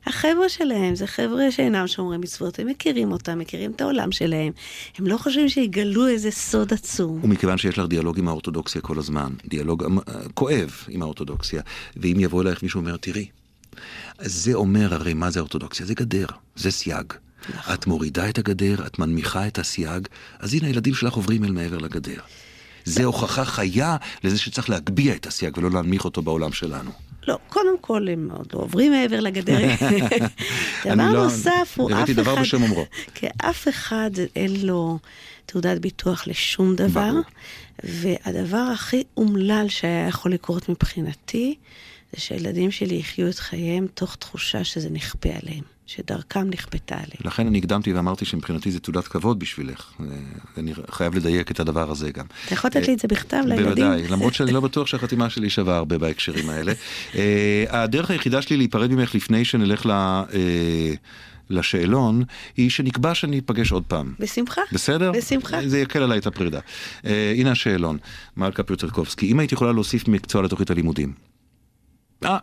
החבר'ה 0.06 0.50
שלהם 0.50 0.96
זה 0.96 1.08
חבר'ה 1.08 1.52
שאינם 1.52 1.88
שומרי 1.88 2.18
מצוות, 2.18 2.60
הם 2.60 2.68
מכירים 2.68 3.12
אותם, 3.12 3.40
מכירים 3.40 3.72
את 3.72 3.82
העולם 3.82 4.12
שלהם. 4.12 4.52
הם 4.98 5.08
לא 5.08 5.18
חושבים 5.18 5.50
שיגלו 5.50 6.08
איזה 6.08 6.32
סוד 6.32 6.74
עצום. 6.74 7.20
ומכיוון 7.24 7.58
שיש 7.58 7.78
לך 7.78 7.86
דיאלוג 7.90 8.20
עם 8.20 8.28
האורתודוקסיה 8.28 8.82
כל 8.82 8.98
הזמן, 8.98 9.34
דיאלוג 9.46 9.84
אה, 9.84 10.14
כואב 10.34 10.72
עם 10.90 11.02
האורתודוקסיה, 11.02 11.62
ואם 11.98 12.18
יבוא 12.20 12.42
אלייך 12.42 12.64
מישהו 12.64 12.82
ואומר, 12.84 12.98
תראי, 12.98 13.28
זה 14.22 14.54
אומר 14.54 14.94
הרי 14.94 15.14
מה 15.14 15.30
זה 15.30 15.40
אורתודוקסיה? 15.40 15.86
זה 15.86 15.94
גדר, 15.94 16.26
זה 16.56 16.72
סייג. 16.72 17.14
נכון. 17.50 17.74
את 17.74 17.88
מורידה 17.88 18.30
את 18.30 18.38
הגדר, 18.38 18.86
את 18.86 19.00
מנמיכה 19.00 19.48
את 19.48 19.60
הסייג, 19.60 20.08
אז 20.40 20.54
הנה 20.54 20.68
הילדים 20.68 20.94
שלך 20.94 21.14
עוברים 21.14 21.44
אל 21.44 21.52
מעבר 21.52 21.78
לגדר. 21.78 22.20
זה 22.86 23.04
הוכחה 23.06 23.46
חיה 23.46 23.98
לזה 24.24 24.40
שצריך 24.40 24.70
להגביה 24.70 25.16
את 25.16 25.26
הסייג 25.28 25.58
ולא 25.58 25.72
להנמיך 25.72 26.06
אותו 26.06 26.22
בעולם 26.22 26.52
שלנו. 26.52 26.92
לא, 27.28 27.38
קודם 27.50 27.78
כל 27.82 28.08
הם 28.08 28.30
עוד 28.38 28.48
לא 28.54 28.60
עוברים 28.60 28.92
מעבר 28.92 29.20
לגדר. 29.20 29.58
דבר 30.86 30.96
לא- 30.96 31.24
נוסף 31.24 31.74
הוא 31.78 31.90
אף 31.92 31.96
הבאתי 31.96 32.14
דבר 32.14 32.34
אחד, 32.34 32.42
בשם 32.42 32.64
אומרו. 32.64 32.86
כי 33.14 33.28
אף 33.38 33.68
אחד 33.68 34.12
אין 34.36 34.66
לו 34.66 35.00
תעודת 35.46 35.78
ביטוח 35.78 36.28
לשום 36.28 36.76
דבר. 36.76 37.12
והדבר 37.84 38.58
הכי 38.74 39.04
אומלל 39.18 39.66
שהיה 39.70 40.08
יכול 40.08 40.34
לקרות 40.34 40.70
מבחינתי, 40.70 41.56
זה 42.14 42.22
שהילדים 42.22 42.72
שלי 42.72 42.96
יחיו 42.96 43.30
את 43.30 43.40
חייהם 43.40 43.88
תוך 43.94 44.16
תחושה 44.16 44.64
שזה 44.64 44.90
נכפה 44.90 45.30
עליהם, 45.44 45.64
שדרכם 45.86 46.50
נכפתה 46.50 46.96
עליהם. 46.96 47.20
לכן 47.26 47.48
אני 47.48 47.58
הקדמתי 47.58 47.94
ואמרתי 47.94 48.26
שמבחינתי 48.26 48.72
זה 48.72 48.80
תעודת 48.80 49.08
כבוד 49.08 49.40
בשבילך. 49.40 49.92
אה, 50.00 50.06
אני 50.58 50.74
חייב 50.92 51.16
לדייק 51.16 51.52
את 51.52 51.60
הדבר 51.60 51.92
הזה 51.92 52.12
גם. 52.12 52.26
אתה 52.46 52.54
יכול 52.54 52.68
לתת 52.68 52.88
לי 52.88 52.94
את 52.94 53.00
זה 53.00 53.08
בכתב 53.08 53.44
לילדים? 53.46 53.66
בוודאי, 53.66 54.08
למרות 54.08 54.34
שאני 54.34 54.52
לא 54.52 54.60
בטוח 54.60 54.88
שהחתימה 54.88 55.30
שלי 55.30 55.50
שווה 55.50 55.78
הרבה 55.78 55.98
בהקשרים 55.98 56.50
האלה. 56.50 56.74
אה, 57.16 57.66
הדרך 57.70 58.12
היחידה 58.12 58.42
שלי 58.42 58.58
להיפרד 58.58 58.92
ממך 58.92 59.16
לפני 59.16 59.46
שנלך 59.46 59.86
ל... 59.86 59.92
אה, 59.92 60.94
לשאלון, 61.50 62.24
היא 62.58 62.70
שנקבע 62.70 63.16
שאני 63.16 63.40
אפגש 63.40 63.72
עוד 63.72 63.84
פעם. 63.88 64.14
בשמחה. 64.20 64.62
בסדר? 64.72 65.12
בשמחה. 65.12 65.68
זה 65.68 65.80
יקל 65.80 66.04
עליי 66.04 66.20
את 66.20 66.28
הפרידה. 66.28 66.60
אה, 67.06 67.34
הנה 67.38 67.52
השאלון, 67.52 67.98
מלכה 68.38 68.64
פיוטרקובסקי, 68.64 69.32
אם 69.32 69.40
היית 69.40 69.52
יכולה 69.52 69.72
להוסיף 69.72 70.08
מקצוע 70.08 70.42
לתוכנית 70.42 70.70
הלימודים. 70.70 71.14
אה, 72.26 72.38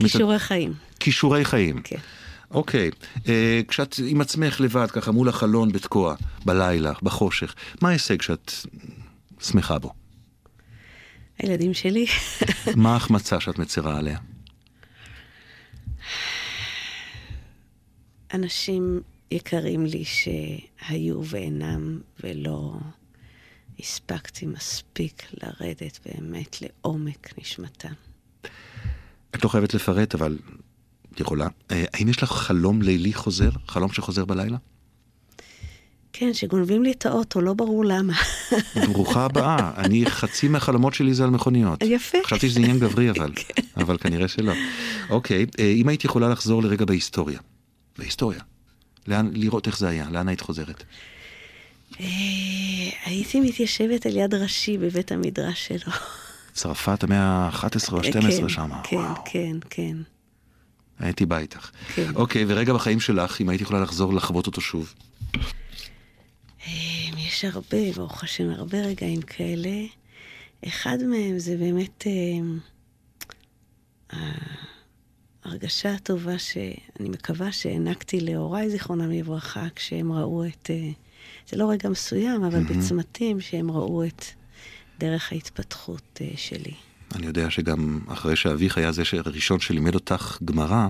כישורי 0.00 0.38
חיים. 0.38 0.74
כישורי 1.00 1.44
חיים. 1.44 1.82
כן. 1.84 1.96
אוקיי, 2.50 2.90
אה, 3.28 3.60
כשאת 3.68 3.96
עם 4.06 4.20
עצמך 4.20 4.60
לבד, 4.60 4.90
ככה 4.90 5.12
מול 5.12 5.28
החלון 5.28 5.72
בתקוע, 5.72 6.14
בלילה, 6.44 6.92
בחושך, 7.02 7.54
מה 7.82 7.88
ההישג 7.88 8.22
שאת 8.22 8.52
שמחה 9.40 9.78
בו? 9.78 9.92
הילדים 11.38 11.74
שלי, 11.74 12.06
מה 12.76 12.92
ההחמצה 12.92 13.40
שאת 13.40 13.58
מצרה 13.58 13.98
עליה? 13.98 14.18
אנשים 18.34 19.00
יקרים 19.30 19.86
לי 19.86 20.04
שהיו 20.04 21.20
ואינם, 21.24 22.00
ולא 22.24 22.74
הספקתי 23.78 24.46
מספיק 24.46 25.22
לרדת 25.42 26.00
באמת 26.06 26.62
לעומק 26.62 27.38
נשמתם. 27.38 27.92
את 29.36 29.44
לא 29.44 29.48
חייבת 29.48 29.74
לפרט, 29.74 30.14
אבל 30.14 30.38
את 31.14 31.20
יכולה. 31.20 31.48
אה, 31.70 31.84
האם 31.94 32.08
יש 32.08 32.22
לך 32.22 32.32
חלום 32.32 32.82
לילי 32.82 33.14
חוזר? 33.14 33.50
חלום 33.68 33.92
שחוזר 33.92 34.24
בלילה? 34.24 34.56
כן, 36.12 36.34
שגונבים 36.34 36.82
לי 36.82 36.92
את 36.92 37.06
האוטו, 37.06 37.40
לא 37.40 37.54
ברור 37.54 37.84
למה. 37.84 38.12
ברוכה 38.92 39.24
הבאה. 39.24 39.72
אני, 39.76 40.06
חצי 40.06 40.48
מהחלומות 40.48 40.94
שלי 40.94 41.14
זה 41.14 41.24
על 41.24 41.30
מכוניות. 41.30 41.82
יפה. 41.82 42.18
חשבתי 42.24 42.48
שזה 42.48 42.60
עניין 42.60 42.78
גברי 42.78 43.10
אבל, 43.10 43.32
אבל 43.82 43.96
כנראה 43.98 44.28
שלא. 44.28 44.52
אוקיי, 45.10 45.46
אה, 45.58 45.64
אם 45.64 45.88
היית 45.88 46.04
יכולה 46.04 46.28
לחזור 46.28 46.62
לרגע 46.62 46.84
בהיסטוריה. 46.84 47.38
בהיסטוריה. 47.98 48.40
לאן, 49.08 49.30
לראות 49.34 49.66
איך 49.66 49.78
זה 49.78 49.88
היה, 49.88 50.10
לאן 50.10 50.28
היית 50.28 50.40
חוזרת? 50.40 50.84
אה, 52.00 52.06
הייתי 53.04 53.40
מתיישבת 53.40 54.06
על 54.06 54.16
יד 54.16 54.34
ראשי 54.34 54.78
בבית 54.78 55.12
המדרש 55.12 55.68
שלו. 55.68 55.92
צרפת 56.56 57.04
המאה 57.04 57.18
ה-11 57.18 57.92
או 57.92 57.98
ה-12 57.98 58.12
כן, 58.12 58.48
שם. 58.48 58.70
כן, 58.82 58.96
וואו. 58.96 59.14
כן, 59.24 59.56
כן. 59.70 59.96
הייתי 60.98 61.26
בא 61.26 61.38
איתך. 61.38 61.70
כן. 61.94 62.10
אוקיי, 62.14 62.44
ורגע 62.48 62.72
בחיים 62.72 63.00
שלך, 63.00 63.40
אם 63.40 63.48
היית 63.48 63.60
יכולה 63.60 63.80
לחזור 63.80 64.14
לחוות 64.14 64.46
אותו 64.46 64.60
שוב. 64.60 64.94
אה, 66.66 66.72
יש 67.18 67.44
הרבה, 67.44 67.92
ברוך 67.96 68.24
השם, 68.24 68.50
הרבה 68.50 68.78
רגעים 68.78 69.22
כאלה. 69.22 69.70
אחד 70.68 70.98
מהם 71.02 71.38
זה 71.38 71.56
באמת 71.56 72.06
אה, 74.12 74.18
ההרגשה 75.44 75.94
הטובה 75.94 76.38
שאני 76.38 77.08
מקווה 77.08 77.52
שהענקתי 77.52 78.20
להוריי, 78.20 78.70
זיכרונם 78.70 79.10
לברכה, 79.10 79.66
כשהם 79.74 80.12
ראו 80.12 80.44
את... 80.44 80.70
אה, 80.70 80.90
זה 81.48 81.56
לא 81.56 81.70
רגע 81.70 81.88
מסוים, 81.88 82.44
אבל 82.44 82.64
בצמתים 82.64 83.40
שהם 83.40 83.70
ראו 83.70 84.04
את 84.04 84.24
דרך 84.98 85.32
ההתפתחות 85.32 86.20
אה, 86.20 86.30
שלי. 86.36 86.74
אני 87.14 87.26
יודע 87.26 87.50
שגם 87.50 88.00
אחרי 88.08 88.36
שאביך 88.36 88.78
היה 88.78 88.92
זה 88.92 89.02
הראשון 89.24 89.60
שלימד 89.60 89.94
אותך 89.94 90.38
גמרא, 90.44 90.88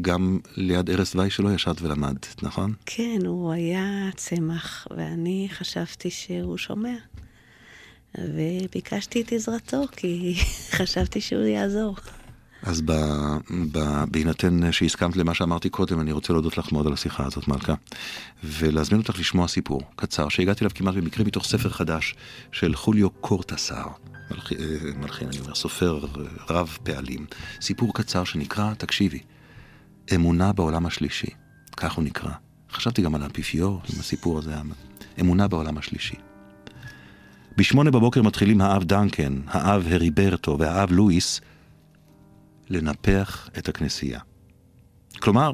גם 0.00 0.38
ליד 0.56 0.90
ערש 0.90 1.12
דווי 1.12 1.30
שלו 1.30 1.50
ישבת 1.50 1.82
ולמדת, 1.82 2.42
נכון? 2.42 2.72
כן, 2.86 3.18
הוא 3.26 3.52
היה 3.52 4.10
צמח, 4.16 4.86
ואני 4.96 5.48
חשבתי 5.52 6.10
שהוא 6.10 6.56
שומע. 6.56 6.96
וביקשתי 8.18 9.20
את 9.20 9.32
עזרתו, 9.32 9.82
כי 9.92 10.34
חשבתי 10.76 11.20
שהוא 11.20 11.42
יעזור. 11.42 11.96
אז 12.66 12.80
ב, 12.80 12.92
ב, 13.72 14.04
בהינתן 14.10 14.72
שהסכמת 14.72 15.16
למה 15.16 15.34
שאמרתי 15.34 15.70
קודם, 15.70 16.00
אני 16.00 16.12
רוצה 16.12 16.32
להודות 16.32 16.58
לך 16.58 16.72
מאוד 16.72 16.86
על 16.86 16.92
השיחה 16.92 17.26
הזאת, 17.26 17.48
מלכה, 17.48 17.74
ולהזמין 18.44 19.00
אותך 19.00 19.18
לשמוע 19.18 19.48
סיפור 19.48 19.82
קצר, 19.96 20.28
שהגעתי 20.28 20.64
אליו 20.64 20.70
כמעט 20.74 20.94
במקרה 20.94 21.24
מתוך 21.24 21.44
ספר 21.44 21.68
חדש 21.68 22.14
של 22.52 22.74
חוליו 22.74 23.10
קורטסר, 23.10 23.84
מלכי, 24.30 24.54
אה, 24.54 24.62
מלכין, 24.96 25.28
אני 25.28 25.38
אומר, 25.38 25.54
סופר 25.54 26.00
רב 26.50 26.78
פעלים. 26.82 27.26
סיפור 27.60 27.94
קצר 27.94 28.24
שנקרא, 28.24 28.74
תקשיבי, 28.74 29.20
אמונה 30.14 30.52
בעולם 30.52 30.86
השלישי, 30.86 31.30
כך 31.76 31.92
הוא 31.92 32.04
נקרא. 32.04 32.32
חשבתי 32.70 33.02
גם 33.02 33.14
על 33.14 33.22
האפיפיור 33.22 33.80
עם 33.94 34.00
הסיפור 34.00 34.38
הזה, 34.38 34.54
אמונה 35.20 35.48
בעולם 35.48 35.78
השלישי. 35.78 36.16
בשמונה 37.56 37.90
בבוקר 37.90 38.22
מתחילים 38.22 38.60
האב 38.60 38.84
דנקן, 38.84 39.40
האב 39.46 39.86
הריברטו 39.90 40.56
והאב 40.58 40.92
לואיס 40.92 41.40
לנפח 42.68 43.48
את 43.58 43.68
הכנסייה. 43.68 44.20
כלומר, 45.20 45.52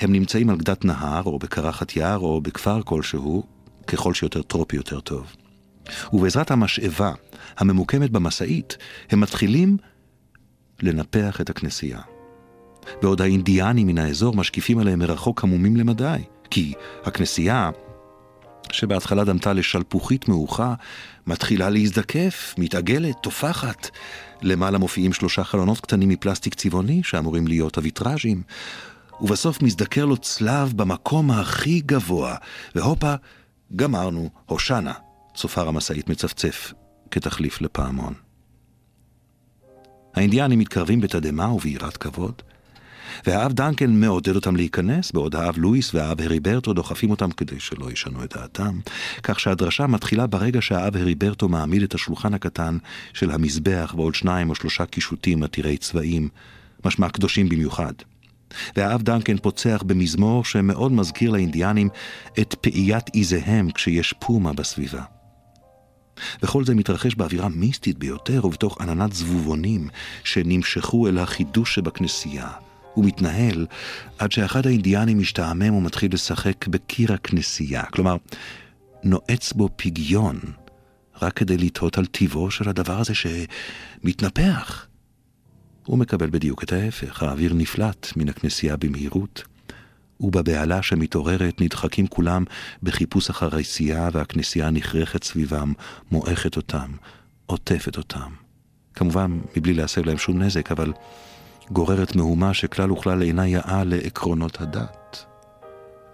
הם 0.00 0.12
נמצאים 0.12 0.50
על 0.50 0.56
גדת 0.56 0.84
נהר, 0.84 1.22
או 1.22 1.38
בקרחת 1.38 1.96
יער, 1.96 2.18
או 2.18 2.40
בכפר 2.40 2.82
כלשהו, 2.82 3.46
ככל 3.86 4.14
שיותר 4.14 4.42
טרופי 4.42 4.76
יותר 4.76 5.00
טוב. 5.00 5.36
ובעזרת 6.12 6.50
המשאבה 6.50 7.12
הממוקמת 7.58 8.10
במשאית, 8.10 8.76
הם 9.10 9.20
מתחילים 9.20 9.76
לנפח 10.82 11.40
את 11.40 11.50
הכנסייה. 11.50 12.00
בעוד 13.02 13.20
האינדיאנים 13.20 13.86
מן 13.86 13.98
האזור 13.98 14.36
משקיפים 14.36 14.78
עליהם 14.78 14.98
מרחוק 14.98 15.44
עמומים 15.44 15.76
למדי, 15.76 16.22
כי 16.50 16.72
הכנסייה, 17.04 17.70
שבהתחלה 18.72 19.24
דמתה 19.24 19.52
לשלפוחית 19.52 20.28
מעוכה, 20.28 20.74
מתחילה 21.30 21.70
להזדקף, 21.70 22.54
מתעגלת, 22.58 23.16
תופחת. 23.22 23.90
למעלה 24.42 24.78
מופיעים 24.78 25.12
שלושה 25.12 25.44
חלונות 25.44 25.80
קטנים 25.80 26.08
מפלסטיק 26.08 26.54
צבעוני 26.54 27.02
שאמורים 27.02 27.46
להיות 27.46 27.76
הוויטראז'ים, 27.76 28.42
ובסוף 29.20 29.62
מזדקר 29.62 30.04
לו 30.04 30.16
צלב 30.16 30.72
במקום 30.76 31.30
הכי 31.30 31.80
גבוה, 31.80 32.36
והופה, 32.74 33.14
גמרנו, 33.76 34.30
הושענה, 34.46 34.92
צופר 35.34 35.68
המשאית 35.68 36.08
מצפצף 36.08 36.72
כתחליף 37.10 37.60
לפעמון. 37.60 38.14
האינדיאנים 40.14 40.58
מתקרבים 40.58 41.00
בתדהמה 41.00 41.52
וביראת 41.52 41.96
כבוד, 41.96 42.42
והאב 43.26 43.52
דנקן 43.52 43.90
מעודד 43.90 44.36
אותם 44.36 44.56
להיכנס, 44.56 45.12
בעוד 45.12 45.34
האב 45.34 45.58
לואיס 45.58 45.94
והאב 45.94 46.20
הריברטו 46.20 46.72
דוחפים 46.72 47.10
אותם 47.10 47.30
כדי 47.30 47.60
שלא 47.60 47.90
ישנו 47.90 48.24
את 48.24 48.36
דעתם, 48.36 48.78
כך 49.22 49.40
שהדרשה 49.40 49.86
מתחילה 49.86 50.26
ברגע 50.26 50.62
שהאב 50.62 50.96
הריברטו 50.96 51.48
מעמיד 51.48 51.82
את 51.82 51.94
השולחן 51.94 52.34
הקטן 52.34 52.78
של 53.12 53.30
המזבח 53.30 53.94
ועוד 53.96 54.14
שניים 54.14 54.50
או 54.50 54.54
שלושה 54.54 54.86
קישוטים 54.86 55.42
עתירי 55.42 55.76
צבעים, 55.76 56.28
משמע 56.84 57.08
קדושים 57.08 57.48
במיוחד. 57.48 57.92
והאב 58.76 59.02
דנקן 59.02 59.38
פוצח 59.38 59.82
במזמור 59.86 60.44
שמאוד 60.44 60.92
מזכיר 60.92 61.30
לאינדיאנים 61.30 61.88
את 62.40 62.54
פעיית 62.54 63.08
עיזיהם 63.12 63.70
כשיש 63.70 64.14
פומה 64.18 64.52
בסביבה. 64.52 65.02
וכל 66.42 66.64
זה 66.64 66.74
מתרחש 66.74 67.14
באווירה 67.14 67.48
מיסטית 67.48 67.98
ביותר 67.98 68.46
ובתוך 68.46 68.80
עננת 68.80 69.12
זבובונים 69.12 69.88
שנמשכו 70.24 71.08
אל 71.08 71.18
החידוש 71.18 71.74
שבכנסייה. 71.74 72.69
הוא 72.94 73.04
מתנהל 73.04 73.66
עד 74.18 74.32
שאחד 74.32 74.66
האינדיאנים 74.66 75.18
משתעמם 75.18 75.74
ומתחיל 75.74 76.14
לשחק 76.14 76.66
בקיר 76.68 77.12
הכנסייה. 77.12 77.84
כלומר, 77.84 78.16
נועץ 79.04 79.52
בו 79.52 79.68
פגיון, 79.76 80.40
רק 81.22 81.32
כדי 81.32 81.56
לתהות 81.56 81.98
על 81.98 82.06
טיבו 82.06 82.50
של 82.50 82.68
הדבר 82.68 83.00
הזה 83.00 83.12
שמתנפח. 83.14 84.86
הוא 85.86 85.98
מקבל 85.98 86.30
בדיוק 86.30 86.62
את 86.64 86.72
ההפך, 86.72 87.22
האוויר 87.22 87.54
נפלט 87.54 88.12
מן 88.16 88.28
הכנסייה 88.28 88.76
במהירות, 88.76 89.42
ובבהלה 90.20 90.82
שמתעוררת 90.82 91.60
נדחקים 91.60 92.06
כולם 92.06 92.44
בחיפוש 92.82 93.30
אחר 93.30 93.56
היציאה 93.56 94.08
והכנסייה 94.12 94.70
נחרכת 94.70 95.24
סביבם, 95.24 95.72
מועכת 96.10 96.56
אותם, 96.56 96.90
עוטפת 97.46 97.96
אותם. 97.96 98.32
כמובן, 98.94 99.40
מבלי 99.56 99.74
להסב 99.74 100.06
להם 100.06 100.18
שום 100.18 100.42
נזק, 100.42 100.72
אבל 100.72 100.92
גוררת 101.70 102.16
מהומה 102.16 102.54
שכלל 102.54 102.92
וכלל 102.92 103.22
אינה 103.22 103.48
יאה 103.48 103.84
לעקרונות 103.84 104.60
הדת. 104.60 105.24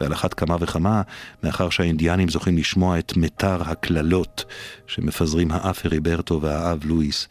ועל 0.01 0.13
אחת 0.13 0.35
כמה 0.35 0.57
וכמה, 0.61 1.03
מאחר 1.43 1.71
שהאינדיאנים 1.71 2.29
זוכים 2.29 2.59
לשמוע 2.59 2.99
את 2.99 3.17
מיתר 3.17 3.63
הקללות 3.63 4.45
שמפזרים 4.87 5.51
האף 5.51 5.87
הריברטו 5.87 6.41
והאב 6.41 6.85
לואיס, 6.85 7.29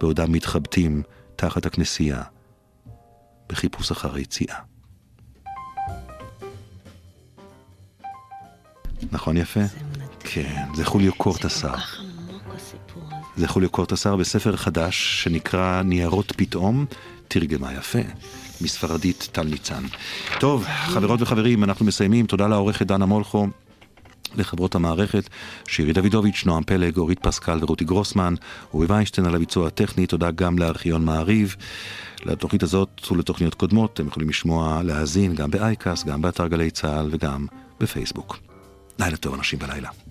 בעודם 0.00 0.32
מתחבטים 0.32 1.02
תחת 1.36 1.66
הכנסייה, 1.66 2.22
בחיפוש 3.48 3.90
אחר 3.90 4.14
היציאה. 4.14 4.56
נכון 9.12 9.36
יפה? 9.36 9.60
זה. 9.60 9.76
כן, 10.20 10.64
זה 10.74 10.84
חוליו 10.84 11.14
קורטסר. 11.14 11.74
זה 13.36 13.48
חוליו 13.48 13.70
קורטסר 13.70 14.16
בספר 14.16 14.56
חדש 14.56 15.22
שנקרא 15.22 15.82
ניירות 15.82 16.32
פתאום, 16.36 16.86
תרגמה 17.28 17.72
יפה, 17.72 17.98
מספרדית 18.60 19.28
טל 19.32 19.42
ניצן. 19.42 19.84
טוב, 20.40 20.64
חברות 20.64 21.22
וחברים, 21.22 21.64
אנחנו 21.64 21.84
מסיימים. 21.84 22.26
תודה 22.26 22.48
לעורכת 22.48 22.86
דנה 22.86 23.06
מולכו. 23.06 23.46
לחברות 24.36 24.74
המערכת, 24.74 25.28
שירי 25.68 25.92
דוידוביץ', 25.92 26.42
נועם 26.46 26.62
פלג, 26.64 26.98
אורית 26.98 27.18
פסקל 27.20 27.58
ורותי 27.60 27.84
גרוסמן, 27.84 28.34
אורי 28.74 28.86
ויינשטיין 28.86 29.26
על 29.26 29.34
הביצוע 29.34 29.66
הטכני, 29.66 30.06
תודה 30.06 30.30
גם 30.30 30.58
לארכיון 30.58 31.04
מעריב. 31.04 31.56
לתוכנית 32.24 32.62
הזאת 32.62 33.10
ולתוכניות 33.10 33.54
קודמות 33.54 33.92
אתם 33.94 34.06
יכולים 34.06 34.28
לשמוע, 34.28 34.82
להאזין 34.82 35.34
גם 35.34 35.50
באייקאס, 35.50 36.04
גם 36.04 36.22
באתר 36.22 36.46
גלי 36.46 36.70
צה"ל 36.70 37.08
וגם 37.10 37.46
בפייסבוק. 37.80 38.38
לילה 38.98 39.16
טוב 39.16 39.34
אנשים 39.34 39.58
בלילה. 39.58 40.05